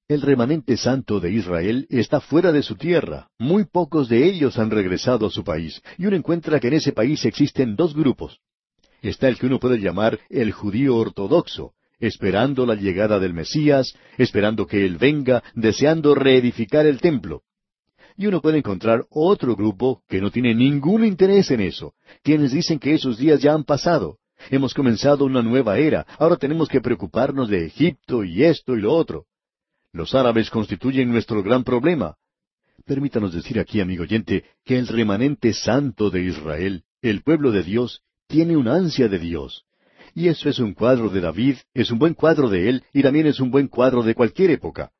El 0.09 0.21
remanente 0.21 0.75
santo 0.75 1.21
de 1.21 1.31
Israel 1.31 1.87
está 1.89 2.19
fuera 2.19 2.51
de 2.51 2.61
su 2.61 2.75
tierra. 2.75 3.29
Muy 3.39 3.63
pocos 3.63 4.09
de 4.09 4.25
ellos 4.25 4.59
han 4.59 4.69
regresado 4.69 5.27
a 5.27 5.31
su 5.31 5.45
país, 5.45 5.81
y 5.97 6.05
uno 6.05 6.17
encuentra 6.17 6.59
que 6.59 6.67
en 6.67 6.73
ese 6.73 6.91
país 6.91 7.23
existen 7.23 7.77
dos 7.77 7.95
grupos. 7.95 8.39
Está 9.01 9.29
el 9.29 9.37
que 9.37 9.45
uno 9.45 9.59
puede 9.59 9.79
llamar 9.79 10.19
el 10.29 10.51
judío 10.51 10.97
ortodoxo, 10.97 11.71
esperando 11.99 12.65
la 12.65 12.75
llegada 12.75 13.17
del 13.17 13.33
Mesías, 13.33 13.95
esperando 14.17 14.67
que 14.67 14.85
Él 14.85 14.97
venga, 14.97 15.41
deseando 15.55 16.15
reedificar 16.15 16.85
el 16.85 16.99
templo. 16.99 17.43
Y 18.17 18.27
uno 18.27 18.41
puede 18.41 18.57
encontrar 18.57 19.05
otro 19.09 19.55
grupo 19.55 20.03
que 20.09 20.19
no 20.19 20.31
tiene 20.31 20.53
ningún 20.53 21.05
interés 21.05 21.49
en 21.49 21.61
eso, 21.61 21.93
quienes 22.23 22.51
dicen 22.51 22.77
que 22.77 22.93
esos 22.93 23.17
días 23.17 23.41
ya 23.41 23.53
han 23.53 23.63
pasado. 23.63 24.17
Hemos 24.49 24.73
comenzado 24.73 25.23
una 25.23 25.41
nueva 25.41 25.77
era, 25.77 26.05
ahora 26.19 26.35
tenemos 26.35 26.67
que 26.67 26.81
preocuparnos 26.81 27.47
de 27.47 27.67
Egipto 27.67 28.25
y 28.25 28.43
esto 28.43 28.75
y 28.75 28.81
lo 28.81 28.93
otro. 28.93 29.27
Los 29.93 30.15
árabes 30.15 30.49
constituyen 30.49 31.11
nuestro 31.11 31.43
gran 31.43 31.63
problema. 31.63 32.15
Permítanos 32.83 33.31
decir 33.31 33.59
aquí, 33.59 33.79
amigo 33.79 34.03
oyente, 34.03 34.43
que 34.65 34.79
el 34.79 34.87
remanente 34.87 35.53
santo 35.53 36.09
de 36.09 36.23
Israel, 36.23 36.83
el 37.03 37.21
pueblo 37.21 37.51
de 37.51 37.61
Dios, 37.61 38.01
tiene 38.27 38.57
un 38.57 38.67
ansia 38.67 39.07
de 39.07 39.19
Dios. 39.19 39.65
Y 40.15 40.29
eso 40.29 40.49
es 40.49 40.57
un 40.57 40.73
cuadro 40.73 41.09
de 41.09 41.21
David, 41.21 41.57
es 41.75 41.91
un 41.91 41.99
buen 41.99 42.15
cuadro 42.15 42.49
de 42.49 42.69
él 42.69 42.83
y 42.91 43.03
también 43.03 43.27
es 43.27 43.39
un 43.39 43.51
buen 43.51 43.67
cuadro 43.67 44.01
de 44.01 44.15
cualquier 44.15 44.49
época. 44.49 44.91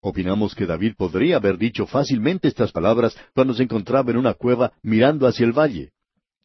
Opinamos 0.00 0.54
que 0.54 0.64
David 0.64 0.94
podría 0.96 1.36
haber 1.36 1.58
dicho 1.58 1.86
fácilmente 1.86 2.46
estas 2.46 2.70
palabras 2.70 3.16
cuando 3.34 3.52
se 3.52 3.64
encontraba 3.64 4.12
en 4.12 4.16
una 4.16 4.34
cueva 4.34 4.72
mirando 4.82 5.26
hacia 5.26 5.44
el 5.44 5.52
valle. 5.52 5.90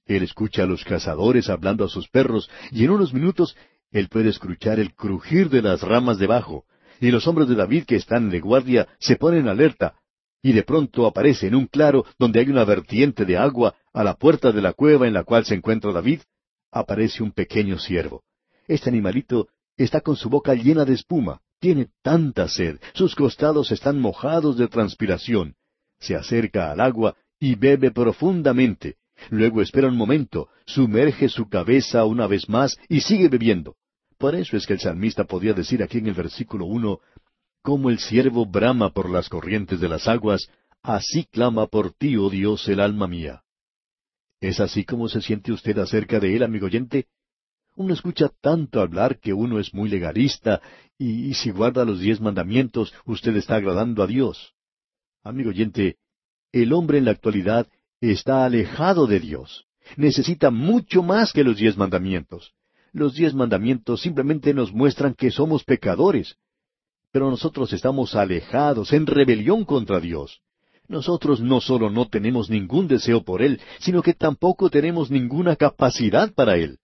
Él 0.08 0.24
escucha 0.24 0.64
a 0.64 0.68
los 0.68 0.84
cazadores 0.84 1.50
hablando 1.50 1.86
a 1.86 1.90
sus 1.90 2.10
perros 2.10 2.50
y 2.72 2.84
en 2.84 2.90
unos 2.90 3.14
minutos 3.14 3.56
él 3.92 4.10
puede 4.10 4.30
escuchar 4.30 4.80
el 4.80 4.94
crujir 4.94 5.50
de 5.50 5.62
las 5.62 5.82
ramas 5.82 6.18
debajo, 6.18 6.66
y 7.02 7.12
los 7.12 7.28
hombres 7.28 7.48
de 7.48 7.56
David 7.56 7.86
que 7.86 7.96
están 7.96 8.30
de 8.30 8.40
guardia 8.40 8.88
se 9.00 9.16
ponen 9.16 9.48
alerta, 9.48 9.96
y 10.42 10.54
de 10.54 10.64
pronto 10.64 11.08
aparece 11.08 11.48
en 11.48 11.56
un 11.56 11.66
claro 11.66 12.06
donde 12.20 12.40
hay 12.40 12.50
una 12.50 12.66
vertiente 12.66 13.26
de 13.26 13.38
agua 13.38 13.76
a 13.94 14.04
la 14.04 14.14
puerta 14.14 14.52
de 14.52 14.62
la 14.62 14.74
cueva 14.74 15.08
en 15.08 15.14
la 15.14 15.24
cual 15.24 15.46
se 15.46 15.56
encuentra 15.56 15.92
David, 15.92 16.22
aparece 16.72 17.24
un 17.24 17.32
pequeño 17.32 17.80
ciervo. 17.80 18.24
Este 18.68 18.90
animalito 18.90 19.48
está 19.78 20.02
con 20.02 20.16
su 20.16 20.30
boca 20.30 20.54
llena 20.54 20.86
de 20.86 20.94
espuma, 20.94 21.42
tiene 21.60 21.90
tanta 22.04 22.48
sed, 22.48 22.80
sus 22.94 23.16
costados 23.16 23.72
están 23.72 24.00
mojados 24.00 24.58
de 24.58 24.68
transpiración. 24.68 25.56
se 25.98 26.16
acerca 26.16 26.72
al 26.72 26.82
agua 26.82 27.16
y 27.40 27.56
bebe 27.56 27.90
profundamente. 27.90 28.98
Luego 29.30 29.62
espera 29.62 29.88
un 29.88 29.98
momento, 29.98 30.50
sumerge 30.66 31.30
su 31.30 31.48
cabeza 31.50 32.06
una 32.06 32.28
vez 32.28 32.50
más 32.50 32.78
y 32.90 33.02
sigue 33.02 33.30
bebiendo. 33.30 33.76
Por 34.26 34.34
eso 34.34 34.58
es 34.58 34.66
que 34.66 34.74
el 34.74 34.80
salmista 34.80 35.26
podía 35.26 35.54
decir 35.54 35.84
aquí 35.84 36.00
en 36.00 36.08
el 36.08 36.16
versículo 36.16 36.66
uno, 36.66 37.00
Como 37.62 37.92
el 37.92 38.00
siervo 38.00 38.48
brama 38.48 38.90
por 38.90 39.08
las 39.08 39.30
corrientes 39.30 39.80
de 39.80 39.88
las 39.88 40.08
aguas, 40.08 40.50
así 40.82 41.26
clama 41.26 41.68
por 41.68 41.94
ti, 41.94 42.18
oh 42.18 42.32
Dios, 42.32 42.68
el 42.68 42.80
alma 42.80 43.06
mía. 43.06 43.44
¿Es 44.42 44.60
así 44.60 44.84
como 44.84 45.10
se 45.10 45.22
siente 45.22 45.52
usted 45.52 45.78
acerca 45.78 46.20
de 46.20 46.36
él, 46.36 46.42
amigo 46.42 46.66
oyente? 46.66 47.06
Uno 47.76 47.94
escucha 47.94 48.32
tanto 48.42 48.82
hablar 48.82 49.20
que 49.20 49.32
uno 49.32 49.60
es 49.60 49.76
muy 49.76 49.90
legalista 49.90 50.60
y, 50.98 51.36
si 51.36 51.52
guarda 51.52 51.86
los 51.86 52.00
diez 52.00 52.20
mandamientos, 52.20 52.96
usted 53.06 53.36
está 53.36 53.58
agradando 53.58 54.02
a 54.02 54.08
Dios. 54.08 54.56
Amigo 55.22 55.52
oyente, 55.52 55.98
el 56.52 56.74
hombre 56.74 56.98
en 56.98 57.06
la 57.06 57.12
actualidad 57.12 57.68
está 58.02 58.44
alejado 58.44 59.06
de 59.06 59.20
Dios. 59.20 59.68
Necesita 59.98 60.50
mucho 60.50 61.04
más 61.04 61.32
que 61.32 61.44
los 61.44 61.58
diez 61.58 61.78
mandamientos. 61.78 62.56
Los 62.96 63.14
diez 63.14 63.34
mandamientos 63.34 64.00
simplemente 64.00 64.54
nos 64.54 64.72
muestran 64.72 65.16
que 65.16 65.30
somos 65.30 65.66
pecadores. 65.66 66.38
Pero 67.12 67.30
nosotros 67.30 67.74
estamos 67.74 68.16
alejados, 68.16 68.94
en 68.94 69.06
rebelión 69.06 69.66
contra 69.66 70.00
Dios. 70.00 70.40
Nosotros 70.88 71.42
no 71.42 71.60
solo 71.60 71.90
no 71.90 72.08
tenemos 72.08 72.50
ningún 72.50 72.88
deseo 72.88 73.22
por 73.22 73.42
Él, 73.42 73.60
sino 73.80 74.02
que 74.02 74.14
tampoco 74.14 74.70
tenemos 74.70 75.12
ninguna 75.12 75.58
capacidad 75.58 76.34
para 76.34 76.56
Él. 76.56 76.78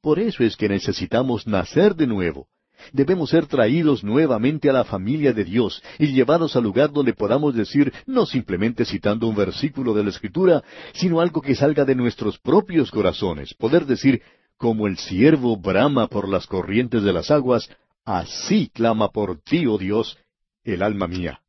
Por 0.00 0.20
eso 0.20 0.44
es 0.44 0.56
que 0.56 0.68
necesitamos 0.68 1.48
nacer 1.48 1.96
de 1.96 2.06
nuevo. 2.06 2.46
Debemos 2.92 3.30
ser 3.30 3.46
traídos 3.46 4.04
nuevamente 4.04 4.70
a 4.70 4.72
la 4.72 4.84
familia 4.84 5.32
de 5.32 5.42
Dios 5.42 5.82
y 5.98 6.12
llevados 6.12 6.54
al 6.54 6.62
lugar 6.62 6.92
donde 6.92 7.12
podamos 7.12 7.56
decir, 7.56 7.92
no 8.06 8.24
simplemente 8.24 8.84
citando 8.84 9.26
un 9.26 9.34
versículo 9.34 9.94
de 9.94 10.04
la 10.04 10.10
Escritura, 10.10 10.62
sino 10.92 11.20
algo 11.20 11.40
que 11.40 11.56
salga 11.56 11.84
de 11.84 11.96
nuestros 11.96 12.38
propios 12.38 12.92
corazones, 12.92 13.52
poder 13.54 13.84
decir, 13.84 14.22
como 14.56 14.86
el 14.86 14.98
siervo 14.98 15.56
brama 15.56 16.06
por 16.08 16.28
las 16.28 16.46
corrientes 16.46 17.02
de 17.02 17.12
las 17.12 17.30
aguas, 17.30 17.68
así 18.04 18.70
clama 18.72 19.10
por 19.10 19.40
ti, 19.40 19.66
oh 19.66 19.78
Dios, 19.78 20.18
el 20.64 20.82
alma 20.82 21.06
mía. 21.06 21.40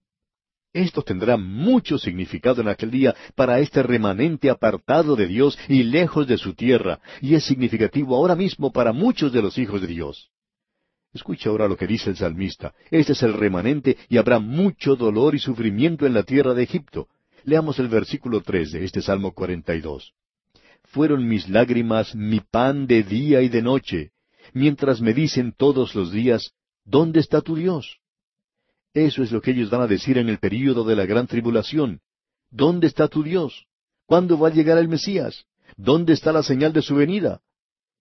Esto 0.73 1.01
tendrá 1.01 1.37
mucho 1.37 1.97
significado 1.97 2.61
en 2.61 2.67
aquel 2.67 2.91
día 2.91 3.15
para 3.35 3.59
este 3.59 3.81
remanente 3.81 4.49
apartado 4.49 5.15
de 5.15 5.25
Dios 5.27 5.57
y 5.67 5.83
lejos 5.83 6.27
de 6.27 6.37
su 6.37 6.53
tierra, 6.53 6.99
y 7.21 7.35
es 7.35 7.45
significativo 7.45 8.15
ahora 8.15 8.35
mismo 8.35 8.71
para 8.71 8.91
muchos 8.91 9.31
de 9.31 9.41
los 9.41 9.57
hijos 9.57 9.81
de 9.81 9.87
Dios. 9.87 10.29
Escucha 11.13 11.49
ahora 11.49 11.67
lo 11.67 11.77
que 11.77 11.87
dice 11.87 12.11
el 12.11 12.17
salmista. 12.17 12.75
Este 12.91 13.13
es 13.13 13.23
el 13.23 13.33
remanente 13.33 13.97
y 14.09 14.17
habrá 14.17 14.39
mucho 14.39 14.95
dolor 14.95 15.33
y 15.33 15.39
sufrimiento 15.39 16.05
en 16.05 16.13
la 16.13 16.23
tierra 16.23 16.53
de 16.53 16.63
Egipto. 16.63 17.07
Leamos 17.43 17.79
el 17.79 17.87
versículo 17.87 18.41
tres 18.41 18.71
de 18.71 18.83
este 18.83 19.01
Salmo 19.01 19.31
42. 19.31 20.13
Fueron 20.87 21.27
mis 21.27 21.49
lágrimas 21.49 22.15
mi 22.15 22.39
pan 22.39 22.87
de 22.87 23.03
día 23.03 23.41
y 23.41 23.49
de 23.49 23.61
noche, 23.61 24.11
mientras 24.53 25.01
me 25.01 25.13
dicen 25.13 25.53
todos 25.55 25.95
los 25.95 26.11
días, 26.11 26.53
¿dónde 26.85 27.19
está 27.19 27.41
tu 27.41 27.55
Dios? 27.55 27.99
Eso 28.93 29.21
es 29.21 29.31
lo 29.31 29.41
que 29.41 29.51
ellos 29.51 29.69
van 29.69 29.81
a 29.81 29.87
decir 29.87 30.17
en 30.17 30.29
el 30.29 30.39
período 30.39 30.83
de 30.83 30.95
la 30.95 31.05
gran 31.05 31.27
tribulación. 31.27 31.99
¿Dónde 32.49 32.87
está 32.87 33.09
tu 33.09 33.21
Dios? 33.21 33.65
¿Cuándo 34.05 34.39
va 34.39 34.47
a 34.47 34.53
llegar 34.53 34.77
el 34.77 34.87
Mesías? 34.87 35.45
¿Dónde 35.75 36.13
está 36.13 36.31
la 36.31 36.41
señal 36.41 36.71
de 36.71 36.81
su 36.81 36.95
venida? 36.95 37.41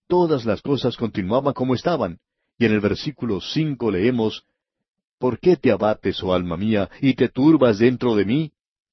Todas 0.06 0.44
las 0.44 0.62
cosas 0.62 0.96
continuaban 0.96 1.52
como 1.52 1.74
estaban. 1.74 2.20
Y 2.56 2.66
en 2.66 2.72
el 2.72 2.80
versículo 2.80 3.40
cinco 3.40 3.90
leemos, 3.90 4.44
¿Por 5.18 5.40
qué 5.40 5.56
te 5.56 5.72
abates, 5.72 6.22
oh 6.22 6.32
alma 6.32 6.56
mía, 6.56 6.88
y 7.00 7.14
te 7.14 7.28
turbas 7.28 7.78
dentro 7.78 8.14
de 8.14 8.24
mí? 8.24 8.52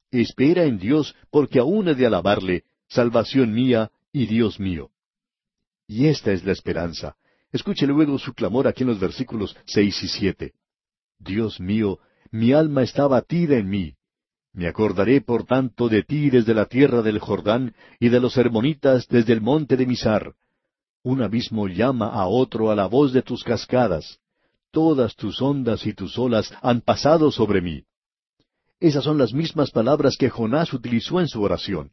Espera 0.10 0.64
en 0.64 0.80
Dios, 0.80 1.16
porque 1.30 1.60
aún 1.60 1.88
he 1.88 1.96
de 1.96 2.06
alabarle, 2.06 2.64
salvación 2.94 3.54
mía 3.54 3.92
y 4.12 4.28
Dios 4.28 4.60
mío. 4.60 4.92
Y 5.88 6.08
esta 6.08 6.32
es 6.32 6.46
la 6.46 6.52
esperanza. 6.52 7.16
Escuche 7.52 7.86
luego 7.86 8.18
su 8.18 8.34
clamor 8.34 8.68
aquí 8.68 8.84
en 8.84 8.90
los 8.90 9.00
versículos 9.00 9.56
seis 9.66 10.02
y 10.04 10.08
siete. 10.08 10.54
Dios 11.20 11.60
mío, 11.60 12.00
mi 12.32 12.54
alma 12.54 12.84
está 12.84 13.08
batida 13.08 13.58
en 13.58 13.70
mí. 13.70 13.96
Me 14.54 14.68
acordaré, 14.68 15.22
por 15.22 15.46
tanto, 15.46 15.90
de 15.90 16.04
ti 16.04 16.30
desde 16.30 16.54
la 16.54 16.66
tierra 16.66 17.02
del 17.02 17.20
Jordán 17.20 17.74
y 18.00 18.10
de 18.10 18.20
los 18.20 18.38
hermonitas 18.38 19.08
desde 19.08 19.34
el 19.34 19.42
monte 19.42 19.76
de 19.76 19.88
Misar. 19.88 20.36
Un 21.02 21.22
abismo 21.22 21.68
llama 21.68 22.10
a 22.10 22.28
otro 22.28 22.70
a 22.70 22.76
la 22.76 22.86
voz 22.86 23.12
de 23.14 23.24
tus 23.24 23.44
cascadas. 23.44 24.20
Todas 24.72 25.16
tus 25.16 25.42
ondas 25.42 25.86
y 25.86 25.94
tus 25.94 26.18
olas 26.18 26.54
han 26.62 26.82
pasado 26.82 27.32
sobre 27.32 27.62
mí. 27.62 27.84
Esas 28.80 29.04
son 29.04 29.18
las 29.18 29.34
mismas 29.34 29.72
palabras 29.72 30.18
que 30.18 30.30
Jonás 30.30 30.74
utilizó 30.74 31.20
en 31.20 31.28
su 31.28 31.42
oración. 31.42 31.92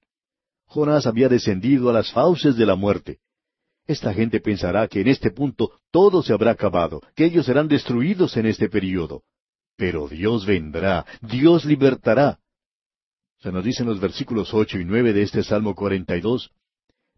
Jonás 0.70 1.04
había 1.06 1.28
descendido 1.28 1.90
a 1.90 1.92
las 1.92 2.12
fauces 2.12 2.56
de 2.56 2.64
la 2.64 2.76
muerte. 2.76 3.18
Esta 3.88 4.14
gente 4.14 4.38
pensará 4.38 4.86
que 4.86 5.00
en 5.00 5.08
este 5.08 5.32
punto 5.32 5.72
todo 5.90 6.22
se 6.22 6.32
habrá 6.32 6.52
acabado, 6.52 7.02
que 7.16 7.24
ellos 7.24 7.46
serán 7.46 7.66
destruidos 7.66 8.36
en 8.36 8.46
este 8.46 8.68
período. 8.68 9.24
Pero 9.76 10.06
Dios 10.06 10.46
vendrá, 10.46 11.04
Dios 11.22 11.64
libertará. 11.64 12.38
Se 13.40 13.50
nos 13.50 13.64
dicen 13.64 13.86
los 13.86 13.98
versículos 13.98 14.54
ocho 14.54 14.78
y 14.78 14.84
nueve 14.84 15.12
de 15.12 15.22
este 15.22 15.42
Salmo 15.42 15.74
cuarenta 15.74 16.16
y 16.16 16.20
dos, 16.20 16.52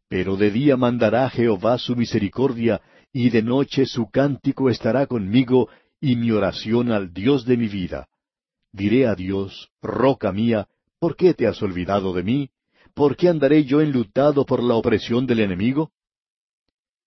Pero 0.09 0.37
de 0.37 0.51
día 0.51 0.79
mandará 0.79 1.29
Jehová 1.29 1.77
su 1.77 1.95
misericordia, 1.95 2.81
y 3.13 3.29
de 3.29 3.43
noche 3.43 3.85
su 3.85 4.09
cántico 4.11 4.71
estará 4.71 5.07
conmigo, 5.07 5.69
y 6.01 6.17
mi 6.17 6.31
oración 6.31 6.91
al 6.91 7.13
Dios 7.13 7.45
de 7.45 7.59
mi 7.59 7.69
vida. 7.69 8.09
Diré 8.73 9.07
a 9.07 9.15
Dios, 9.15 9.69
roca 9.83 10.33
mía, 10.33 10.69
¿por 10.99 11.17
qué 11.17 11.35
te 11.35 11.47
has 11.47 11.61
olvidado 11.61 12.15
de 12.15 12.23
mí? 12.23 12.51
¿Por 12.95 13.17
qué 13.17 13.29
andaré 13.29 13.65
yo 13.65 13.81
enlutado 13.81 14.45
por 14.45 14.63
la 14.63 14.75
opresión 14.75 15.27
del 15.27 15.41
enemigo? 15.41 15.93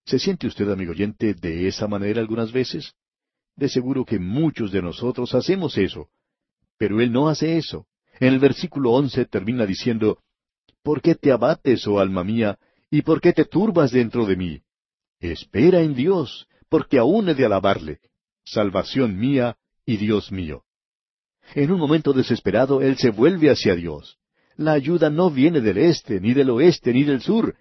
¿Se 0.04 0.18
siente 0.18 0.46
usted, 0.46 0.68
amigo 0.70 0.92
oyente, 0.92 1.34
de 1.34 1.68
esa 1.68 1.86
manera 1.86 2.20
algunas 2.20 2.52
veces? 2.52 2.94
De 3.54 3.68
seguro 3.68 4.04
que 4.04 4.18
muchos 4.18 4.72
de 4.72 4.82
nosotros 4.82 5.34
hacemos 5.34 5.78
eso. 5.78 6.08
Pero 6.78 7.00
Él 7.00 7.12
no 7.12 7.28
hace 7.28 7.56
eso. 7.56 7.86
En 8.18 8.32
el 8.32 8.38
versículo 8.38 8.92
once 8.92 9.24
termina 9.26 9.66
diciendo, 9.66 10.18
¿Por 10.82 11.02
qué 11.02 11.14
te 11.14 11.32
abates, 11.32 11.86
oh 11.86 11.98
alma 11.98 12.24
mía, 12.24 12.58
y 12.90 13.02
por 13.02 13.20
qué 13.20 13.32
te 13.32 13.44
turbas 13.44 13.90
dentro 13.90 14.26
de 14.26 14.36
mí? 14.36 14.62
Espera 15.18 15.80
en 15.80 15.94
Dios, 15.94 16.46
porque 16.68 16.98
aún 16.98 17.28
he 17.28 17.34
de 17.34 17.44
alabarle, 17.44 18.00
salvación 18.44 19.18
mía 19.18 19.56
y 19.84 19.96
Dios 19.96 20.30
mío. 20.30 20.64
En 21.54 21.70
un 21.70 21.78
momento 21.78 22.12
desesperado, 22.12 22.80
Él 22.82 22.96
se 22.96 23.10
vuelve 23.10 23.50
hacia 23.50 23.74
Dios. 23.74 24.18
La 24.56 24.72
ayuda 24.72 25.10
no 25.10 25.30
viene 25.30 25.60
del 25.60 25.78
este, 25.78 26.20
ni 26.20 26.32
del 26.32 26.50
oeste, 26.50 26.92
ni 26.92 27.04
del 27.04 27.20
sur, 27.20 27.56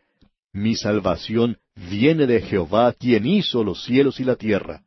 mi 0.55 0.73
salvación 0.77 1.57
viene 1.75 2.25
de 2.25 2.41
Jehová, 2.41 2.93
quien 2.93 3.25
hizo 3.25 3.61
los 3.65 3.83
cielos 3.83 4.21
y 4.21 4.23
la 4.23 4.37
tierra. 4.37 4.85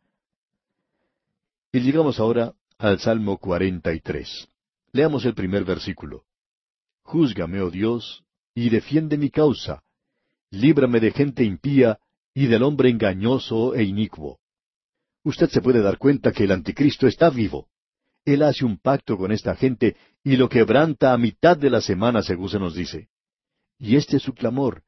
Y 1.71 1.81
llegamos 1.81 2.19
ahora 2.19 2.55
al 2.79 2.99
Salmo 3.01 3.37
43. 3.37 4.49
Leamos 4.93 5.27
el 5.27 5.35
primer 5.35 5.65
versículo. 5.65 6.25
Júzgame, 7.03 7.61
oh 7.61 7.71
Dios, 7.71 8.25
y 8.55 8.71
defiende 8.71 9.19
mi 9.19 9.29
causa. 9.29 9.83
Líbrame 10.51 11.01
de 11.01 11.11
gente 11.11 11.45
impía 11.45 11.99
y 12.33 12.47
del 12.47 12.63
hombre 12.63 12.89
engañoso 12.89 13.75
e 13.75 13.83
inicuo. 13.83 14.39
Usted 15.23 15.51
se 15.51 15.61
puede 15.61 15.83
dar 15.83 15.99
cuenta 15.99 16.33
que 16.33 16.45
el 16.45 16.53
anticristo 16.53 17.07
está 17.07 17.29
vivo. 17.29 17.69
Él 18.35 18.43
hace 18.43 18.67
un 18.67 18.77
pacto 18.77 19.17
con 19.17 19.33
esta 19.33 19.57
gente 19.57 19.97
y 20.23 20.37
lo 20.37 20.51
quebranta 20.51 21.15
a 21.15 21.19
mitad 21.19 21.57
de 21.57 21.71
la 21.71 21.81
semana, 21.81 22.23
según 22.23 22.51
se 22.51 22.59
nos 22.59 22.75
dice. 22.75 23.09
Y 23.79 23.97
este 23.97 24.19
es 24.19 24.23
su 24.23 24.35
clamor, 24.35 24.83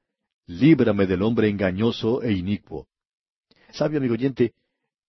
líbrame 0.46 1.06
del 1.06 1.22
hombre 1.22 1.48
engañoso 1.48 2.22
e 2.22 2.32
inicuo. 2.32 2.86
Sabe, 3.70 3.96
amigo 3.96 4.12
oyente, 4.12 4.52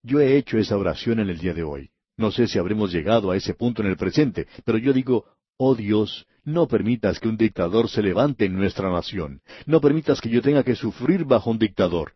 yo 0.01 0.21
he 0.21 0.37
hecho 0.37 0.57
esa 0.57 0.77
oración 0.77 1.19
en 1.19 1.29
el 1.29 1.39
día 1.39 1.53
de 1.53 1.63
hoy. 1.63 1.89
No 2.15 2.31
sé 2.31 2.47
si 2.47 2.57
habremos 2.57 2.93
llegado 2.93 3.31
a 3.31 3.35
ese 3.35 3.53
punto 3.53 3.81
en 3.81 3.89
el 3.89 3.97
presente, 3.97 4.47
pero 4.63 4.77
yo 4.77 4.93
digo, 4.93 5.25
oh 5.57 5.75
Dios, 5.75 6.25
no 6.45 6.69
permitas 6.69 7.19
que 7.19 7.27
un 7.27 7.35
dictador 7.35 7.89
se 7.89 8.01
levante 8.01 8.45
en 8.45 8.55
nuestra 8.55 8.89
nación. 8.89 9.41
No 9.65 9.81
permitas 9.81 10.21
que 10.21 10.29
yo 10.29 10.41
tenga 10.41 10.63
que 10.63 10.75
sufrir 10.75 11.25
bajo 11.25 11.51
un 11.51 11.59
dictador. 11.59 12.13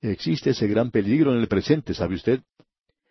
Existe 0.00 0.50
ese 0.50 0.66
gran 0.66 0.90
peligro 0.90 1.32
en 1.32 1.38
el 1.38 1.46
presente, 1.46 1.94
¿sabe 1.94 2.16
usted? 2.16 2.40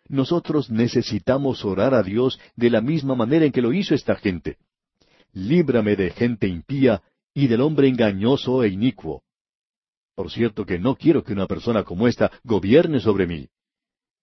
Nosotros 0.08 0.70
necesitamos 0.70 1.64
orar 1.64 1.94
a 1.94 2.02
Dios 2.02 2.38
de 2.54 2.70
la 2.70 2.80
misma 2.80 3.14
manera 3.14 3.44
en 3.44 3.52
que 3.52 3.62
lo 3.62 3.72
hizo 3.72 3.94
esta 3.94 4.16
gente. 4.16 4.58
Líbrame 5.32 5.96
de 5.96 6.10
gente 6.10 6.46
impía 6.46 7.02
y 7.34 7.48
del 7.48 7.60
hombre 7.60 7.88
engañoso 7.88 8.62
e 8.62 8.68
inicuo. 8.68 9.22
Por 10.14 10.30
cierto 10.30 10.64
que 10.64 10.78
no 10.78 10.96
quiero 10.96 11.22
que 11.22 11.32
una 11.32 11.46
persona 11.46 11.84
como 11.84 12.08
esta 12.08 12.30
gobierne 12.42 13.00
sobre 13.00 13.26
mí. 13.26 13.48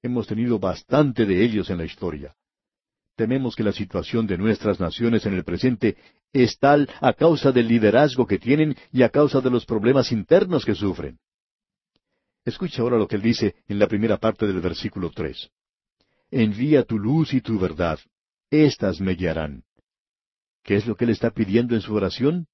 Hemos 0.02 0.28
tenido 0.28 0.58
bastante 0.58 1.26
de 1.26 1.44
ellos 1.44 1.70
en 1.70 1.78
la 1.78 1.86
historia. 1.86 2.36
Tememos 3.16 3.56
que 3.56 3.64
la 3.64 3.72
situación 3.72 4.26
de 4.26 4.38
nuestras 4.38 4.80
naciones 4.80 5.26
en 5.26 5.36
el 5.36 5.44
presente 5.44 5.98
es 6.32 6.58
tal 6.58 6.90
a 7.00 7.14
causa 7.14 7.52
del 7.52 7.68
liderazgo 7.68 8.26
que 8.26 8.40
tienen 8.40 8.76
y 8.92 9.04
a 9.04 9.10
causa 9.10 9.40
de 9.40 9.52
los 9.52 9.66
problemas 9.66 10.12
internos 10.12 10.66
que 10.66 10.74
sufren. 10.74 11.20
Escucha 12.44 12.82
ahora 12.82 12.98
lo 12.98 13.08
que 13.08 13.16
él 13.16 13.22
dice 13.22 13.56
en 13.68 13.78
la 13.78 13.88
primera 13.88 14.18
parte 14.18 14.48
del 14.48 14.60
versículo 14.60 15.12
tres. 15.12 15.52
Envía 16.36 16.82
tu 16.82 16.98
luz 16.98 17.32
y 17.36 17.42
tu 17.42 17.60
verdad, 17.60 18.00
éstas 18.50 19.00
me 19.00 19.14
guiarán. 19.14 19.66
¿Qué 20.64 20.78
es 20.78 20.88
lo 20.88 20.96
que 20.96 21.04
él 21.04 21.12
está 21.12 21.30
pidiendo 21.30 21.76
en 21.76 21.82
su 21.82 21.94
oración? 21.94 22.48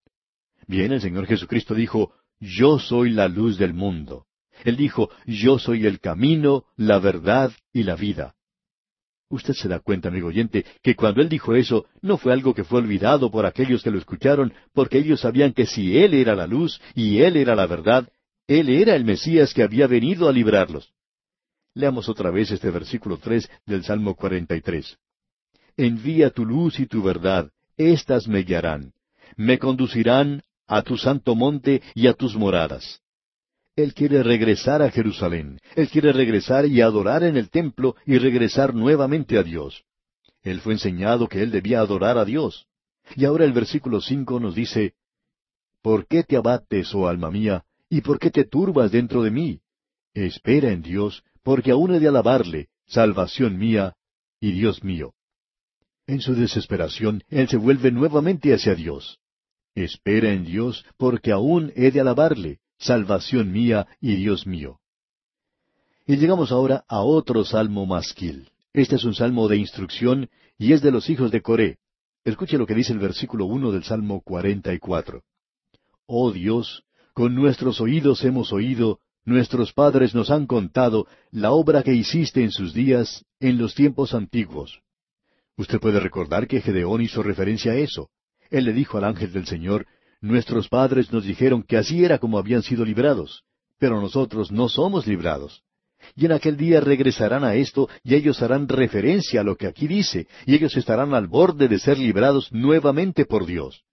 Bien, 0.68 0.92
el 0.92 1.00
Señor 1.00 1.28
Jesucristo 1.28 1.74
dijo, 1.76 2.12
Yo 2.42 2.78
soy 2.78 3.12
la 3.12 3.30
luz 3.30 3.58
del 3.58 3.74
mundo. 3.74 4.26
Él 4.66 4.76
dijo, 4.76 5.10
Yo 5.26 5.60
soy 5.60 5.86
el 5.86 6.02
camino, 6.02 6.66
la 6.76 7.00
verdad 7.00 7.54
y 7.72 7.84
la 7.84 7.96
vida. 7.96 8.36
Usted 9.30 9.54
se 9.54 9.70
da 9.70 9.80
cuenta, 9.80 10.10
amigo 10.10 10.28
oyente, 10.28 10.66
que 10.84 10.98
cuando 10.98 11.22
él 11.22 11.30
dijo 11.30 11.56
eso, 11.56 11.86
no 12.02 12.18
fue 12.18 12.34
algo 12.34 12.54
que 12.54 12.66
fue 12.66 12.80
olvidado 12.80 13.32
por 13.32 13.46
aquellos 13.46 13.82
que 13.82 13.92
lo 13.92 13.98
escucharon, 13.98 14.52
porque 14.74 14.98
ellos 14.98 15.22
sabían 15.22 15.54
que 15.54 15.66
si 15.66 15.98
él 15.98 16.16
era 16.16 16.36
la 16.36 16.48
luz 16.48 16.82
y 16.96 17.20
él 17.20 17.38
era 17.38 17.56
la 17.56 17.66
verdad, 17.66 18.10
él 18.46 18.68
era 18.68 18.94
el 18.98 19.06
Mesías 19.06 19.54
que 19.54 19.64
había 19.64 19.88
venido 19.88 20.28
a 20.28 20.34
librarlos. 20.34 20.92
Leamos 21.74 22.10
otra 22.10 22.32
vez 22.32 22.52
este 22.52 22.72
versículo 22.72 23.18
tres 23.18 23.50
del 23.66 23.84
Salmo 23.84 24.16
43. 24.16 24.98
Envía 25.78 26.30
tu 26.30 26.46
luz 26.46 26.80
y 26.80 26.88
tu 26.88 27.02
verdad, 27.02 27.52
éstas 27.78 28.28
me 28.28 28.44
guiarán, 28.44 28.94
me 29.38 29.58
conducirán 29.60 30.42
a 30.68 30.82
tu 30.82 30.98
santo 30.98 31.36
monte 31.36 31.82
y 31.96 32.08
a 32.08 32.14
tus 32.14 32.36
moradas. 32.36 33.02
Él 33.76 33.94
quiere 33.94 34.24
regresar 34.24 34.82
a 34.82 34.92
Jerusalén. 34.92 35.58
Él 35.76 35.88
quiere 35.88 36.12
regresar 36.12 36.66
y 36.66 36.82
adorar 36.82 37.24
en 37.24 37.38
el 37.38 37.50
templo 37.50 37.96
y 38.06 38.18
regresar 38.18 38.76
nuevamente 38.76 39.38
a 39.38 39.44
Dios. 39.44 39.86
Él 40.42 40.60
fue 40.60 40.74
enseñado 40.74 41.30
que 41.30 41.42
él 41.42 41.52
debía 41.52 41.80
adorar 41.80 42.18
a 42.18 42.26
Dios. 42.26 42.68
Y 43.16 43.24
ahora 43.24 43.46
el 43.46 43.54
versículo 43.54 44.02
cinco 44.02 44.40
nos 44.40 44.54
dice, 44.54 44.96
¿Por 45.82 46.08
qué 46.08 46.24
te 46.24 46.36
abates, 46.36 46.94
oh 46.94 47.08
alma 47.08 47.32
mía, 47.32 47.64
y 47.90 48.02
por 48.02 48.20
qué 48.20 48.32
te 48.32 48.44
turbas 48.44 48.92
dentro 48.92 49.24
de 49.24 49.32
mí? 49.32 49.62
Espera 50.14 50.72
en 50.72 50.82
Dios, 50.82 51.24
porque 51.44 51.72
aún 51.72 51.94
he 51.94 52.00
de 52.00 52.08
alabarle, 52.08 52.68
salvación 52.88 53.58
mía 53.58 53.96
y 54.40 54.52
Dios 54.52 54.84
mío. 54.84 55.14
En 56.08 56.22
su 56.22 56.34
desesperación, 56.34 57.24
él 57.30 57.48
se 57.48 57.58
vuelve 57.58 57.92
nuevamente 57.92 58.54
hacia 58.54 58.76
Dios. 58.76 59.20
Espera 59.76 60.32
en 60.34 60.46
Dios, 60.46 60.86
porque 60.98 61.32
aún 61.32 61.72
he 61.76 61.92
de 61.92 62.02
alabarle, 62.02 62.60
salvación 62.78 63.52
mía 63.52 63.88
y 64.02 64.16
Dios 64.16 64.48
mío. 64.48 64.80
Y 66.08 66.18
llegamos 66.18 66.52
ahora 66.52 66.84
a 66.88 67.02
otro 67.02 67.46
salmo 67.46 67.86
masquil. 67.86 68.50
Este 68.74 68.96
es 68.96 69.04
un 69.04 69.14
salmo 69.14 69.48
de 69.48 69.58
instrucción 69.58 70.30
y 70.58 70.74
es 70.74 70.82
de 70.82 70.92
los 70.92 71.10
hijos 71.10 71.32
de 71.32 71.42
Coré. 71.42 71.78
Escuche 72.24 72.58
lo 72.58 72.66
que 72.66 72.76
dice 72.76 72.94
el 72.94 73.00
versículo 73.00 73.46
uno 73.46 73.72
del 73.72 73.84
Salmo 73.84 74.22
cuarenta 74.22 74.74
y 74.74 74.80
cuatro. 74.80 75.24
Oh 76.06 76.32
Dios, 76.32 76.84
con 77.14 77.36
nuestros 77.36 77.80
oídos 77.82 78.24
hemos 78.24 78.52
oído, 78.52 79.00
nuestros 79.30 79.72
padres 79.72 80.14
nos 80.14 80.32
han 80.32 80.46
contado 80.48 81.08
la 81.32 81.52
obra 81.52 81.84
que 81.84 81.94
hiciste 81.94 82.44
en 82.44 82.52
sus 82.52 82.74
días, 82.74 83.26
en 83.40 83.58
los 83.58 83.76
tiempos 83.76 84.14
antiguos. 84.14 84.82
Usted 85.56 85.80
puede 85.80 86.00
recordar 86.00 86.48
que 86.48 86.62
Gedeón 86.62 87.02
hizo 87.02 87.24
referencia 87.24 87.74
a 87.74 87.76
eso. 87.76 88.10
Él 88.50 88.66
le 88.66 88.74
dijo 88.74 88.98
al 88.98 89.06
ángel 89.06 89.32
del 89.32 89.46
Señor, 89.46 89.86
Nuestros 90.22 90.68
padres 90.68 91.14
nos 91.14 91.24
dijeron 91.24 91.64
que 91.64 91.78
así 91.78 92.04
era 92.04 92.18
como 92.18 92.38
habían 92.38 92.62
sido 92.62 92.84
librados, 92.84 93.44
pero 93.78 94.02
nosotros 94.02 94.52
no 94.52 94.68
somos 94.68 95.08
librados. 95.08 95.64
Y 96.16 96.26
en 96.26 96.34
aquel 96.34 96.58
día 96.58 96.82
regresarán 96.82 97.46
a 97.46 97.56
esto 97.56 97.88
y 98.04 98.16
ellos 98.16 98.42
harán 98.42 98.68
referencia 98.68 99.42
a 99.42 99.44
lo 99.44 99.56
que 99.56 99.68
aquí 99.68 99.88
dice, 99.88 100.28
y 100.46 100.56
ellos 100.56 100.76
estarán 100.76 101.14
al 101.14 101.28
borde 101.28 101.70
de 101.70 101.80
ser 101.80 101.98
librados 101.98 102.52
nuevamente 102.52 103.26
por 103.26 103.46
Dios. 103.46 103.84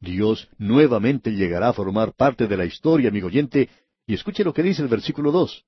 Dios 0.00 0.48
nuevamente 0.58 1.32
llegará 1.32 1.68
a 1.68 1.72
formar 1.72 2.12
parte 2.14 2.46
de 2.46 2.56
la 2.56 2.64
historia, 2.64 3.08
amigo 3.08 3.26
oyente, 3.26 3.68
y 4.06 4.14
escuche 4.14 4.44
lo 4.44 4.52
que 4.52 4.62
dice 4.62 4.82
el 4.82 4.88
versículo 4.88 5.32
dos. 5.32 5.64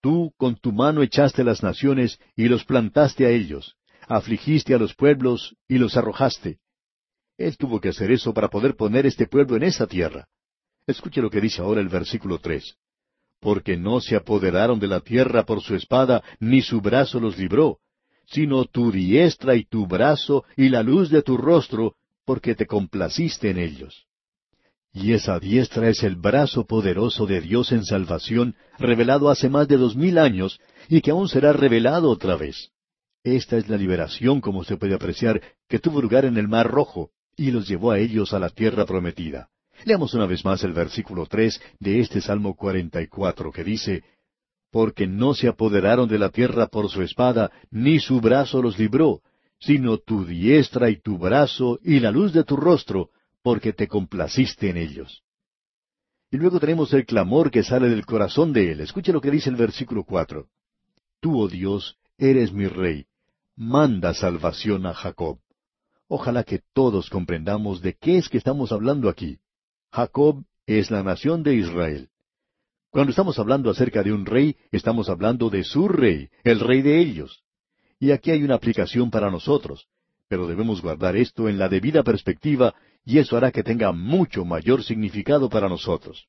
Tú 0.00 0.32
con 0.36 0.56
tu 0.56 0.72
mano 0.72 1.02
echaste 1.02 1.44
las 1.44 1.62
naciones 1.62 2.18
y 2.34 2.48
los 2.48 2.64
plantaste 2.64 3.26
a 3.26 3.30
ellos, 3.30 3.76
afligiste 4.08 4.74
a 4.74 4.78
los 4.78 4.94
pueblos 4.94 5.56
y 5.68 5.78
los 5.78 5.96
arrojaste. 5.96 6.58
Él 7.36 7.56
tuvo 7.56 7.80
que 7.80 7.90
hacer 7.90 8.10
eso 8.10 8.32
para 8.32 8.48
poder 8.48 8.76
poner 8.76 9.06
este 9.06 9.26
pueblo 9.26 9.56
en 9.56 9.64
esa 9.64 9.86
tierra. 9.86 10.26
Escuche 10.86 11.20
lo 11.20 11.30
que 11.30 11.40
dice 11.40 11.62
ahora 11.62 11.80
el 11.80 11.88
versículo 11.88 12.38
tres. 12.38 12.76
Porque 13.40 13.76
no 13.76 14.00
se 14.00 14.16
apoderaron 14.16 14.78
de 14.78 14.88
la 14.88 15.00
tierra 15.00 15.44
por 15.44 15.62
su 15.62 15.74
espada, 15.74 16.22
ni 16.38 16.60
su 16.60 16.80
brazo 16.80 17.20
los 17.20 17.38
libró, 17.38 17.78
sino 18.26 18.64
tu 18.64 18.92
diestra 18.92 19.54
y 19.54 19.64
tu 19.64 19.86
brazo 19.86 20.44
y 20.56 20.68
la 20.68 20.82
luz 20.82 21.10
de 21.10 21.22
tu 21.22 21.36
rostro, 21.36 21.94
porque 22.24 22.54
te 22.54 22.66
complaciste 22.66 23.50
en 23.50 23.58
ellos. 23.58 24.06
Y 24.92 25.12
esa 25.12 25.38
diestra 25.38 25.88
es 25.88 26.02
el 26.02 26.16
brazo 26.16 26.66
poderoso 26.66 27.26
de 27.26 27.40
Dios 27.40 27.70
en 27.70 27.84
salvación, 27.84 28.56
revelado 28.78 29.30
hace 29.30 29.48
más 29.48 29.68
de 29.68 29.76
dos 29.76 29.94
mil 29.94 30.18
años, 30.18 30.60
y 30.88 31.00
que 31.00 31.12
aún 31.12 31.28
será 31.28 31.52
revelado 31.52 32.10
otra 32.10 32.36
vez. 32.36 32.70
Esta 33.22 33.56
es 33.56 33.68
la 33.68 33.76
liberación, 33.76 34.40
como 34.40 34.64
se 34.64 34.76
puede 34.76 34.94
apreciar, 34.94 35.40
que 35.68 35.78
tuvo 35.78 36.00
lugar 36.00 36.24
en 36.24 36.36
el 36.36 36.48
Mar 36.48 36.68
Rojo 36.68 37.10
y 37.36 37.50
los 37.52 37.68
llevó 37.68 37.92
a 37.92 37.98
ellos 37.98 38.32
a 38.32 38.38
la 38.38 38.48
tierra 38.48 38.84
prometida. 38.84 39.48
Leamos 39.84 40.12
una 40.14 40.26
vez 40.26 40.44
más 40.44 40.62
el 40.64 40.72
versículo 40.72 41.26
tres 41.26 41.60
de 41.78 42.00
este 42.00 42.20
Salmo 42.20 42.54
cuarenta 42.54 43.00
y 43.00 43.06
cuatro, 43.06 43.52
que 43.52 43.62
dice 43.62 44.02
Porque 44.70 45.06
no 45.06 45.34
se 45.34 45.48
apoderaron 45.48 46.08
de 46.08 46.18
la 46.18 46.30
tierra 46.30 46.66
por 46.66 46.90
su 46.90 47.02
espada, 47.02 47.50
ni 47.70 48.00
su 48.00 48.20
brazo 48.20 48.60
los 48.60 48.78
libró, 48.78 49.20
sino 49.58 49.98
tu 49.98 50.24
diestra 50.24 50.90
y 50.90 51.00
tu 51.00 51.16
brazo 51.18 51.78
y 51.82 52.00
la 52.00 52.10
luz 52.10 52.32
de 52.32 52.44
tu 52.44 52.56
rostro, 52.56 53.10
porque 53.42 53.72
te 53.72 53.88
complaciste 53.88 54.70
en 54.70 54.76
ellos. 54.76 55.22
Y 56.30 56.36
luego 56.36 56.60
tenemos 56.60 56.92
el 56.92 57.04
clamor 57.06 57.50
que 57.50 57.62
sale 57.62 57.88
del 57.88 58.06
corazón 58.06 58.52
de 58.52 58.72
él. 58.72 58.80
Escuche 58.80 59.12
lo 59.12 59.20
que 59.20 59.30
dice 59.30 59.50
el 59.50 59.56
versículo 59.56 60.04
cuatro. 60.04 60.48
Tú, 61.20 61.40
oh 61.40 61.48
Dios, 61.48 61.98
eres 62.18 62.52
mi 62.52 62.66
rey. 62.66 63.06
Manda 63.56 64.14
salvación 64.14 64.86
a 64.86 64.94
Jacob. 64.94 65.40
Ojalá 66.06 66.44
que 66.44 66.60
todos 66.72 67.10
comprendamos 67.10 67.82
de 67.82 67.94
qué 67.94 68.18
es 68.18 68.28
que 68.28 68.38
estamos 68.38 68.72
hablando 68.72 69.08
aquí. 69.08 69.38
Jacob 69.92 70.44
es 70.66 70.90
la 70.90 71.02
nación 71.02 71.42
de 71.42 71.56
Israel. 71.56 72.08
Cuando 72.90 73.10
estamos 73.10 73.38
hablando 73.38 73.70
acerca 73.70 74.02
de 74.02 74.12
un 74.12 74.26
rey, 74.26 74.56
estamos 74.72 75.08
hablando 75.08 75.50
de 75.50 75.62
su 75.64 75.88
rey, 75.88 76.28
el 76.42 76.60
rey 76.60 76.82
de 76.82 76.98
ellos. 77.00 77.42
Y 77.98 78.12
aquí 78.12 78.30
hay 78.30 78.42
una 78.42 78.56
aplicación 78.56 79.10
para 79.10 79.30
nosotros, 79.30 79.86
pero 80.30 80.46
debemos 80.46 80.80
guardar 80.80 81.16
esto 81.16 81.48
en 81.48 81.58
la 81.58 81.68
debida 81.68 82.04
perspectiva 82.04 82.72
y 83.04 83.18
eso 83.18 83.36
hará 83.36 83.50
que 83.50 83.64
tenga 83.64 83.90
mucho 83.90 84.44
mayor 84.44 84.84
significado 84.84 85.50
para 85.50 85.68
nosotros. 85.68 86.28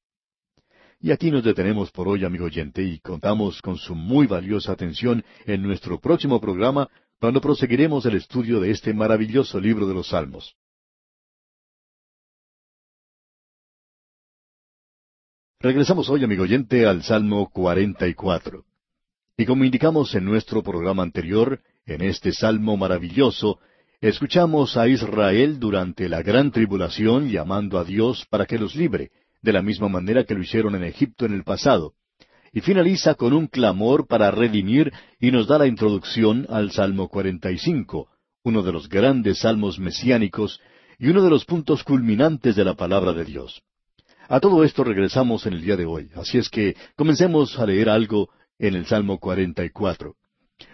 Y 0.99 1.11
aquí 1.11 1.29
nos 1.29 1.43
detenemos 1.43 1.91
por 1.91 2.07
hoy, 2.07 2.25
amigo 2.25 2.45
oyente, 2.45 2.81
y 2.81 2.97
contamos 2.99 3.61
con 3.61 3.77
su 3.77 3.93
muy 3.93 4.25
valiosa 4.25 4.71
atención 4.71 5.23
en 5.45 5.61
nuestro 5.61 5.99
próximo 5.99 6.41
programa 6.41 6.89
cuando 7.19 7.41
proseguiremos 7.41 8.03
el 8.07 8.15
estudio 8.15 8.59
de 8.59 8.71
este 8.71 8.91
maravilloso 8.91 9.59
libro 9.59 9.85
de 9.85 9.93
los 9.93 10.07
Salmos. 10.07 10.55
Regresamos 15.59 16.09
hoy, 16.09 16.23
amigo 16.23 16.41
oyente, 16.41 16.87
al 16.87 17.03
Salmo 17.03 17.51
44. 17.51 18.65
Y 19.37 19.45
como 19.45 19.63
indicamos 19.63 20.15
en 20.15 20.25
nuestro 20.25 20.63
programa 20.63 21.03
anterior, 21.03 21.61
en 21.85 22.01
este 22.01 22.31
Salmo 22.31 22.77
maravilloso, 22.77 23.59
escuchamos 24.09 24.77
a 24.77 24.87
Israel 24.87 25.59
durante 25.59 26.09
la 26.09 26.23
gran 26.23 26.51
tribulación 26.51 27.29
llamando 27.29 27.77
a 27.77 27.83
Dios 27.83 28.25
para 28.29 28.47
que 28.47 28.57
los 28.57 28.75
libre, 28.75 29.11
de 29.43 29.53
la 29.53 29.61
misma 29.61 29.89
manera 29.89 30.23
que 30.23 30.33
lo 30.33 30.41
hicieron 30.41 30.75
en 30.75 30.83
Egipto 30.83 31.25
en 31.25 31.33
el 31.33 31.43
pasado, 31.43 31.93
y 32.51 32.61
finaliza 32.61 33.13
con 33.13 33.33
un 33.33 33.47
clamor 33.47 34.07
para 34.07 34.31
redimir 34.31 34.91
y 35.19 35.31
nos 35.31 35.47
da 35.47 35.59
la 35.59 35.67
introducción 35.67 36.47
al 36.49 36.71
Salmo 36.71 37.09
45, 37.09 38.09
uno 38.43 38.63
de 38.63 38.71
los 38.71 38.89
grandes 38.89 39.39
salmos 39.39 39.77
mesiánicos 39.77 40.59
y 40.97 41.07
uno 41.09 41.21
de 41.21 41.29
los 41.29 41.45
puntos 41.45 41.83
culminantes 41.83 42.55
de 42.55 42.65
la 42.65 42.73
palabra 42.73 43.13
de 43.13 43.23
Dios. 43.23 43.61
A 44.27 44.39
todo 44.39 44.63
esto 44.63 44.83
regresamos 44.83 45.45
en 45.45 45.53
el 45.53 45.61
día 45.61 45.77
de 45.77 45.85
hoy, 45.85 46.09
así 46.15 46.39
es 46.39 46.49
que 46.49 46.75
comencemos 46.95 47.59
a 47.59 47.67
leer 47.67 47.89
algo 47.89 48.29
en 48.57 48.75
el 48.75 48.85
Salmo 48.87 49.19
44. 49.19 50.15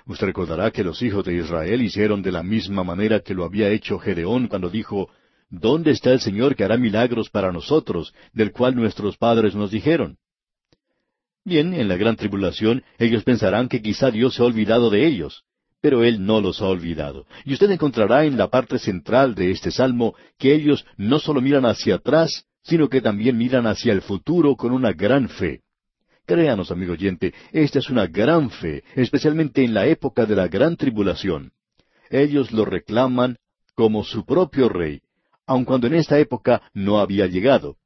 Usted 0.06 0.28
recordará 0.28 0.72
que 0.72 0.84
los 0.84 1.02
hijos 1.02 1.26
de 1.26 1.36
Israel 1.36 1.82
hicieron 1.82 2.22
de 2.22 2.32
la 2.32 2.44
misma 2.44 2.84
manera 2.84 3.20
que 3.20 3.34
lo 3.34 3.44
había 3.44 3.70
hecho 3.70 4.00
Gedeón 4.00 4.48
cuando 4.48 4.70
dijo, 4.70 5.10
¿Dónde 5.50 5.92
está 5.92 6.12
el 6.12 6.20
Señor 6.20 6.56
que 6.56 6.66
hará 6.66 6.78
milagros 6.78 7.30
para 7.30 7.52
nosotros, 7.52 8.14
del 8.34 8.52
cual 8.52 8.76
nuestros 8.76 9.18
padres 9.18 9.56
nos 9.56 9.72
dijeron? 9.72 10.18
Bien, 11.46 11.74
en 11.74 11.88
la 11.88 11.96
gran 11.96 12.18
tribulación 12.18 12.84
ellos 12.98 13.24
pensarán 13.24 13.70
que 13.70 13.82
quizá 13.82 14.12
Dios 14.12 14.36
se 14.36 14.42
ha 14.42 14.46
olvidado 14.46 14.90
de 14.90 15.08
ellos, 15.08 15.46
pero 15.80 16.04
Él 16.04 16.26
no 16.26 16.42
los 16.42 16.62
ha 16.62 16.66
olvidado. 16.66 17.26
Y 17.46 17.54
usted 17.54 17.72
encontrará 17.72 18.26
en 18.26 18.38
la 18.38 18.50
parte 18.50 18.78
central 18.80 19.36
de 19.36 19.52
este 19.52 19.72
salmo 19.72 20.16
que 20.38 20.54
ellos 20.54 20.86
no 20.98 21.20
solo 21.20 21.40
miran 21.40 21.66
hacia 21.66 21.96
atrás, 21.96 22.46
sino 22.64 22.90
que 22.90 23.00
también 23.00 23.38
miran 23.38 23.66
hacia 23.66 23.94
el 23.94 24.02
futuro 24.02 24.58
con 24.58 24.74
una 24.74 24.92
gran 24.92 25.30
fe. 25.30 25.62
Créanos, 26.28 26.72
amigo 26.72 26.92
oyente, 26.92 27.34
esta 27.54 27.80
es 27.80 27.90
una 27.90 28.06
gran 28.06 28.50
fe, 28.50 28.84
especialmente 28.96 29.64
en 29.64 29.74
la 29.74 29.88
época 29.88 30.26
de 30.26 30.36
la 30.36 30.50
gran 30.50 30.76
tribulación. 30.76 31.54
Ellos 32.10 32.52
lo 32.52 32.66
reclaman 32.66 33.38
como 33.76 34.04
su 34.04 34.26
propio 34.26 34.68
rey, 34.68 35.00
aun 35.46 35.64
cuando 35.64 35.88
en 35.88 35.96
esta 35.96 36.20
época 36.20 36.62
no 36.74 37.00
había 37.00 37.28
llegado. 37.28 37.78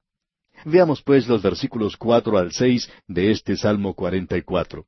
Veamos 0.66 1.04
pues 1.04 1.28
los 1.28 1.44
versículos 1.44 1.98
cuatro 1.98 2.40
al 2.40 2.52
seis 2.52 2.92
de 3.08 3.30
este 3.30 3.56
Salmo 3.56 3.94
cuarenta 3.94 4.36
y 4.36 4.42
cuatro. 4.42 4.88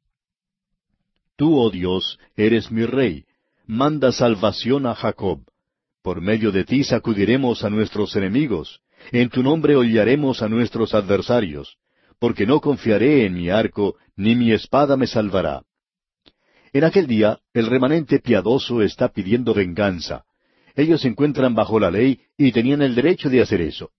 Tú, 1.36 1.56
oh 1.56 1.70
Dios, 1.70 2.18
eres 2.36 2.72
mi 2.72 2.88
rey, 2.88 3.26
manda 3.68 4.12
salvación 4.12 4.88
a 4.88 4.96
Jacob. 4.96 5.42
Por 6.02 6.22
medio 6.22 6.52
de 6.52 6.64
ti 6.64 6.84
sacudiremos 6.84 7.64
a 7.64 7.70
nuestros 7.70 8.16
enemigos, 8.16 8.82
en 9.12 9.30
tu 9.30 9.44
nombre 9.44 9.76
hollaremos 9.76 10.42
a 10.42 10.50
nuestros 10.50 10.96
adversarios, 10.96 11.78
porque 12.24 12.46
no 12.46 12.62
confiaré 12.62 13.26
en 13.26 13.34
mi 13.34 13.50
arco, 13.50 13.98
ni 14.16 14.34
mi 14.34 14.54
espada 14.54 14.96
me 14.96 15.08
salvará. 15.08 15.64
En 16.72 16.86
aquel 16.86 17.06
día, 17.06 17.40
el 17.54 17.68
remanente 17.68 18.20
piadoso 18.20 18.82
está 18.82 19.10
pidiendo 19.10 19.54
venganza. 19.54 20.24
Ellos 20.74 21.02
se 21.02 21.10
encuentran 21.10 21.54
bajo 21.54 21.82
la 21.82 21.92
ley 21.92 22.22
y 22.38 22.54
tenían 22.54 22.82
el 22.82 22.96
derecho 22.96 23.30
de 23.30 23.42
hacer 23.42 23.60
eso. 23.60 23.92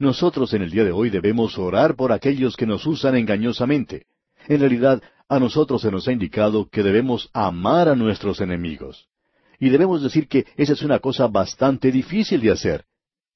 Nosotros 0.00 0.52
en 0.54 0.62
el 0.62 0.72
día 0.72 0.82
de 0.82 0.90
hoy 0.90 1.08
debemos 1.08 1.56
orar 1.56 1.94
por 1.94 2.10
aquellos 2.10 2.56
que 2.56 2.66
nos 2.66 2.84
usan 2.84 3.14
engañosamente. 3.14 4.06
En 4.48 4.58
realidad, 4.58 5.00
a 5.28 5.38
nosotros 5.38 5.82
se 5.82 5.92
nos 5.92 6.08
ha 6.08 6.12
indicado 6.12 6.68
que 6.68 6.82
debemos 6.82 7.30
amar 7.32 7.88
a 7.88 7.94
nuestros 7.94 8.40
enemigos. 8.40 9.06
Y 9.60 9.68
debemos 9.68 10.02
decir 10.02 10.26
que 10.26 10.46
esa 10.56 10.72
es 10.72 10.82
una 10.82 10.98
cosa 10.98 11.28
bastante 11.28 11.92
difícil 11.92 12.40
de 12.40 12.50
hacer. 12.50 12.86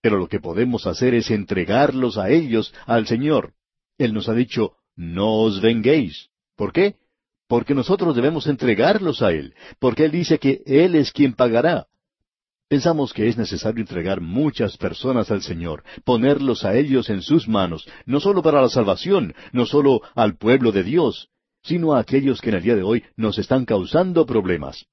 Pero 0.01 0.17
lo 0.19 0.27
que 0.27 0.41
podemos 0.41 0.85
hacer 0.89 1.15
es 1.15 1.31
entregarlos 1.31 2.19
a 2.19 2.29
ellos, 2.29 2.75
al 2.87 3.07
Señor. 3.07 3.53
Él 3.99 4.13
nos 4.13 4.29
ha 4.29 4.35
dicho, 4.35 4.73
no 4.95 5.43
os 5.43 5.61
venguéis. 5.61 6.29
¿Por 6.57 6.73
qué? 6.73 6.97
Porque 7.49 7.75
nosotros 7.75 8.17
debemos 8.17 8.47
entregarlos 8.47 9.23
a 9.23 9.33
Él, 9.33 9.55
porque 9.79 10.05
Él 10.05 10.11
dice 10.11 10.39
que 10.39 10.63
Él 10.67 10.95
es 10.95 11.13
quien 11.13 11.35
pagará. 11.35 11.87
Pensamos 12.69 13.13
que 13.13 13.29
es 13.29 13.37
necesario 13.37 13.81
entregar 13.81 14.21
muchas 14.21 14.77
personas 14.77 15.31
al 15.31 15.43
Señor, 15.43 15.85
ponerlos 16.05 16.65
a 16.65 16.77
ellos 16.77 17.09
en 17.11 17.23
sus 17.23 17.47
manos, 17.47 17.87
no 18.07 18.19
solo 18.19 18.43
para 18.43 18.61
la 18.61 18.69
salvación, 18.69 19.35
no 19.53 19.67
solo 19.67 20.01
al 20.17 20.37
pueblo 20.37 20.73
de 20.73 20.83
Dios, 20.83 21.29
sino 21.63 21.95
a 21.95 22.01
aquellos 22.01 22.41
que 22.41 22.49
en 22.49 22.57
el 22.57 22.63
día 22.63 22.75
de 22.75 22.83
hoy 22.83 23.05
nos 23.17 23.39
están 23.39 23.65
causando 23.65 24.27
problemas. 24.27 24.87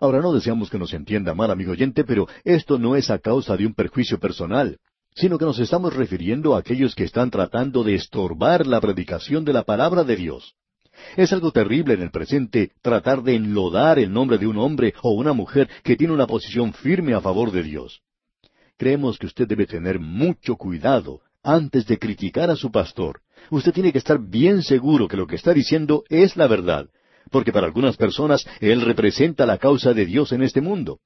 Ahora 0.00 0.20
no 0.20 0.32
deseamos 0.32 0.70
que 0.70 0.78
nos 0.78 0.94
entienda 0.94 1.34
mal, 1.34 1.50
amigo 1.50 1.72
oyente, 1.72 2.04
pero 2.04 2.28
esto 2.44 2.78
no 2.78 2.94
es 2.94 3.10
a 3.10 3.18
causa 3.18 3.56
de 3.56 3.66
un 3.66 3.74
perjuicio 3.74 4.20
personal, 4.20 4.78
sino 5.14 5.38
que 5.38 5.44
nos 5.44 5.58
estamos 5.58 5.94
refiriendo 5.94 6.54
a 6.54 6.58
aquellos 6.58 6.94
que 6.94 7.04
están 7.04 7.30
tratando 7.30 7.84
de 7.84 7.94
estorbar 7.94 8.66
la 8.66 8.80
predicación 8.80 9.44
de 9.44 9.52
la 9.52 9.62
palabra 9.62 10.04
de 10.04 10.16
Dios. 10.16 10.54
Es 11.16 11.32
algo 11.32 11.52
terrible 11.52 11.94
en 11.94 12.02
el 12.02 12.10
presente 12.10 12.72
tratar 12.82 13.22
de 13.22 13.34
enlodar 13.34 13.98
el 13.98 14.12
nombre 14.12 14.38
de 14.38 14.46
un 14.46 14.58
hombre 14.58 14.94
o 15.02 15.12
una 15.12 15.32
mujer 15.32 15.68
que 15.82 15.96
tiene 15.96 16.12
una 16.12 16.26
posición 16.26 16.72
firme 16.72 17.14
a 17.14 17.20
favor 17.20 17.50
de 17.50 17.62
Dios. 17.62 18.02
Creemos 18.76 19.18
que 19.18 19.26
usted 19.26 19.46
debe 19.46 19.66
tener 19.66 19.98
mucho 19.98 20.56
cuidado 20.56 21.20
antes 21.42 21.86
de 21.86 21.98
criticar 21.98 22.50
a 22.50 22.56
su 22.56 22.70
pastor. 22.70 23.20
Usted 23.50 23.72
tiene 23.72 23.92
que 23.92 23.98
estar 23.98 24.18
bien 24.18 24.62
seguro 24.62 25.08
que 25.08 25.16
lo 25.16 25.26
que 25.26 25.36
está 25.36 25.52
diciendo 25.52 26.04
es 26.08 26.36
la 26.36 26.46
verdad, 26.46 26.88
porque 27.30 27.52
para 27.52 27.66
algunas 27.66 27.96
personas 27.96 28.46
él 28.60 28.80
representa 28.82 29.46
la 29.46 29.58
causa 29.58 29.92
de 29.94 30.06
Dios 30.06 30.32
en 30.32 30.42
este 30.42 30.60
mundo. 30.60 31.00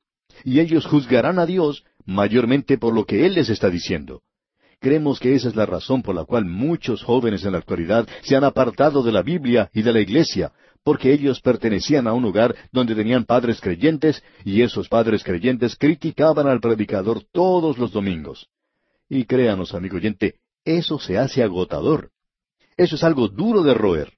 Y 0.44 0.60
ellos 0.60 0.86
juzgarán 0.86 1.38
a 1.38 1.46
Dios 1.46 1.84
mayormente 2.06 2.78
por 2.78 2.94
lo 2.94 3.04
que 3.04 3.26
Él 3.26 3.34
les 3.34 3.50
está 3.50 3.68
diciendo. 3.68 4.22
Creemos 4.80 5.18
que 5.18 5.34
esa 5.34 5.48
es 5.48 5.56
la 5.56 5.66
razón 5.66 6.02
por 6.02 6.14
la 6.14 6.24
cual 6.24 6.44
muchos 6.44 7.02
jóvenes 7.02 7.44
en 7.44 7.52
la 7.52 7.58
actualidad 7.58 8.06
se 8.22 8.36
han 8.36 8.44
apartado 8.44 9.02
de 9.02 9.12
la 9.12 9.22
Biblia 9.22 9.70
y 9.72 9.82
de 9.82 9.92
la 9.92 10.00
Iglesia, 10.00 10.52
porque 10.84 11.12
ellos 11.12 11.40
pertenecían 11.40 12.06
a 12.06 12.12
un 12.12 12.22
lugar 12.22 12.54
donde 12.70 12.94
tenían 12.94 13.24
padres 13.24 13.60
creyentes 13.60 14.22
y 14.44 14.62
esos 14.62 14.88
padres 14.88 15.24
creyentes 15.24 15.74
criticaban 15.76 16.46
al 16.46 16.60
predicador 16.60 17.22
todos 17.32 17.78
los 17.78 17.90
domingos. 17.90 18.48
Y 19.08 19.24
créanos, 19.24 19.74
amigo 19.74 19.96
oyente, 19.96 20.36
eso 20.64 20.98
se 20.98 21.18
hace 21.18 21.42
agotador. 21.42 22.10
Eso 22.76 22.96
es 22.96 23.04
algo 23.04 23.28
duro 23.28 23.62
de 23.62 23.74
roer. 23.74 24.12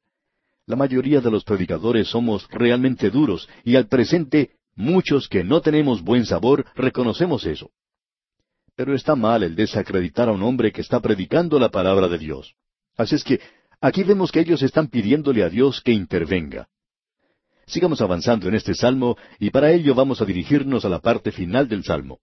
La 0.67 0.77
mayoría 0.77 1.23
de 1.23 1.31
los 1.31 1.45
predicadores 1.45 2.09
somos 2.09 2.47
realmente 2.51 3.09
duros 3.09 3.49
y 3.65 3.77
al 3.77 3.87
presente 3.87 4.58
muchos 4.79 5.29
que 5.29 5.43
no 5.45 5.61
tenemos 5.61 6.03
buen 6.03 6.25
sabor 6.25 6.65
reconocemos 6.75 7.45
eso. 7.45 7.71
Pero 8.77 8.95
está 8.95 9.17
mal 9.17 9.43
el 9.43 9.57
desacreditar 9.57 10.29
a 10.29 10.33
un 10.33 10.43
hombre 10.43 10.71
que 10.71 10.81
está 10.81 11.01
predicando 11.01 11.59
la 11.59 11.69
palabra 11.69 12.07
de 12.07 12.17
Dios. 12.17 12.55
Así 12.97 13.17
es 13.17 13.25
que 13.25 13.41
aquí 13.81 14.05
vemos 14.05 14.31
que 14.31 14.41
ellos 14.41 14.63
están 14.63 14.87
pidiéndole 14.87 15.43
a 15.43 15.51
Dios 15.51 15.83
que 15.83 15.93
intervenga. 15.93 16.69
Sigamos 17.67 18.01
avanzando 18.01 18.49
en 18.49 18.55
este 18.55 18.73
salmo 18.73 19.19
y 19.41 19.51
para 19.51 19.73
ello 19.73 19.95
vamos 19.95 20.23
a 20.23 20.25
dirigirnos 20.25 20.85
a 20.85 20.89
la 20.89 21.01
parte 21.01 21.33
final 21.33 21.69
del 21.69 21.83
salmo. 21.83 22.21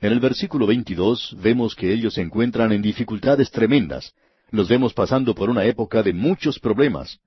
En 0.00 0.12
el 0.12 0.20
versículo 0.20 0.66
22 0.66 1.36
vemos 1.40 1.74
que 1.74 1.92
ellos 1.92 2.14
se 2.14 2.20
encuentran 2.20 2.72
en 2.72 2.82
dificultades 2.82 3.50
tremendas. 3.50 4.12
Los 4.50 4.68
vemos 4.68 4.92
pasando 4.92 5.34
por 5.34 5.48
una 5.48 5.64
época 5.64 6.02
de 6.02 6.12
muchos 6.12 6.60
problemas. 6.60 7.18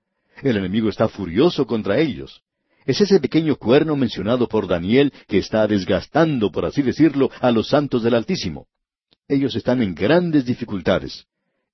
El 0.43 0.57
enemigo 0.57 0.89
está 0.89 1.09
furioso 1.09 1.65
contra 1.65 1.97
ellos. 1.97 2.43
Es 2.89 2.99
ese 3.01 3.19
pequeño 3.19 3.55
cuerno 3.55 3.95
mencionado 3.95 4.47
por 4.47 4.67
Daniel 4.67 5.13
que 5.27 5.37
está 5.37 5.67
desgastando, 5.67 6.51
por 6.51 6.65
así 6.65 6.81
decirlo, 6.81 7.29
a 7.39 7.51
los 7.51 7.67
santos 7.67 8.01
del 8.01 8.15
Altísimo. 8.15 8.65
Ellos 9.27 9.55
están 9.55 9.83
en 9.83 9.93
grandes 9.93 10.43
dificultades. 10.43 11.27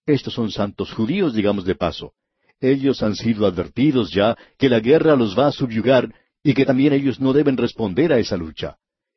Estos 0.06 0.34
son 0.34 0.52
santos 0.52 0.92
judíos, 0.92 1.34
digamos 1.34 1.64
de 1.64 1.74
paso. 1.74 2.12
Ellos 2.60 3.02
han 3.02 3.16
sido 3.16 3.46
advertidos 3.46 4.12
ya 4.12 4.36
que 4.58 4.68
la 4.68 4.82
guerra 4.82 5.16
los 5.16 5.40
va 5.40 5.48
a 5.48 5.54
subyugar 5.54 6.14
y 6.44 6.54
que 6.54 6.66
también 6.66 6.92
ellos 6.92 7.18
no 7.22 7.32
deben 7.32 7.56
responder 7.56 8.12
a 8.12 8.20
esa 8.20 8.36
lucha. 8.36 8.76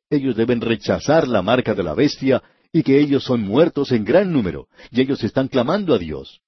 Ellos 0.09 0.37
deben 0.37 0.61
rechazar 0.61 1.27
la 1.27 1.41
marca 1.41 1.75
de 1.75 1.83
la 1.83 1.95
bestia 1.95 2.41
y 2.71 2.81
que 2.81 2.97
ellos 2.97 3.25
son 3.25 3.41
muertos 3.41 3.91
en 3.91 4.05
gran 4.05 4.31
número, 4.31 4.69
y 4.89 5.01
ellos 5.01 5.21
están 5.21 5.49
clamando 5.49 5.93
a 5.93 5.97
Dios. 5.97 6.39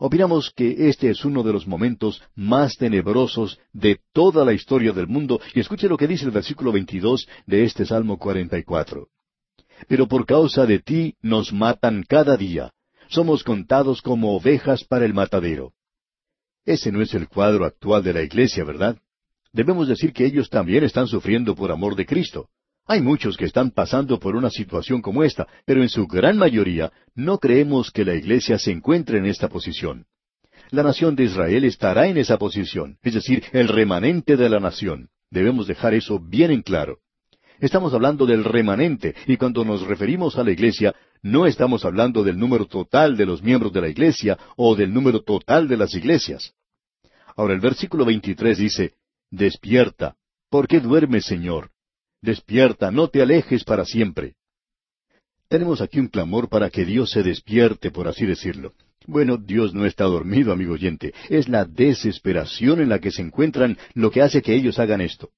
Opinamos 0.00 0.52
que 0.54 0.88
este 0.88 1.10
es 1.10 1.24
uno 1.24 1.42
de 1.42 1.52
los 1.52 1.66
momentos 1.66 2.22
más 2.36 2.76
tenebrosos 2.76 3.58
de 3.72 3.98
toda 4.12 4.44
la 4.44 4.52
historia 4.52 4.92
del 4.92 5.08
mundo, 5.08 5.40
y 5.54 5.60
escuche 5.60 5.88
lo 5.88 5.96
que 5.96 6.06
dice 6.06 6.24
el 6.24 6.30
versículo 6.30 6.70
22 6.70 7.28
de 7.46 7.64
este 7.64 7.84
Salmo 7.84 8.16
44. 8.16 9.08
Pero 9.88 10.06
por 10.06 10.24
causa 10.24 10.66
de 10.66 10.78
ti 10.78 11.16
nos 11.20 11.52
matan 11.52 12.04
cada 12.06 12.36
día, 12.36 12.72
somos 13.08 13.42
contados 13.42 14.00
como 14.00 14.36
ovejas 14.36 14.84
para 14.84 15.04
el 15.04 15.14
matadero. 15.14 15.72
Ese 16.64 16.92
no 16.92 17.02
es 17.02 17.14
el 17.14 17.28
cuadro 17.28 17.64
actual 17.64 18.04
de 18.04 18.12
la 18.12 18.22
iglesia, 18.22 18.62
¿verdad? 18.62 18.98
Debemos 19.52 19.88
decir 19.88 20.12
que 20.12 20.26
ellos 20.26 20.48
también 20.48 20.84
están 20.84 21.08
sufriendo 21.08 21.56
por 21.56 21.72
amor 21.72 21.96
de 21.96 22.06
Cristo. 22.06 22.50
Hay 22.90 23.02
muchos 23.02 23.36
que 23.36 23.44
están 23.44 23.70
pasando 23.70 24.18
por 24.18 24.34
una 24.34 24.48
situación 24.48 25.02
como 25.02 25.22
esta, 25.22 25.46
pero 25.66 25.82
en 25.82 25.90
su 25.90 26.06
gran 26.06 26.38
mayoría 26.38 26.90
no 27.14 27.36
creemos 27.36 27.90
que 27.90 28.02
la 28.02 28.14
iglesia 28.14 28.58
se 28.58 28.72
encuentre 28.72 29.18
en 29.18 29.26
esta 29.26 29.50
posición. 29.50 30.06
La 30.70 30.82
nación 30.82 31.14
de 31.14 31.24
Israel 31.24 31.64
estará 31.64 32.08
en 32.08 32.16
esa 32.16 32.38
posición, 32.38 32.96
es 33.02 33.12
decir, 33.12 33.44
el 33.52 33.68
remanente 33.68 34.38
de 34.38 34.48
la 34.48 34.58
nación. 34.58 35.10
Debemos 35.30 35.66
dejar 35.66 35.92
eso 35.92 36.18
bien 36.18 36.50
en 36.50 36.62
claro. 36.62 37.00
Estamos 37.60 37.92
hablando 37.92 38.24
del 38.24 38.42
remanente, 38.42 39.14
y 39.26 39.36
cuando 39.36 39.66
nos 39.66 39.86
referimos 39.86 40.38
a 40.38 40.44
la 40.44 40.52
iglesia, 40.52 40.94
no 41.20 41.44
estamos 41.44 41.84
hablando 41.84 42.24
del 42.24 42.38
número 42.38 42.64
total 42.64 43.18
de 43.18 43.26
los 43.26 43.42
miembros 43.42 43.70
de 43.74 43.82
la 43.82 43.88
iglesia 43.88 44.38
o 44.56 44.74
del 44.74 44.94
número 44.94 45.20
total 45.20 45.68
de 45.68 45.76
las 45.76 45.94
iglesias. 45.94 46.54
Ahora 47.36 47.52
el 47.52 47.60
versículo 47.60 48.06
23 48.06 48.56
dice, 48.56 48.94
Despierta, 49.30 50.16
¿por 50.48 50.66
qué 50.66 50.80
duermes, 50.80 51.26
Señor? 51.26 51.70
Despierta, 52.20 52.90
no 52.90 53.08
te 53.08 53.22
alejes 53.22 53.64
para 53.64 53.84
siempre. 53.84 54.34
Tenemos 55.48 55.80
aquí 55.80 55.98
un 55.98 56.08
clamor 56.08 56.48
para 56.48 56.68
que 56.68 56.84
Dios 56.84 57.10
se 57.10 57.22
despierte, 57.22 57.90
por 57.90 58.08
así 58.08 58.26
decirlo. 58.26 58.74
Bueno, 59.06 59.38
Dios 59.38 59.72
no 59.72 59.86
está 59.86 60.04
dormido, 60.04 60.52
amigo 60.52 60.74
oyente. 60.74 61.14
Es 61.30 61.48
la 61.48 61.64
desesperación 61.64 62.80
en 62.80 62.90
la 62.90 62.98
que 62.98 63.10
se 63.10 63.22
encuentran 63.22 63.78
lo 63.94 64.10
que 64.10 64.20
hace 64.20 64.42
que 64.42 64.54
ellos 64.54 64.78
hagan 64.78 65.00
esto. 65.00 65.30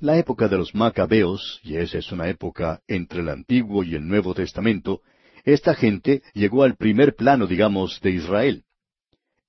La 0.00 0.18
época 0.18 0.48
de 0.48 0.56
los 0.56 0.74
macabeos, 0.74 1.60
y 1.62 1.76
esa 1.76 1.98
es 1.98 2.10
una 2.10 2.28
época 2.28 2.80
entre 2.88 3.20
el 3.20 3.28
Antiguo 3.28 3.84
y 3.84 3.94
el 3.94 4.06
Nuevo 4.06 4.34
Testamento, 4.34 5.02
esta 5.44 5.74
gente 5.74 6.22
llegó 6.34 6.64
al 6.64 6.76
primer 6.76 7.14
plano, 7.14 7.46
digamos, 7.46 8.00
de 8.00 8.10
Israel. 8.10 8.64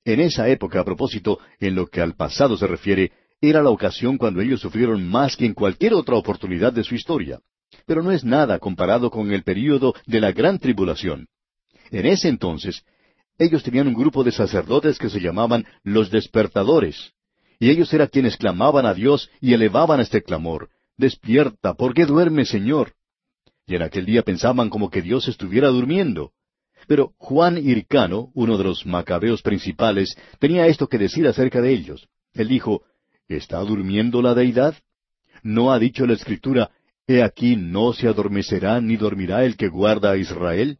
En 0.05 0.20
esa 0.20 0.47
época, 0.49 0.80
a 0.80 0.86
propósito, 0.86 1.39
en 1.60 1.76
lo 1.76 1.88
que 1.88 2.01
al 2.01 2.16
pasado 2.16 2.57
se 2.57 2.68
refiere, 2.68 3.12
era 3.41 3.61
la 3.63 3.69
ocasión 3.69 4.17
cuando 4.17 4.41
ellos 4.41 4.59
sufrieron 4.59 5.07
más 5.07 5.35
que 5.35 5.45
en 5.45 5.53
cualquier 5.53 5.93
otra 5.93 6.15
oportunidad 6.15 6.73
de 6.73 6.83
su 6.83 6.95
historia. 6.95 7.39
Pero 7.85 8.03
no 8.03 8.11
es 8.11 8.23
nada 8.23 8.59
comparado 8.59 9.09
con 9.09 9.31
el 9.31 9.43
período 9.43 9.93
de 10.05 10.19
la 10.19 10.31
gran 10.31 10.59
tribulación. 10.59 11.27
En 11.91 12.05
ese 12.05 12.27
entonces, 12.27 12.83
ellos 13.37 13.63
tenían 13.63 13.87
un 13.87 13.93
grupo 13.93 14.23
de 14.23 14.31
sacerdotes 14.31 14.97
que 14.97 15.09
se 15.09 15.21
llamaban 15.21 15.65
los 15.83 16.11
despertadores. 16.11 17.13
Y 17.59 17.69
ellos 17.69 17.93
eran 17.93 18.07
quienes 18.07 18.37
clamaban 18.37 18.85
a 18.85 18.93
Dios 18.93 19.29
y 19.41 19.53
elevaban 19.53 19.99
este 19.99 20.21
clamor. 20.21 20.69
Despierta, 20.97 21.73
¿por 21.73 21.93
qué 21.93 22.05
duerme, 22.05 22.45
Señor? 22.45 22.93
Y 23.65 23.75
en 23.75 23.83
aquel 23.83 24.05
día 24.05 24.23
pensaban 24.23 24.69
como 24.69 24.89
que 24.89 25.01
Dios 25.01 25.27
estuviera 25.27 25.69
durmiendo. 25.69 26.31
Pero 26.87 27.13
Juan 27.17 27.57
Hircano, 27.57 28.31
uno 28.33 28.57
de 28.57 28.63
los 28.63 28.85
macabeos 28.85 29.41
principales, 29.41 30.17
tenía 30.39 30.67
esto 30.67 30.87
que 30.87 30.97
decir 30.97 31.27
acerca 31.27 31.61
de 31.61 31.71
ellos. 31.71 32.07
Él 32.33 32.47
dijo, 32.47 32.83
¿Está 33.30 33.59
durmiendo 33.59 34.23
la 34.23 34.34
deidad? 34.34 34.75
¿No 35.43 35.71
ha 35.71 35.77
dicho 35.80 36.05
la 36.07 36.13
Escritura, 36.13 36.71
He 37.07 37.23
aquí 37.23 37.55
no 37.55 37.93
se 37.93 38.07
adormecerá 38.07 38.82
ni 38.82 38.97
dormirá 38.97 39.45
el 39.45 39.55
que 39.55 39.67
guarda 39.67 40.11
a 40.11 40.17
Israel? 40.17 40.80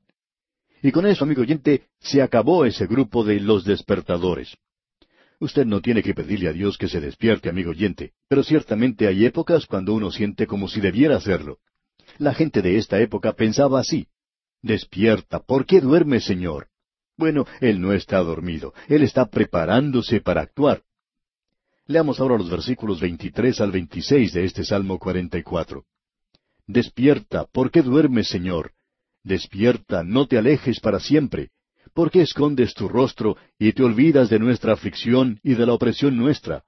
Y 0.82 0.92
con 0.92 1.06
eso, 1.06 1.24
amigo 1.24 1.42
oyente, 1.42 1.88
se 2.00 2.22
acabó 2.22 2.66
ese 2.66 2.88
grupo 2.88 3.24
de 3.24 3.40
los 3.40 3.66
despertadores. 3.66 4.56
Usted 5.40 5.66
no 5.66 5.82
tiene 5.82 6.04
que 6.04 6.14
pedirle 6.14 6.50
a 6.50 6.54
Dios 6.54 6.78
que 6.78 6.88
se 6.88 7.00
despierte, 7.00 7.50
amigo 7.50 7.72
oyente, 7.72 8.14
pero 8.28 8.44
ciertamente 8.44 9.08
hay 9.08 9.26
épocas 9.26 9.66
cuando 9.66 9.94
uno 9.94 10.12
siente 10.12 10.46
como 10.48 10.68
si 10.68 10.82
debiera 10.82 11.18
hacerlo. 11.18 11.60
La 12.18 12.34
gente 12.34 12.62
de 12.62 12.78
esta 12.78 13.00
época 13.00 13.34
pensaba 13.34 13.80
así. 13.80 14.08
Despierta, 14.62 15.40
¿por 15.40 15.66
qué 15.66 15.82
duerme, 15.82 16.20
Señor? 16.20 16.68
Bueno, 17.16 17.46
Él 17.62 17.80
no 17.80 17.94
está 17.94 18.20
dormido, 18.20 18.74
Él 18.88 19.04
está 19.04 19.28
preparándose 19.28 20.20
para 20.20 20.42
actuar. 20.42 20.84
Leamos 21.90 22.20
ahora 22.20 22.38
los 22.38 22.52
versículos 22.52 23.02
23 23.02 23.62
al 23.62 23.72
26 23.72 24.34
de 24.34 24.46
este 24.46 24.64
Salmo 24.64 25.00
44. 25.00 25.86
Despierta, 26.68 27.46
¿por 27.46 27.72
qué 27.72 27.82
duermes, 27.82 28.28
Señor? 28.28 28.74
Despierta, 29.24 30.04
no 30.04 30.28
te 30.28 30.38
alejes 30.38 30.80
para 30.82 31.00
siempre. 31.00 31.50
¿Por 31.96 32.12
qué 32.12 32.22
escondes 32.22 32.76
tu 32.76 32.88
rostro 32.88 33.38
y 33.58 33.74
te 33.74 33.82
olvidas 33.82 34.30
de 34.30 34.38
nuestra 34.38 34.74
aflicción 34.74 35.40
y 35.42 35.56
de 35.56 35.66
la 35.66 35.74
opresión 35.74 36.16
nuestra? 36.16 36.64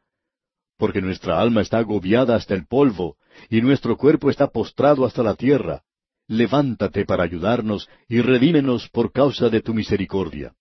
Porque 0.76 1.04
nuestra 1.04 1.40
alma 1.40 1.62
está 1.62 1.78
agobiada 1.78 2.36
hasta 2.36 2.56
el 2.56 2.66
polvo, 2.66 3.18
y 3.48 3.62
nuestro 3.62 3.98
cuerpo 3.98 4.32
está 4.32 4.48
postrado 4.48 5.06
hasta 5.06 5.22
la 5.22 5.36
tierra. 5.36 5.84
Levántate 6.26 7.06
para 7.06 7.24
ayudarnos 7.26 7.88
y 8.08 8.22
redímenos 8.22 8.90
por 8.90 9.12
causa 9.12 9.50
de 9.50 9.62
tu 9.62 9.76
misericordia. 9.76 10.56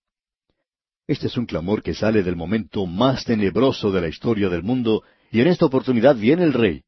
Este 1.11 1.27
es 1.27 1.37
un 1.37 1.47
clamor 1.47 1.83
que 1.83 1.93
sale 1.93 2.23
del 2.23 2.37
momento 2.37 2.87
más 2.87 3.25
tenebroso 3.25 3.91
de 3.91 4.01
la 4.01 4.07
historia 4.07 4.49
del 4.49 4.63
mundo, 4.63 5.03
y 5.33 5.41
en 5.41 5.49
esta 5.49 5.67
oportunidad 5.67 6.15
viene 6.15 6.45
el 6.45 6.53
Rey. 6.53 6.85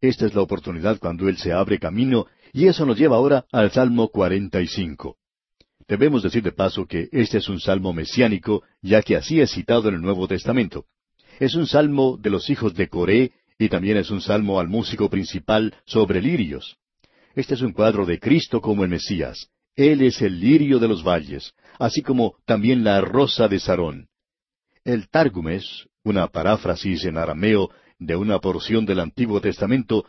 Esta 0.00 0.26
es 0.26 0.34
la 0.34 0.42
oportunidad 0.42 0.98
cuando 0.98 1.28
Él 1.28 1.36
se 1.36 1.52
abre 1.52 1.78
camino, 1.78 2.26
y 2.52 2.66
eso 2.66 2.84
nos 2.84 2.98
lleva 2.98 3.14
ahora 3.14 3.46
al 3.52 3.70
Salmo 3.70 4.08
45. 4.08 5.16
Debemos 5.86 6.24
decir 6.24 6.42
de 6.42 6.50
paso 6.50 6.86
que 6.86 7.08
este 7.12 7.38
es 7.38 7.48
un 7.48 7.60
salmo 7.60 7.92
mesiánico, 7.92 8.64
ya 8.82 9.00
que 9.00 9.14
así 9.14 9.40
es 9.40 9.52
citado 9.52 9.90
en 9.90 9.94
el 9.94 10.02
Nuevo 10.02 10.26
Testamento. 10.26 10.86
Es 11.38 11.54
un 11.54 11.68
salmo 11.68 12.18
de 12.20 12.30
los 12.30 12.50
hijos 12.50 12.74
de 12.74 12.88
Coré 12.88 13.30
y 13.60 13.68
también 13.68 13.96
es 13.96 14.10
un 14.10 14.22
salmo 14.22 14.58
al 14.58 14.66
músico 14.66 15.08
principal 15.08 15.72
sobre 15.84 16.20
lirios. 16.20 16.78
Este 17.36 17.54
es 17.54 17.62
un 17.62 17.70
cuadro 17.70 18.06
de 18.06 18.18
Cristo 18.18 18.60
como 18.60 18.82
el 18.82 18.90
Mesías. 18.90 19.50
Él 19.76 20.00
es 20.00 20.22
el 20.22 20.40
lirio 20.40 20.78
de 20.78 20.88
los 20.88 21.04
valles, 21.04 21.52
así 21.78 22.02
como 22.02 22.34
también 22.44 22.84
la 22.84 23.00
rosa 23.00 23.48
de 23.48 23.60
Sarón. 23.60 24.08
El 24.84 25.08
Targumes, 25.08 25.88
una 26.04 26.28
paráfrasis 26.28 27.04
en 27.04 27.18
arameo 27.18 27.70
de 27.98 28.16
una 28.16 28.38
porción 28.38 28.86
del 28.86 29.00
Antiguo 29.00 29.40
Testamento, 29.40 30.04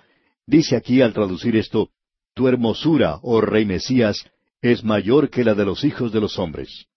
dice 0.45 0.75
aquí 0.75 1.01
al 1.01 1.13
traducir 1.13 1.55
esto, 1.55 1.89
Tu 2.33 2.47
hermosura, 2.47 3.17
oh 3.23 3.41
Rey 3.41 3.65
Mesías, 3.65 4.25
es 4.61 4.83
mayor 4.83 5.29
que 5.29 5.43
la 5.43 5.55
de 5.55 5.65
los 5.65 5.83
hijos 5.83 6.11
de 6.11 6.21
los 6.21 6.37
hombres. 6.37 6.87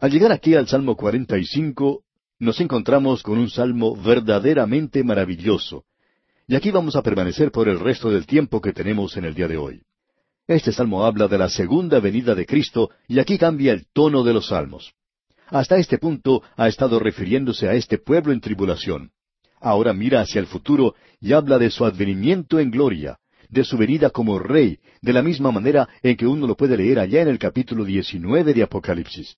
Al 0.00 0.10
llegar 0.10 0.32
aquí 0.32 0.54
al 0.54 0.68
Salmo 0.68 0.96
45, 0.96 2.04
nos 2.38 2.60
encontramos 2.60 3.22
con 3.22 3.38
un 3.38 3.50
salmo 3.50 3.96
verdaderamente 3.96 5.02
maravilloso. 5.02 5.84
Y 6.46 6.54
aquí 6.54 6.70
vamos 6.70 6.96
a 6.96 7.02
permanecer 7.02 7.50
por 7.50 7.68
el 7.68 7.80
resto 7.80 8.10
del 8.10 8.26
tiempo 8.26 8.60
que 8.60 8.72
tenemos 8.72 9.16
en 9.16 9.24
el 9.24 9.34
día 9.34 9.48
de 9.48 9.56
hoy. 9.56 9.82
Este 10.48 10.72
salmo 10.72 11.04
habla 11.04 11.28
de 11.28 11.36
la 11.36 11.50
segunda 11.50 12.00
venida 12.00 12.34
de 12.34 12.46
Cristo 12.46 12.88
y 13.06 13.18
aquí 13.18 13.36
cambia 13.36 13.74
el 13.74 13.86
tono 13.92 14.24
de 14.24 14.32
los 14.32 14.48
salmos. 14.48 14.94
Hasta 15.48 15.76
este 15.76 15.98
punto 15.98 16.42
ha 16.56 16.68
estado 16.68 16.98
refiriéndose 16.98 17.68
a 17.68 17.74
este 17.74 17.98
pueblo 17.98 18.32
en 18.32 18.40
tribulación. 18.40 19.10
Ahora 19.60 19.92
mira 19.92 20.22
hacia 20.22 20.38
el 20.40 20.46
futuro 20.46 20.94
y 21.20 21.34
habla 21.34 21.58
de 21.58 21.68
su 21.68 21.84
advenimiento 21.84 22.58
en 22.60 22.70
gloria, 22.70 23.18
de 23.50 23.62
su 23.62 23.76
venida 23.76 24.08
como 24.08 24.38
rey, 24.38 24.78
de 25.02 25.12
la 25.12 25.22
misma 25.22 25.52
manera 25.52 25.86
en 26.02 26.16
que 26.16 26.26
uno 26.26 26.46
lo 26.46 26.56
puede 26.56 26.78
leer 26.78 26.98
allá 26.98 27.20
en 27.20 27.28
el 27.28 27.38
capítulo 27.38 27.84
19 27.84 28.54
de 28.54 28.62
Apocalipsis. 28.62 29.36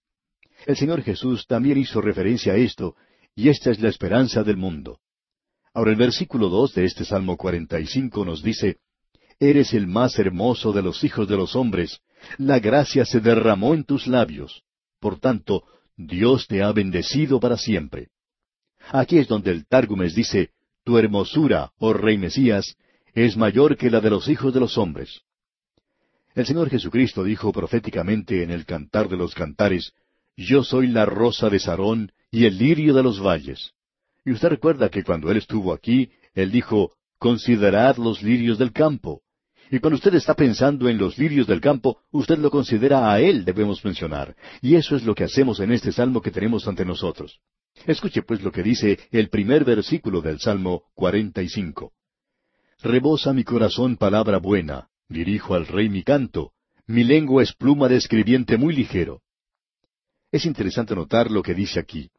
El 0.64 0.76
Señor 0.76 1.02
Jesús 1.02 1.44
también 1.48 1.76
hizo 1.78 2.00
referencia 2.00 2.52
a 2.52 2.56
esto, 2.56 2.94
y 3.34 3.48
esta 3.48 3.72
es 3.72 3.80
la 3.80 3.88
esperanza 3.88 4.44
del 4.44 4.58
mundo. 4.58 5.00
Ahora 5.74 5.90
el 5.90 5.96
versículo 5.96 6.48
dos 6.48 6.72
de 6.74 6.84
este 6.84 7.04
Salmo 7.04 7.36
45 7.36 8.24
nos 8.24 8.44
dice, 8.44 8.76
Eres 9.42 9.72
el 9.72 9.86
más 9.86 10.18
hermoso 10.18 10.70
de 10.70 10.82
los 10.82 11.02
hijos 11.02 11.26
de 11.26 11.34
los 11.34 11.56
hombres, 11.56 12.00
la 12.36 12.58
gracia 12.58 13.06
se 13.06 13.20
derramó 13.20 13.72
en 13.72 13.84
tus 13.84 14.06
labios. 14.06 14.62
Por 15.00 15.18
tanto, 15.18 15.64
Dios 15.96 16.46
te 16.46 16.62
ha 16.62 16.70
bendecido 16.72 17.40
para 17.40 17.56
siempre. 17.56 18.08
Aquí 18.92 19.16
es 19.16 19.28
donde 19.28 19.50
el 19.50 19.66
Tárgumes 19.66 20.14
dice, 20.14 20.50
Tu 20.84 20.98
hermosura, 20.98 21.72
oh 21.78 21.94
Rey 21.94 22.18
Mesías, 22.18 22.76
es 23.14 23.38
mayor 23.38 23.78
que 23.78 23.90
la 23.90 24.02
de 24.02 24.10
los 24.10 24.28
hijos 24.28 24.52
de 24.52 24.60
los 24.60 24.76
hombres. 24.76 25.22
El 26.34 26.44
Señor 26.44 26.68
Jesucristo 26.68 27.24
dijo 27.24 27.50
proféticamente 27.50 28.42
en 28.42 28.50
el 28.50 28.66
Cantar 28.66 29.08
de 29.08 29.16
los 29.16 29.34
Cantares, 29.34 29.94
Yo 30.36 30.62
soy 30.62 30.86
la 30.86 31.06
rosa 31.06 31.48
de 31.48 31.60
Sarón 31.60 32.12
y 32.30 32.44
el 32.44 32.58
lirio 32.58 32.92
de 32.92 33.02
los 33.02 33.22
valles. 33.22 33.72
Y 34.22 34.32
usted 34.32 34.50
recuerda 34.50 34.90
que 34.90 35.02
cuando 35.02 35.30
Él 35.30 35.38
estuvo 35.38 35.72
aquí, 35.72 36.10
Él 36.34 36.52
dijo, 36.52 36.92
Considerad 37.18 37.96
los 37.96 38.22
lirios 38.22 38.58
del 38.58 38.72
campo. 38.72 39.22
Y 39.70 39.78
cuando 39.78 39.96
usted 39.96 40.14
está 40.14 40.34
pensando 40.34 40.88
en 40.88 40.98
los 40.98 41.16
lirios 41.16 41.46
del 41.46 41.60
campo, 41.60 42.00
usted 42.10 42.38
lo 42.38 42.50
considera 42.50 43.12
a 43.12 43.20
Él, 43.20 43.44
debemos 43.44 43.84
mencionar. 43.84 44.34
Y 44.60 44.74
eso 44.74 44.96
es 44.96 45.04
lo 45.04 45.14
que 45.14 45.24
hacemos 45.24 45.60
en 45.60 45.70
este 45.70 45.92
salmo 45.92 46.20
que 46.20 46.32
tenemos 46.32 46.66
ante 46.66 46.84
nosotros. 46.84 47.40
Escuche 47.86 48.22
pues 48.22 48.42
lo 48.42 48.50
que 48.50 48.64
dice 48.64 48.98
el 49.12 49.28
primer 49.28 49.64
versículo 49.64 50.20
del 50.22 50.40
Salmo 50.40 50.84
45. 50.94 51.92
Rebosa 52.82 53.32
mi 53.32 53.44
corazón 53.44 53.96
palabra 53.96 54.38
buena, 54.38 54.88
dirijo 55.08 55.54
al 55.54 55.66
rey 55.66 55.88
mi 55.88 56.02
canto, 56.02 56.52
mi 56.86 57.04
lengua 57.04 57.42
es 57.44 57.52
pluma 57.52 57.88
de 57.88 57.96
escribiente 57.96 58.56
muy 58.56 58.74
ligero. 58.74 59.22
Es 60.32 60.46
interesante 60.46 60.96
notar 60.96 61.30
lo 61.30 61.42
que 61.42 61.54
dice 61.54 61.78
aquí. 61.78 62.10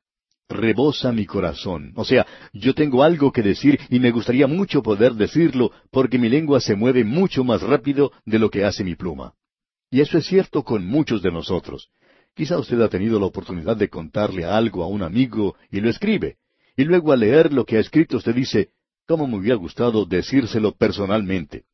Rebosa 0.52 1.12
mi 1.12 1.26
corazón. 1.26 1.94
O 1.96 2.06
sea, 2.06 2.28
yo 2.54 2.76
tengo 2.76 3.04
algo 3.04 3.32
que 3.32 3.42
decir 3.42 3.80
y 3.90 4.00
me 4.00 4.12
gustaría 4.12 4.48
mucho 4.48 4.84
poder 4.84 5.14
decirlo 5.14 5.72
porque 5.90 6.20
mi 6.20 6.30
lengua 6.30 6.60
se 6.60 6.76
mueve 6.76 7.04
mucho 7.04 7.44
más 7.44 7.62
rápido 7.62 8.12
de 8.26 8.38
lo 8.38 8.50
que 8.50 8.66
hace 8.66 8.84
mi 8.84 8.96
pluma. 8.96 9.34
Y 9.90 10.02
eso 10.02 10.18
es 10.18 10.26
cierto 10.26 10.64
con 10.64 10.86
muchos 10.86 11.22
de 11.22 11.32
nosotros. 11.32 11.90
Quizá 12.36 12.58
usted 12.58 12.80
ha 12.82 12.90
tenido 12.90 13.20
la 13.20 13.26
oportunidad 13.26 13.76
de 13.76 13.90
contarle 13.90 14.46
algo 14.46 14.84
a 14.84 14.88
un 14.88 15.04
amigo 15.04 15.56
y 15.70 15.82
lo 15.82 15.90
escribe. 15.90 16.38
Y 16.78 16.84
luego 16.84 17.12
al 17.12 17.22
leer 17.22 17.52
lo 17.52 17.66
que 17.66 17.78
ha 17.78 17.80
escrito 17.80 18.18
usted 18.18 18.36
dice, 18.36 18.70
cómo 19.08 19.28
me 19.28 19.38
hubiera 19.38 19.56
gustado 19.56 20.06
decírselo 20.06 20.74
personalmente. 20.74 21.66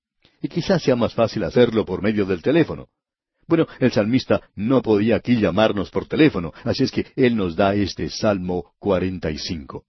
Y 0.41 0.47
quizás 0.47 0.83
sea 0.83 0.95
más 0.95 1.13
fácil 1.13 1.43
hacerlo 1.43 1.85
por 1.85 2.01
medio 2.01 2.25
del 2.25 2.41
teléfono. 2.41 2.87
Bueno, 3.47 3.65
el 3.79 3.91
salmista 3.91 4.41
no 4.55 4.81
podía 4.81 5.15
aquí 5.15 5.39
llamarnos 5.39 5.89
por 5.89 6.05
teléfono, 6.05 6.53
así 6.65 6.83
es 6.83 6.91
que 6.91 7.07
él 7.15 7.35
nos 7.37 7.55
da 7.55 7.73
este 7.75 8.09
Salmo 8.09 8.73
45. 8.79 9.85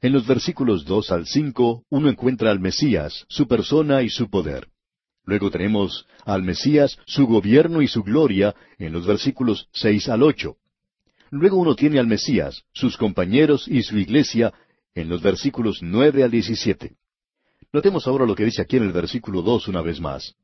En 0.00 0.12
los 0.12 0.26
versículos 0.26 0.84
dos 0.84 1.10
al 1.10 1.26
cinco 1.26 1.84
uno 1.88 2.10
encuentra 2.10 2.50
al 2.50 2.60
Mesías, 2.60 3.24
su 3.28 3.48
persona 3.48 4.02
y 4.02 4.10
su 4.10 4.28
poder. 4.28 4.68
Luego 5.24 5.50
tenemos 5.50 6.06
al 6.24 6.42
Mesías, 6.42 6.98
su 7.06 7.26
gobierno 7.26 7.82
y 7.82 7.88
su 7.88 8.02
gloria 8.02 8.54
en 8.78 8.92
los 8.92 9.06
versículos 9.06 9.68
seis 9.72 10.08
al 10.08 10.22
ocho. 10.22 10.56
Luego 11.30 11.56
uno 11.56 11.74
tiene 11.74 11.98
al 11.98 12.06
Mesías, 12.06 12.64
sus 12.72 12.96
compañeros 12.96 13.66
y 13.66 13.82
su 13.82 13.98
iglesia 13.98 14.52
en 14.94 15.08
los 15.08 15.22
versículos 15.22 15.78
nueve 15.82 16.22
al 16.22 16.30
diecisiete. 16.30 16.96
Notemos 17.72 18.06
ahora 18.06 18.26
lo 18.26 18.34
que 18.34 18.44
dice 18.44 18.62
aquí 18.62 18.76
en 18.76 18.84
el 18.84 18.92
versículo 18.92 19.42
dos 19.42 19.68
una 19.68 19.82
vez 19.82 20.00
más. 20.00 20.34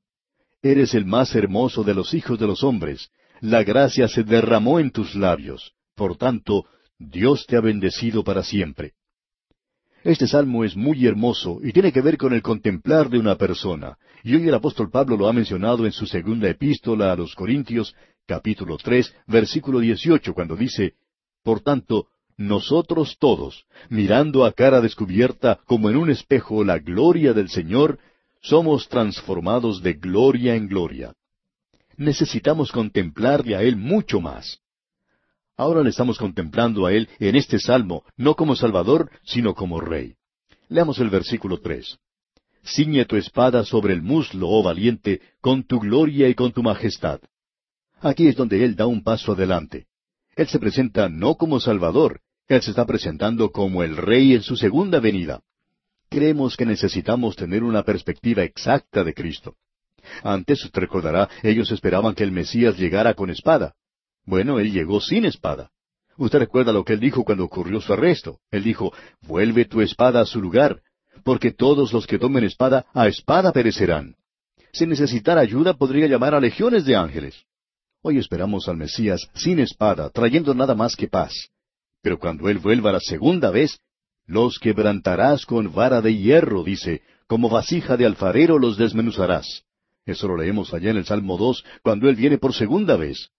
Eres 0.65 0.95
el 0.95 1.05
más 1.05 1.35
hermoso 1.35 1.85
de 1.85 1.93
los 1.93 2.15
hijos 2.15 2.39
de 2.39 2.47
los 2.47 2.65
hombres, 2.65 3.11
la 3.43 3.63
gracia 3.63 4.09
se 4.09 4.25
derramó 4.25 4.81
en 4.81 4.91
tus 4.91 5.15
labios, 5.15 5.75
por 5.95 6.17
tanto, 6.17 6.65
Dios 6.99 7.45
te 7.47 7.59
ha 7.59 7.61
bendecido 7.61 8.25
para 8.25 8.43
siempre. 8.43 8.95
Este 10.05 10.27
salmo 10.27 10.65
es 10.65 10.75
muy 10.75 11.07
hermoso 11.07 11.59
y 11.63 11.71
tiene 11.73 11.93
que 11.93 12.01
ver 12.01 12.17
con 12.17 12.33
el 12.33 12.41
contemplar 12.41 13.11
de 13.11 13.19
una 13.19 13.37
persona, 13.37 13.99
y 14.23 14.37
hoy 14.37 14.49
el 14.49 14.55
apóstol 14.55 14.91
Pablo 14.91 15.19
lo 15.19 15.29
ha 15.29 15.35
mencionado 15.35 15.85
en 15.85 15.93
su 15.93 16.07
segunda 16.07 16.49
epístola 16.49 17.13
a 17.13 17.17
los 17.17 17.35
Corintios, 17.35 17.95
capítulo 18.27 18.79
tres, 18.79 19.15
versículo 19.27 19.81
dieciocho, 19.81 20.33
cuando 20.33 20.57
dice, 20.57 20.95
Por 21.43 21.61
tanto, 21.61 22.07
nosotros 22.39 23.19
todos, 23.21 23.67
mirando 23.91 24.47
a 24.47 24.53
cara 24.53 24.81
descubierta 24.81 25.61
como 25.67 25.91
en 25.91 25.97
un 25.97 26.09
espejo 26.09 26.65
la 26.65 26.79
gloria 26.79 27.35
del 27.35 27.51
Señor, 27.51 27.99
somos 28.45 28.89
transformados 28.89 29.83
de 29.83 29.95
gloria 29.95 30.55
en 30.55 30.69
gloria. 30.69 31.15
Necesitamos 31.97 32.71
contemplarle 32.71 33.57
a 33.57 33.63
Él 33.63 33.77
mucho 33.77 34.21
más. 34.21 34.61
Ahora 35.57 35.83
le 35.83 35.91
estamos 35.91 36.19
contemplando 36.19 36.85
a 36.85 36.93
Él 36.93 37.09
en 37.19 37.37
este 37.37 37.59
salmo, 37.59 38.05
no 38.17 38.35
como 38.35 38.55
Salvador, 38.55 39.11
sino 39.25 39.55
como 39.55 39.81
Rey. 39.81 40.15
Leamos 40.69 40.99
el 40.99 41.09
versículo 41.09 41.61
tres. 41.61 41.99
Ciñe 42.63 43.07
tu 43.07 43.17
espada 43.17 43.65
sobre 43.65 43.95
el 43.95 44.03
muslo, 44.03 44.49
oh 44.49 44.63
valiente, 44.63 45.23
con 45.41 45.65
tu 45.65 45.79
gloria 45.79 46.29
y 46.29 46.35
con 46.35 46.53
tu 46.53 46.63
majestad. 46.63 47.21
Aquí 48.01 48.27
es 48.29 48.37
donde 48.37 48.63
Él 48.63 48.77
da 48.77 48.87
un 48.87 49.03
paso 49.03 49.33
adelante. 49.33 49.87
Él 50.37 50.49
se 50.49 50.59
presenta 50.59 51.09
no 51.09 51.37
como 51.37 51.61
Salvador, 51.61 52.21
Él 52.49 52.61
se 52.61 52.71
está 52.71 52.85
presentando 52.85 53.53
como 53.53 53.83
el 53.83 53.97
Rey 53.97 54.35
en 54.35 54.43
su 54.43 54.57
segunda 54.57 55.01
venida. 55.01 55.41
Creemos 56.09 56.57
que 56.57 56.67
necesitamos 56.67 57.37
tener 57.37 57.63
una 57.63 57.83
perspectiva 57.83 58.43
exacta 58.43 59.03
de 59.05 59.15
Cristo. 59.15 59.57
Antes, 60.23 60.65
usted 60.65 60.81
recordará, 60.81 61.29
ellos 61.43 61.71
esperaban 61.71 62.15
que 62.15 62.25
el 62.25 62.33
Mesías 62.33 62.77
llegara 62.79 63.15
con 63.15 63.31
espada. 63.31 63.75
Bueno, 64.25 64.59
Él 64.59 64.73
llegó 64.73 65.01
sin 65.01 65.25
espada. 65.25 65.71
Usted 66.17 66.39
recuerda 66.39 66.73
lo 66.73 66.85
que 66.85 66.93
Él 66.93 67.01
dijo 67.01 67.25
cuando 67.25 67.45
ocurrió 67.45 67.81
su 67.81 67.93
arresto. 67.93 68.39
Él 68.51 68.63
dijo, 68.63 68.93
vuelve 69.23 69.65
tu 69.65 69.81
espada 69.81 70.21
a 70.21 70.27
su 70.27 70.41
lugar, 70.41 70.81
porque 71.25 71.53
todos 71.53 71.93
los 71.93 72.07
que 72.07 72.19
tomen 72.19 72.45
espada, 72.45 72.87
a 72.95 73.09
espada 73.09 73.53
perecerán. 73.53 74.15
Si 74.73 74.87
necesitara 74.87 75.41
ayuda, 75.41 75.75
podría 75.75 76.07
llamar 76.07 76.35
a 76.35 76.41
legiones 76.41 76.85
de 76.85 76.97
ángeles. 76.97 77.45
Hoy 78.03 78.19
esperamos 78.19 78.69
al 78.69 78.77
Mesías 78.77 79.29
sin 79.35 79.59
espada, 79.61 80.11
trayendo 80.11 80.55
nada 80.55 80.75
más 80.75 80.95
que 80.95 81.09
paz. 81.09 81.33
Pero 82.03 82.19
cuando 82.19 82.49
Él 82.49 82.59
vuelva 82.59 82.93
la 82.93 83.01
segunda 83.01 83.51
vez, 83.51 83.79
los 84.27 84.59
quebrantarás 84.59 85.47
con 85.47 85.73
vara 85.73 86.01
de 86.01 86.17
hierro, 86.17 86.65
dice, 86.65 87.03
como 87.27 87.49
vasija 87.49 87.97
de 87.97 88.07
alfarero 88.07 88.59
los 88.59 88.77
desmenuzarás. 88.77 89.65
Eso 90.07 90.29
lo 90.29 90.37
leemos 90.37 90.73
allá 90.75 90.91
en 90.91 90.99
el 90.99 91.05
Salmo 91.05 91.37
2, 91.37 91.65
cuando 91.83 92.09
Él 92.09 92.17
viene 92.17 92.39
por 92.39 92.55
segunda 92.55 92.97
vez. 92.97 93.31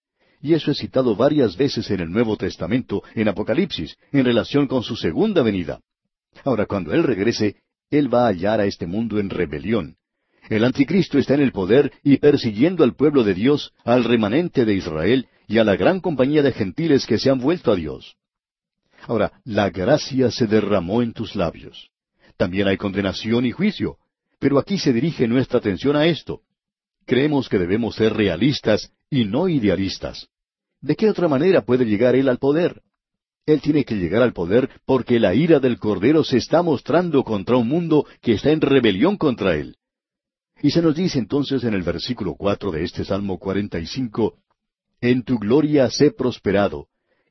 Y 0.42 0.54
eso 0.54 0.70
es 0.70 0.78
citado 0.78 1.16
varias 1.16 1.56
veces 1.56 1.90
en 1.90 2.00
el 2.00 2.10
Nuevo 2.10 2.36
Testamento, 2.36 3.02
en 3.14 3.28
Apocalipsis, 3.28 3.96
en 4.12 4.24
relación 4.24 4.66
con 4.66 4.82
su 4.82 4.96
segunda 4.96 5.42
venida. 5.42 5.80
Ahora, 6.44 6.66
cuando 6.66 6.92
Él 6.92 7.04
regrese, 7.04 7.56
Él 7.90 8.12
va 8.12 8.24
a 8.24 8.28
hallar 8.28 8.60
a 8.60 8.66
este 8.66 8.86
mundo 8.86 9.18
en 9.18 9.30
rebelión. 9.30 9.96
El 10.48 10.64
anticristo 10.64 11.18
está 11.18 11.34
en 11.34 11.40
el 11.40 11.52
poder 11.52 11.92
y 12.04 12.18
persiguiendo 12.18 12.84
al 12.84 12.94
pueblo 12.94 13.24
de 13.24 13.34
Dios, 13.34 13.72
al 13.84 14.04
remanente 14.04 14.64
de 14.64 14.74
Israel 14.74 15.28
y 15.48 15.58
a 15.58 15.64
la 15.64 15.76
gran 15.76 16.00
compañía 16.00 16.42
de 16.42 16.52
gentiles 16.52 17.06
que 17.06 17.18
se 17.18 17.30
han 17.30 17.40
vuelto 17.40 17.72
a 17.72 17.76
Dios. 17.76 18.16
Ahora, 19.06 19.40
la 19.44 19.70
gracia 19.70 20.30
se 20.30 20.46
derramó 20.46 21.00
en 21.00 21.12
tus 21.12 21.36
labios. 21.36 21.90
También 22.36 22.66
hay 22.68 22.76
condenación 22.76 23.46
y 23.46 23.52
juicio, 23.52 23.98
pero 24.38 24.58
aquí 24.58 24.78
se 24.78 24.92
dirige 24.92 25.28
nuestra 25.28 25.58
atención 25.58 25.96
a 25.96 26.06
esto. 26.06 26.40
Creemos 27.06 27.48
que 27.48 27.58
debemos 27.58 27.94
ser 27.94 28.14
realistas 28.14 28.92
y 29.08 29.24
no 29.24 29.48
idealistas. 29.48 30.28
¿De 30.80 30.96
qué 30.96 31.08
otra 31.08 31.28
manera 31.28 31.62
puede 31.62 31.84
llegar 31.84 32.16
Él 32.16 32.28
al 32.28 32.38
poder? 32.38 32.82
Él 33.46 33.60
tiene 33.60 33.84
que 33.84 33.94
llegar 33.94 34.22
al 34.22 34.32
poder 34.32 34.68
porque 34.84 35.20
la 35.20 35.34
ira 35.34 35.60
del 35.60 35.78
Cordero 35.78 36.24
se 36.24 36.38
está 36.38 36.62
mostrando 36.62 37.22
contra 37.22 37.56
un 37.56 37.68
mundo 37.68 38.06
que 38.20 38.32
está 38.32 38.50
en 38.50 38.60
rebelión 38.60 39.16
contra 39.16 39.54
Él. 39.54 39.76
Y 40.60 40.72
se 40.72 40.82
nos 40.82 40.96
dice 40.96 41.20
entonces 41.20 41.62
en 41.62 41.74
el 41.74 41.82
versículo 41.82 42.34
cuatro 42.34 42.72
de 42.72 42.82
este 42.82 43.04
Salmo 43.04 43.38
cuarenta 43.38 43.78
y 43.78 43.86
cinco, 43.86 44.38
En 45.00 45.22
tu 45.22 45.38
gloria 45.38 45.88
sé 45.90 46.10
prosperado, 46.10 46.88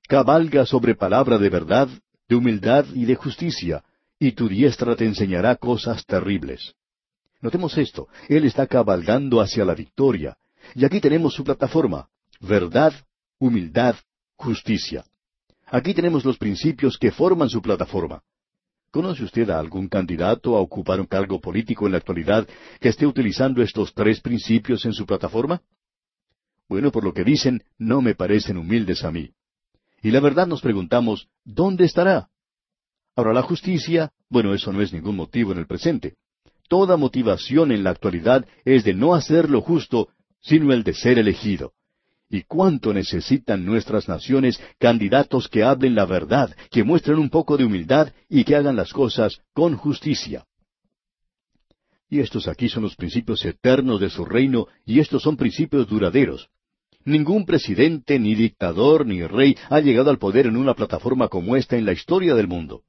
cabalga 0.08 0.66
sobre 0.66 0.96
palabra 0.96 1.38
de 1.38 1.50
verdad, 1.50 1.90
de 2.28 2.36
humildad 2.36 2.86
y 2.94 3.06
de 3.06 3.16
justicia, 3.16 3.84
y 4.20 4.32
tu 4.32 4.48
diestra 4.48 4.96
te 4.96 5.06
enseñará 5.06 5.56
cosas 5.56 6.06
terribles. 6.06 6.76
Notemos 7.42 7.78
esto, 7.78 8.08
Él 8.30 8.46
está 8.46 8.68
cabalgando 8.68 9.42
hacia 9.42 9.66
la 9.66 9.76
victoria, 9.76 10.38
y 10.74 10.86
aquí 10.86 11.00
tenemos 11.00 11.34
su 11.34 11.44
plataforma, 11.44 12.08
verdad, 12.40 12.94
humildad, 13.40 13.96
justicia. 14.36 15.06
Aquí 15.68 15.94
tenemos 15.94 16.24
los 16.24 16.38
principios 16.38 16.98
que 16.98 17.12
forman 17.12 17.50
su 17.50 17.62
plataforma. 17.62 18.22
¿Conoce 18.92 19.24
usted 19.24 19.50
a 19.50 19.60
algún 19.60 19.90
candidato 19.90 20.56
a 20.56 20.62
ocupar 20.62 21.02
un 21.02 21.06
cargo 21.06 21.42
político 21.42 21.86
en 21.86 21.92
la 21.92 21.98
actualidad 21.98 22.48
que 22.80 22.90
esté 22.90 23.06
utilizando 23.06 23.62
estos 23.62 23.94
tres 23.94 24.22
principios 24.22 24.86
en 24.86 24.94
su 24.94 25.06
plataforma? 25.06 25.62
Bueno, 26.70 26.92
por 26.92 27.04
lo 27.04 27.14
que 27.14 27.24
dicen, 27.24 27.64
no 27.78 28.02
me 28.02 28.16
parecen 28.16 28.58
humildes 28.58 29.04
a 29.04 29.12
mí. 29.12 29.32
Y 30.06 30.12
la 30.12 30.20
verdad 30.20 30.46
nos 30.46 30.62
preguntamos, 30.62 31.30
¿dónde 31.44 31.84
estará? 31.84 32.30
Ahora, 33.16 33.34
la 33.34 33.42
justicia, 33.42 34.12
bueno, 34.30 34.54
eso 34.54 34.72
no 34.72 34.84
es 34.84 34.94
ningún 34.94 35.16
motivo 35.16 35.52
en 35.52 35.58
el 35.58 35.66
presente. 35.66 36.14
Toda 36.70 36.96
motivación 36.96 37.72
en 37.72 37.84
la 37.84 37.90
actualidad 37.90 38.46
es 38.66 38.84
de 38.84 38.94
no 38.94 39.16
hacer 39.16 39.50
lo 39.50 39.62
justo, 39.62 40.10
sino 40.42 40.72
el 40.74 40.84
de 40.84 40.94
ser 40.94 41.18
elegido. 41.18 41.74
¿Y 42.30 42.44
cuánto 42.44 42.94
necesitan 42.94 43.66
nuestras 43.66 44.08
naciones 44.08 44.62
candidatos 44.78 45.48
que 45.48 45.64
hablen 45.64 45.96
la 45.96 46.06
verdad, 46.06 46.56
que 46.70 46.84
muestren 46.84 47.18
un 47.18 47.32
poco 47.32 47.58
de 47.58 47.66
humildad 47.66 48.14
y 48.30 48.44
que 48.44 48.56
hagan 48.56 48.76
las 48.76 48.94
cosas 48.94 49.42
con 49.54 49.76
justicia? 49.76 50.46
Y 52.12 52.20
estos 52.20 52.48
aquí 52.48 52.70
son 52.70 52.84
los 52.84 52.96
principios 52.96 53.44
eternos 53.44 54.00
de 54.00 54.12
su 54.12 54.24
reino, 54.24 54.68
y 54.86 55.00
estos 55.00 55.24
son 55.24 55.36
principios 55.36 55.88
duraderos. 55.88 56.52
Ningún 57.06 57.46
presidente, 57.46 58.18
ni 58.18 58.34
dictador, 58.34 59.06
ni 59.06 59.26
rey 59.26 59.56
ha 59.70 59.80
llegado 59.80 60.10
al 60.10 60.18
poder 60.18 60.48
en 60.48 60.58
una 60.58 60.74
plataforma 60.74 61.28
como 61.28 61.56
esta 61.56 61.78
en 61.78 61.86
la 61.86 61.94
historia 61.94 62.34
del 62.34 62.48
mundo. 62.48 62.82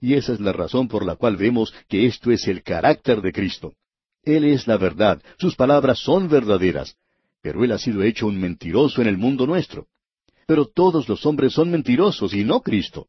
Y 0.00 0.14
esa 0.14 0.32
es 0.32 0.40
la 0.40 0.52
razón 0.52 0.88
por 0.88 1.04
la 1.04 1.16
cual 1.16 1.36
vemos 1.36 1.74
que 1.86 2.06
esto 2.06 2.30
es 2.30 2.48
el 2.48 2.62
carácter 2.62 3.20
de 3.20 3.32
Cristo. 3.32 3.74
Él 4.22 4.44
es 4.44 4.66
la 4.66 4.78
verdad, 4.78 5.22
sus 5.38 5.56
palabras 5.56 5.98
son 5.98 6.28
verdaderas, 6.28 6.96
pero 7.42 7.62
Él 7.62 7.72
ha 7.72 7.78
sido 7.78 8.02
hecho 8.02 8.26
un 8.26 8.40
mentiroso 8.40 9.02
en 9.02 9.08
el 9.08 9.18
mundo 9.18 9.46
nuestro. 9.46 9.86
Pero 10.46 10.64
todos 10.66 11.06
los 11.06 11.24
hombres 11.26 11.52
son 11.52 11.70
mentirosos 11.70 12.32
y 12.32 12.44
no 12.44 12.60
Cristo. 12.60 13.08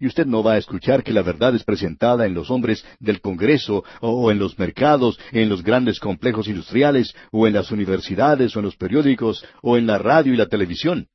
Y 0.00 0.06
usted 0.06 0.24
no 0.24 0.42
va 0.42 0.54
a 0.54 0.58
escuchar 0.58 1.04
que 1.04 1.12
la 1.12 1.20
verdad 1.20 1.54
es 1.54 1.62
presentada 1.62 2.24
en 2.24 2.32
los 2.32 2.50
hombres 2.50 2.82
del 3.00 3.20
Congreso, 3.20 3.84
o 4.00 4.30
en 4.30 4.38
los 4.38 4.58
mercados, 4.58 5.20
en 5.30 5.50
los 5.50 5.62
grandes 5.62 6.00
complejos 6.00 6.48
industriales, 6.48 7.14
o 7.30 7.46
en 7.46 7.52
las 7.52 7.70
universidades, 7.70 8.56
o 8.56 8.60
en 8.60 8.64
los 8.64 8.76
periódicos, 8.76 9.44
o 9.60 9.76
en 9.76 9.86
la 9.86 9.98
radio 9.98 10.32
y 10.32 10.38
la 10.38 10.46
televisión. 10.46 11.08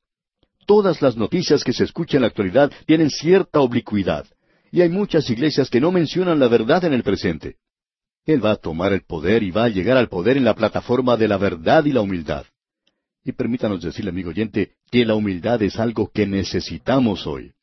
Todas 0.67 1.01
las 1.01 1.17
noticias 1.17 1.63
que 1.63 1.73
se 1.73 1.83
escuchan 1.83 2.17
en 2.17 2.21
la 2.21 2.27
actualidad 2.27 2.71
tienen 2.85 3.09
cierta 3.09 3.59
oblicuidad, 3.59 4.27
y 4.71 4.81
hay 4.81 4.89
muchas 4.89 5.27
iglesias 5.31 5.71
que 5.71 5.81
no 5.81 5.91
mencionan 5.91 6.39
la 6.39 6.47
verdad 6.47 6.83
en 6.85 6.93
el 6.93 7.01
presente. 7.01 7.55
Él 8.23 8.43
va 8.43 8.51
a 8.51 8.55
tomar 8.55 8.93
el 8.93 9.01
poder 9.01 9.41
y 9.41 9.49
va 9.49 9.63
a 9.63 9.69
llegar 9.69 9.97
al 9.97 10.09
poder 10.09 10.37
en 10.37 10.45
la 10.45 10.53
plataforma 10.53 11.17
de 11.17 11.27
la 11.27 11.37
verdad 11.37 11.85
y 11.85 11.91
la 11.91 12.01
humildad. 12.01 12.45
Y 13.23 13.31
permítanos 13.31 13.81
decirle, 13.81 14.11
amigo 14.11 14.29
oyente, 14.29 14.73
que 14.91 15.05
la 15.05 15.15
humildad 15.15 15.59
es 15.63 15.79
algo 15.79 16.11
que 16.13 16.27
necesitamos 16.27 17.25
hoy. 17.25 17.54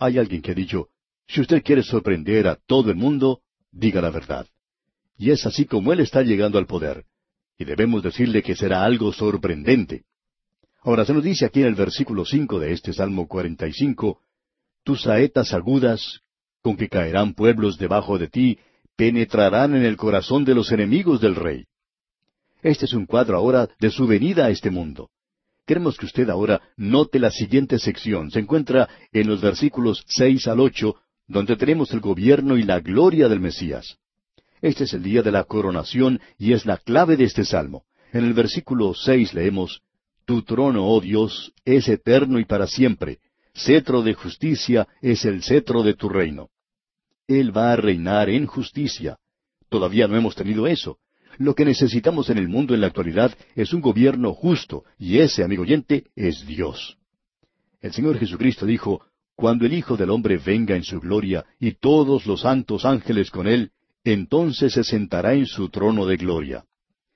Hay 0.00 0.16
alguien 0.16 0.40
que 0.40 0.52
ha 0.52 0.54
dicho, 0.54 0.88
si 1.28 1.42
usted 1.42 1.62
quiere 1.62 1.82
sorprender 1.82 2.48
a 2.48 2.56
todo 2.56 2.90
el 2.90 2.96
mundo, 2.96 3.42
diga 3.70 4.00
la 4.00 4.10
verdad. 4.10 4.46
Y 5.18 5.30
es 5.30 5.44
así 5.44 5.66
como 5.66 5.92
Él 5.92 6.00
está 6.00 6.22
llegando 6.22 6.58
al 6.58 6.66
poder. 6.66 7.04
Y 7.58 7.66
debemos 7.66 8.02
decirle 8.02 8.42
que 8.42 8.56
será 8.56 8.82
algo 8.82 9.12
sorprendente. 9.12 10.04
Ahora 10.82 11.04
se 11.04 11.12
nos 11.12 11.22
dice 11.22 11.44
aquí 11.44 11.60
en 11.60 11.66
el 11.66 11.74
versículo 11.74 12.24
cinco 12.24 12.58
de 12.58 12.72
este 12.72 12.94
Salmo 12.94 13.28
cuarenta 13.28 13.68
y 13.68 13.74
cinco, 13.74 14.20
tus 14.84 15.02
saetas 15.02 15.52
agudas, 15.52 16.20
con 16.62 16.78
que 16.78 16.88
caerán 16.88 17.34
pueblos 17.34 17.76
debajo 17.76 18.16
de 18.16 18.28
ti, 18.28 18.58
penetrarán 18.96 19.76
en 19.76 19.84
el 19.84 19.98
corazón 19.98 20.46
de 20.46 20.54
los 20.54 20.72
enemigos 20.72 21.20
del 21.20 21.36
rey. 21.36 21.66
Este 22.62 22.86
es 22.86 22.94
un 22.94 23.04
cuadro 23.04 23.36
ahora 23.36 23.68
de 23.78 23.90
su 23.90 24.06
venida 24.06 24.46
a 24.46 24.50
este 24.50 24.70
mundo. 24.70 25.10
Queremos 25.70 25.96
que 25.96 26.06
usted 26.06 26.28
ahora 26.28 26.60
note 26.76 27.20
la 27.20 27.30
siguiente 27.30 27.78
sección. 27.78 28.32
Se 28.32 28.40
encuentra 28.40 28.88
en 29.12 29.28
los 29.28 29.40
versículos 29.40 30.02
seis 30.08 30.48
al 30.48 30.58
ocho, 30.58 30.96
donde 31.28 31.54
tenemos 31.54 31.92
el 31.92 32.00
gobierno 32.00 32.56
y 32.56 32.64
la 32.64 32.80
gloria 32.80 33.28
del 33.28 33.38
Mesías. 33.38 33.96
Este 34.60 34.82
es 34.82 34.94
el 34.94 35.04
día 35.04 35.22
de 35.22 35.30
la 35.30 35.44
coronación 35.44 36.20
y 36.38 36.54
es 36.54 36.66
la 36.66 36.78
clave 36.78 37.16
de 37.16 37.22
este 37.22 37.44
salmo. 37.44 37.84
En 38.12 38.24
el 38.24 38.32
versículo 38.32 38.94
seis 38.94 39.32
leemos, 39.32 39.80
Tu 40.24 40.42
trono, 40.42 40.88
oh 40.88 41.00
Dios, 41.00 41.52
es 41.64 41.86
eterno 41.86 42.40
y 42.40 42.46
para 42.46 42.66
siempre. 42.66 43.20
Cetro 43.54 44.02
de 44.02 44.14
justicia 44.14 44.88
es 45.00 45.24
el 45.24 45.40
cetro 45.40 45.84
de 45.84 45.94
tu 45.94 46.08
reino. 46.08 46.48
Él 47.28 47.56
va 47.56 47.74
a 47.74 47.76
reinar 47.76 48.28
en 48.28 48.46
justicia. 48.46 49.18
Todavía 49.68 50.08
no 50.08 50.16
hemos 50.16 50.34
tenido 50.34 50.66
eso. 50.66 50.98
Lo 51.40 51.54
que 51.54 51.64
necesitamos 51.64 52.28
en 52.28 52.36
el 52.36 52.48
mundo 52.48 52.74
en 52.74 52.82
la 52.82 52.88
actualidad 52.88 53.34
es 53.56 53.72
un 53.72 53.80
gobierno 53.80 54.34
justo, 54.34 54.84
y 54.98 55.20
ese, 55.20 55.42
amigo 55.42 55.62
oyente, 55.62 56.04
es 56.14 56.46
Dios. 56.46 56.98
El 57.80 57.94
Señor 57.94 58.18
Jesucristo 58.18 58.66
dijo, 58.66 59.00
Cuando 59.34 59.64
el 59.64 59.72
Hijo 59.72 59.96
del 59.96 60.10
Hombre 60.10 60.36
venga 60.36 60.76
en 60.76 60.84
su 60.84 61.00
gloria, 61.00 61.46
y 61.58 61.72
todos 61.72 62.26
los 62.26 62.42
santos 62.42 62.84
ángeles 62.84 63.30
con 63.30 63.46
él, 63.48 63.70
entonces 64.04 64.74
se 64.74 64.84
sentará 64.84 65.32
en 65.32 65.46
su 65.46 65.70
trono 65.70 66.04
de 66.04 66.18
gloria. 66.18 66.66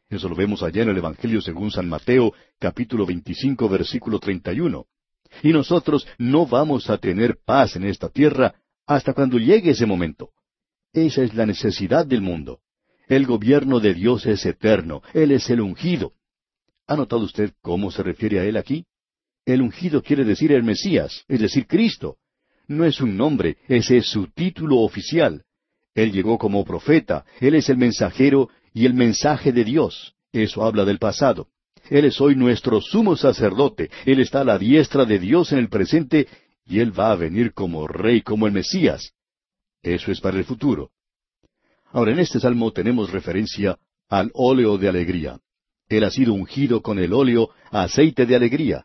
Eso 0.08 0.30
lo 0.30 0.34
vemos 0.34 0.62
allá 0.62 0.84
en 0.84 0.88
el 0.88 0.96
Evangelio 0.96 1.42
según 1.42 1.70
San 1.70 1.86
Mateo, 1.86 2.32
capítulo 2.58 3.04
25, 3.04 3.68
versículo 3.68 4.18
31. 4.20 4.86
Y 5.42 5.52
nosotros 5.52 6.06
no 6.16 6.46
vamos 6.46 6.88
a 6.88 6.96
tener 6.96 7.36
paz 7.44 7.76
en 7.76 7.84
esta 7.84 8.08
tierra 8.08 8.54
hasta 8.86 9.12
cuando 9.12 9.36
llegue 9.36 9.72
ese 9.72 9.84
momento. 9.84 10.30
Esa 10.94 11.22
es 11.22 11.34
la 11.34 11.44
necesidad 11.44 12.06
del 12.06 12.22
mundo. 12.22 12.60
El 13.06 13.26
gobierno 13.26 13.80
de 13.80 13.94
Dios 13.94 14.24
es 14.26 14.46
eterno, 14.46 15.02
Él 15.12 15.32
es 15.32 15.50
el 15.50 15.60
ungido. 15.60 16.12
¿Ha 16.86 16.96
notado 16.96 17.22
usted 17.22 17.52
cómo 17.60 17.90
se 17.90 18.02
refiere 18.02 18.40
a 18.40 18.44
Él 18.44 18.56
aquí? 18.56 18.86
El 19.44 19.60
ungido 19.60 20.02
quiere 20.02 20.24
decir 20.24 20.52
el 20.52 20.62
Mesías, 20.62 21.24
es 21.28 21.40
decir, 21.40 21.66
Cristo. 21.66 22.16
No 22.66 22.86
es 22.86 23.00
un 23.00 23.16
nombre, 23.16 23.58
ese 23.68 23.98
es 23.98 24.06
su 24.06 24.28
título 24.28 24.78
oficial. 24.80 25.44
Él 25.94 26.12
llegó 26.12 26.38
como 26.38 26.64
profeta, 26.64 27.24
Él 27.40 27.54
es 27.54 27.68
el 27.68 27.76
mensajero 27.76 28.48
y 28.72 28.86
el 28.86 28.94
mensaje 28.94 29.52
de 29.52 29.64
Dios. 29.64 30.14
Eso 30.32 30.64
habla 30.64 30.84
del 30.84 30.98
pasado. 30.98 31.48
Él 31.90 32.06
es 32.06 32.20
hoy 32.20 32.34
nuestro 32.34 32.80
sumo 32.80 33.16
sacerdote, 33.16 33.90
Él 34.06 34.20
está 34.20 34.40
a 34.40 34.44
la 34.44 34.58
diestra 34.58 35.04
de 35.04 35.18
Dios 35.18 35.52
en 35.52 35.58
el 35.58 35.68
presente 35.68 36.26
y 36.64 36.80
Él 36.80 36.98
va 36.98 37.12
a 37.12 37.16
venir 37.16 37.52
como 37.52 37.86
rey, 37.86 38.22
como 38.22 38.46
el 38.46 38.54
Mesías. 38.54 39.12
Eso 39.82 40.10
es 40.10 40.20
para 40.20 40.38
el 40.38 40.44
futuro. 40.44 40.90
Ahora, 41.94 42.10
en 42.10 42.18
este 42.18 42.40
salmo 42.40 42.72
tenemos 42.72 43.12
referencia 43.12 43.78
al 44.08 44.32
óleo 44.34 44.78
de 44.78 44.88
alegría. 44.88 45.38
Él 45.88 46.02
ha 46.02 46.10
sido 46.10 46.34
ungido 46.34 46.82
con 46.82 46.98
el 46.98 47.12
óleo 47.12 47.50
aceite 47.70 48.26
de 48.26 48.34
alegría. 48.34 48.84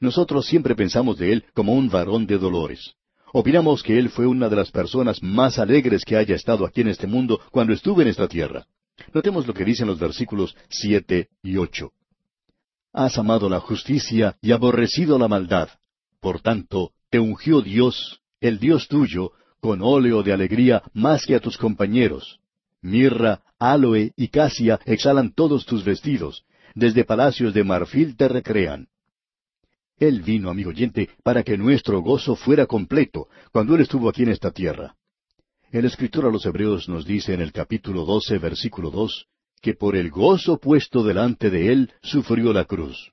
Nosotros 0.00 0.44
siempre 0.46 0.74
pensamos 0.74 1.18
de 1.18 1.32
Él 1.32 1.44
como 1.54 1.72
un 1.72 1.88
varón 1.88 2.26
de 2.26 2.38
dolores. 2.38 2.96
Opinamos 3.32 3.84
que 3.84 3.96
él 3.96 4.10
fue 4.10 4.26
una 4.26 4.48
de 4.48 4.56
las 4.56 4.72
personas 4.72 5.22
más 5.22 5.60
alegres 5.60 6.04
que 6.04 6.16
haya 6.16 6.34
estado 6.34 6.66
aquí 6.66 6.80
en 6.80 6.88
este 6.88 7.06
mundo 7.06 7.40
cuando 7.52 7.72
estuvo 7.72 8.02
en 8.02 8.08
esta 8.08 8.26
tierra. 8.26 8.66
Notemos 9.14 9.46
lo 9.46 9.54
que 9.54 9.64
dicen 9.64 9.86
los 9.86 10.00
versículos 10.00 10.56
siete 10.68 11.28
y 11.44 11.56
ocho. 11.56 11.92
Has 12.92 13.16
amado 13.18 13.48
la 13.48 13.60
justicia 13.60 14.36
y 14.42 14.50
aborrecido 14.50 15.16
la 15.16 15.28
maldad. 15.28 15.68
Por 16.20 16.40
tanto, 16.40 16.90
te 17.08 17.20
ungió 17.20 17.62
Dios, 17.62 18.20
el 18.40 18.58
Dios 18.58 18.88
tuyo, 18.88 19.30
con 19.62 19.80
óleo 19.80 20.24
de 20.24 20.32
alegría 20.32 20.82
más 20.92 21.24
que 21.24 21.36
a 21.36 21.40
tus 21.40 21.56
compañeros. 21.56 22.40
Mirra, 22.82 23.42
aloe 23.60 24.12
y 24.16 24.26
casia 24.26 24.80
exhalan 24.84 25.32
todos 25.32 25.64
tus 25.64 25.84
vestidos. 25.84 26.44
Desde 26.74 27.04
palacios 27.04 27.54
de 27.54 27.62
marfil 27.62 28.16
te 28.16 28.26
recrean. 28.26 28.88
Él 30.00 30.22
vino, 30.22 30.50
amigo 30.50 30.70
oyente, 30.70 31.10
para 31.22 31.44
que 31.44 31.56
nuestro 31.56 32.00
gozo 32.00 32.34
fuera 32.34 32.66
completo 32.66 33.28
cuando 33.52 33.76
Él 33.76 33.82
estuvo 33.82 34.08
aquí 34.08 34.24
en 34.24 34.30
esta 34.30 34.50
tierra. 34.50 34.96
El 35.70 35.84
escritor 35.84 36.26
a 36.26 36.30
los 36.30 36.44
Hebreos 36.44 36.88
nos 36.88 37.06
dice 37.06 37.32
en 37.32 37.40
el 37.40 37.52
capítulo 37.52 38.04
doce, 38.04 38.38
versículo 38.38 38.90
dos, 38.90 39.26
que 39.60 39.74
por 39.74 39.94
el 39.94 40.10
gozo 40.10 40.58
puesto 40.58 41.04
delante 41.04 41.50
de 41.50 41.72
Él 41.72 41.92
sufrió 42.02 42.52
la 42.52 42.64
cruz. 42.64 43.12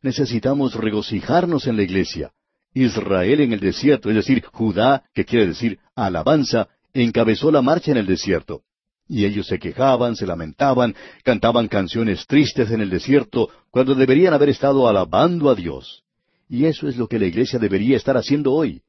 Necesitamos 0.00 0.74
regocijarnos 0.74 1.66
en 1.66 1.76
la 1.76 1.82
iglesia. 1.82 2.30
Israel 2.76 3.40
en 3.40 3.54
el 3.54 3.60
desierto, 3.60 4.10
es 4.10 4.16
decir, 4.16 4.44
Judá, 4.52 5.02
que 5.14 5.24
quiere 5.24 5.46
decir 5.46 5.78
alabanza, 5.94 6.68
encabezó 6.92 7.50
la 7.50 7.62
marcha 7.62 7.90
en 7.90 7.96
el 7.96 8.06
desierto. 8.06 8.64
Y 9.08 9.24
ellos 9.24 9.46
se 9.46 9.58
quejaban, 9.58 10.14
se 10.14 10.26
lamentaban, 10.26 10.94
cantaban 11.24 11.68
canciones 11.68 12.26
tristes 12.26 12.70
en 12.70 12.82
el 12.82 12.90
desierto, 12.90 13.48
cuando 13.70 13.94
deberían 13.94 14.34
haber 14.34 14.50
estado 14.50 14.86
alabando 14.86 15.48
a 15.48 15.54
Dios. 15.54 16.02
Y 16.50 16.66
eso 16.66 16.86
es 16.86 16.98
lo 16.98 17.08
que 17.08 17.18
la 17.18 17.24
iglesia 17.24 17.58
debería 17.58 17.96
estar 17.96 18.16
haciendo 18.18 18.52
hoy. 18.52 18.82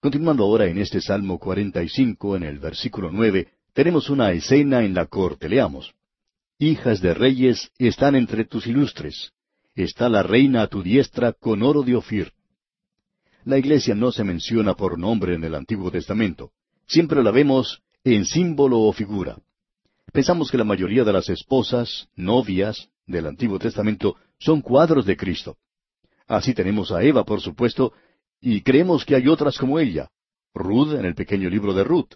Continuando 0.00 0.42
ahora 0.42 0.66
en 0.66 0.78
este 0.78 1.00
Salmo 1.00 1.38
45, 1.38 2.34
en 2.34 2.42
el 2.42 2.58
versículo 2.58 3.12
nueve, 3.12 3.46
tenemos 3.74 4.10
una 4.10 4.32
escena 4.32 4.82
en 4.82 4.94
la 4.94 5.06
corte. 5.06 5.48
Leamos. 5.48 5.94
Hijas 6.58 7.00
de 7.00 7.14
reyes 7.14 7.70
están 7.78 8.16
entre 8.16 8.44
tus 8.44 8.66
ilustres. 8.66 9.30
Está 9.76 10.08
la 10.08 10.24
reina 10.24 10.62
a 10.62 10.66
tu 10.66 10.82
diestra 10.82 11.32
con 11.32 11.62
oro 11.62 11.82
de 11.82 11.94
Ofir. 11.94 12.32
La 13.44 13.58
iglesia 13.58 13.94
no 13.94 14.12
se 14.12 14.24
menciona 14.24 14.74
por 14.74 14.98
nombre 14.98 15.34
en 15.34 15.44
el 15.44 15.54
Antiguo 15.54 15.90
Testamento. 15.90 16.52
Siempre 16.86 17.22
la 17.22 17.30
vemos 17.30 17.82
en 18.04 18.24
símbolo 18.24 18.80
o 18.80 18.92
figura. 18.92 19.38
Pensamos 20.12 20.50
que 20.50 20.58
la 20.58 20.64
mayoría 20.64 21.04
de 21.04 21.12
las 21.12 21.28
esposas, 21.28 22.08
novias, 22.16 22.88
del 23.06 23.26
Antiguo 23.26 23.58
Testamento 23.58 24.16
son 24.38 24.60
cuadros 24.60 25.06
de 25.06 25.16
Cristo. 25.16 25.56
Así 26.26 26.54
tenemos 26.54 26.92
a 26.92 27.02
Eva, 27.02 27.24
por 27.24 27.40
supuesto, 27.40 27.92
y 28.40 28.62
creemos 28.62 29.04
que 29.04 29.16
hay 29.16 29.28
otras 29.28 29.58
como 29.58 29.78
ella. 29.78 30.10
Ruth 30.54 30.94
en 30.94 31.04
el 31.04 31.14
pequeño 31.14 31.48
libro 31.48 31.72
de 31.74 31.84
Ruth. 31.84 32.14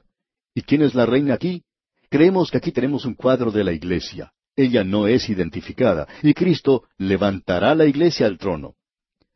¿Y 0.55 0.63
quién 0.63 0.83
es 0.83 0.95
la 0.95 1.07
reina 1.07 1.35
aquí? 1.35 1.65
Creemos 2.11 2.51
que 2.51 2.59
aquí 2.59 2.71
tenemos 2.71 3.05
un 3.07 3.15
cuadro 3.15 3.51
de 3.51 3.65
la 3.65 3.73
iglesia. 3.73 4.33
Ella 4.57 4.85
no 4.85 5.09
es 5.09 5.29
identificada, 5.29 6.07
y 6.23 6.33
Cristo 6.33 6.85
levantará 6.97 7.75
la 7.75 7.87
iglesia 7.87 8.27
al 8.27 8.39
trono. 8.39 8.75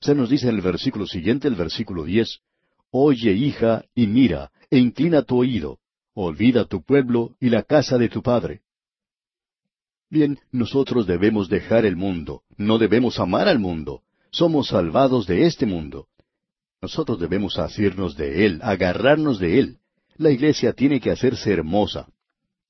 Se 0.01 0.14
nos 0.14 0.30
dice 0.30 0.49
en 0.49 0.57
el 0.57 0.61
versículo 0.61 1.07
siguiente, 1.07 1.49
el 1.49 1.55
versículo 1.55 2.05
diez, 2.05 2.40
Oye, 2.90 3.32
hija, 3.32 3.84
y 3.94 4.07
mira, 4.07 4.51
e 4.70 4.78
inclina 4.78 5.22
tu 5.22 5.38
oído, 5.38 5.78
olvida 6.14 6.64
tu 6.64 6.82
pueblo 6.82 7.36
y 7.40 7.51
la 7.51 7.62
casa 7.62 7.99
de 7.99 8.09
tu 8.09 8.22
padre. 8.22 8.62
Bien, 10.11 10.38
nosotros 10.53 11.07
debemos 11.07 11.49
dejar 11.49 11.84
el 11.84 11.96
mundo, 11.96 12.42
no 12.57 12.78
debemos 12.78 13.18
amar 13.18 13.46
al 13.46 13.59
mundo. 13.59 14.03
Somos 14.30 14.68
salvados 14.68 15.26
de 15.26 15.46
este 15.46 15.66
mundo. 15.66 16.09
Nosotros 16.80 17.18
debemos 17.18 17.59
asirnos 17.59 18.16
de 18.16 18.46
Él, 18.46 18.61
agarrarnos 18.62 19.38
de 19.38 19.59
Él. 19.59 19.78
La 20.16 20.30
iglesia 20.30 20.72
tiene 20.72 21.01
que 21.01 21.11
hacerse 21.11 21.53
hermosa. 21.53 22.09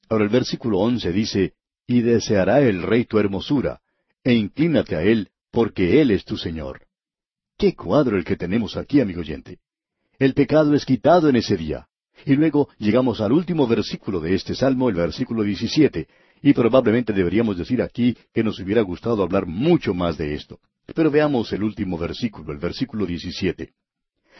Ahora 0.09 0.25
el 0.25 0.31
versículo 0.31 0.79
once 0.79 1.13
dice, 1.13 1.55
Y 1.87 2.03
deseará 2.03 2.61
el 2.61 2.83
rey 2.83 3.05
tu 3.05 3.19
hermosura, 3.19 3.81
e 4.25 4.35
inclínate 4.35 4.97
a 4.97 5.03
Él, 5.03 5.31
porque 5.51 6.01
Él 6.01 6.11
es 6.11 6.25
tu 6.25 6.37
Señor. 6.37 6.88
Qué 7.59 7.75
cuadro 7.75 8.17
el 8.17 8.25
que 8.25 8.37
tenemos 8.37 8.77
aquí, 8.77 9.01
amigo 9.01 9.21
oyente. 9.21 9.59
El 10.17 10.33
pecado 10.33 10.75
es 10.75 10.87
quitado 10.87 11.29
en 11.29 11.35
ese 11.35 11.57
día. 11.57 11.89
Y 12.25 12.37
luego 12.37 12.69
llegamos 12.79 13.21
al 13.21 13.33
último 13.33 13.67
versículo 13.67 14.21
de 14.21 14.37
este 14.37 14.55
salmo, 14.55 14.89
el 14.89 14.95
versículo 14.95 15.43
17, 15.43 16.07
y 16.43 16.53
probablemente 16.53 17.13
deberíamos 17.13 17.59
decir 17.59 17.83
aquí 17.83 18.17
que 18.33 18.45
nos 18.45 18.61
hubiera 18.61 18.83
gustado 18.83 19.25
hablar 19.25 19.47
mucho 19.47 19.93
más 19.93 20.17
de 20.17 20.35
esto. 20.35 20.61
Pero 20.95 21.11
veamos 21.11 21.53
el 21.53 21.65
último 21.65 21.99
versículo, 21.99 22.53
el 22.53 22.59
versículo 22.59 23.07
17. 23.07 23.73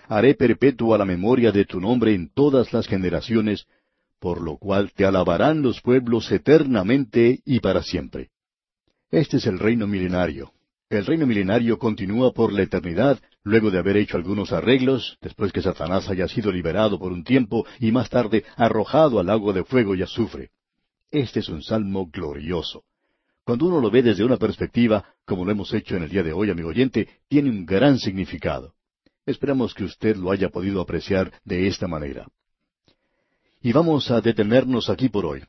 Haré 0.07 0.35
perpetua 0.35 0.97
la 0.97 1.05
memoria 1.05 1.51
de 1.51 1.65
tu 1.65 1.81
nombre 1.81 2.15
en 2.15 2.31
todas 2.33 2.73
las 2.73 2.87
generaciones, 2.87 3.67
por 4.21 4.41
lo 4.41 4.59
cual 4.59 4.93
te 4.93 5.05
alabarán 5.05 5.61
los 5.61 5.81
pueblos 5.81 6.31
eternamente 6.31 7.41
y 7.45 7.59
para 7.59 7.83
siempre. 7.83 8.31
Este 9.11 9.39
es 9.39 9.47
el 9.47 9.59
reino 9.59 9.89
milenario, 9.89 10.53
el 10.91 11.05
reino 11.05 11.27
milenario 11.27 11.79
continúa 11.79 12.33
por 12.33 12.53
la 12.53 12.63
eternidad, 12.63 13.21
luego 13.43 13.71
de 13.71 13.79
haber 13.79 13.99
hecho 13.99 14.17
algunos 14.17 14.53
arreglos, 14.53 15.19
después 15.21 15.53
que 15.53 15.61
Satanás 15.61 16.09
haya 16.09 16.27
sido 16.29 16.51
liberado 16.51 16.99
por 16.99 17.13
un 17.13 17.25
tiempo 17.25 17.67
y 17.79 17.93
más 17.93 18.09
tarde 18.09 18.45
arrojado 18.57 19.19
al 19.19 19.29
agua 19.29 19.53
de 19.53 19.65
fuego 19.65 19.95
y 19.95 20.03
azufre. 20.03 20.51
Este 21.11 21.41
es 21.41 21.49
un 21.51 21.63
salmo 21.63 22.09
glorioso. 22.11 22.85
Cuando 23.45 23.67
uno 23.67 23.81
lo 23.81 23.91
ve 23.91 24.03
desde 24.03 24.25
una 24.25 24.39
perspectiva, 24.39 25.05
como 25.27 25.45
lo 25.45 25.51
hemos 25.51 25.73
hecho 25.75 25.97
en 25.97 26.05
el 26.05 26.11
día 26.11 26.23
de 26.23 26.33
hoy, 26.33 26.51
amigo 26.51 26.69
oyente, 26.69 27.09
tiene 27.29 27.51
un 27.51 27.67
gran 27.67 27.99
significado. 27.99 28.75
Esperamos 29.27 29.75
que 29.75 29.85
usted 29.85 30.17
lo 30.17 30.31
haya 30.31 30.49
podido 30.49 30.81
apreciar 30.81 31.33
de 31.45 31.67
esta 31.67 31.87
manera. 31.87 32.27
Y 33.61 33.73
vamos 33.73 34.11
a 34.11 34.23
detenernos 34.23 34.89
aquí 34.89 35.11
por 35.11 35.27
hoy. 35.27 35.43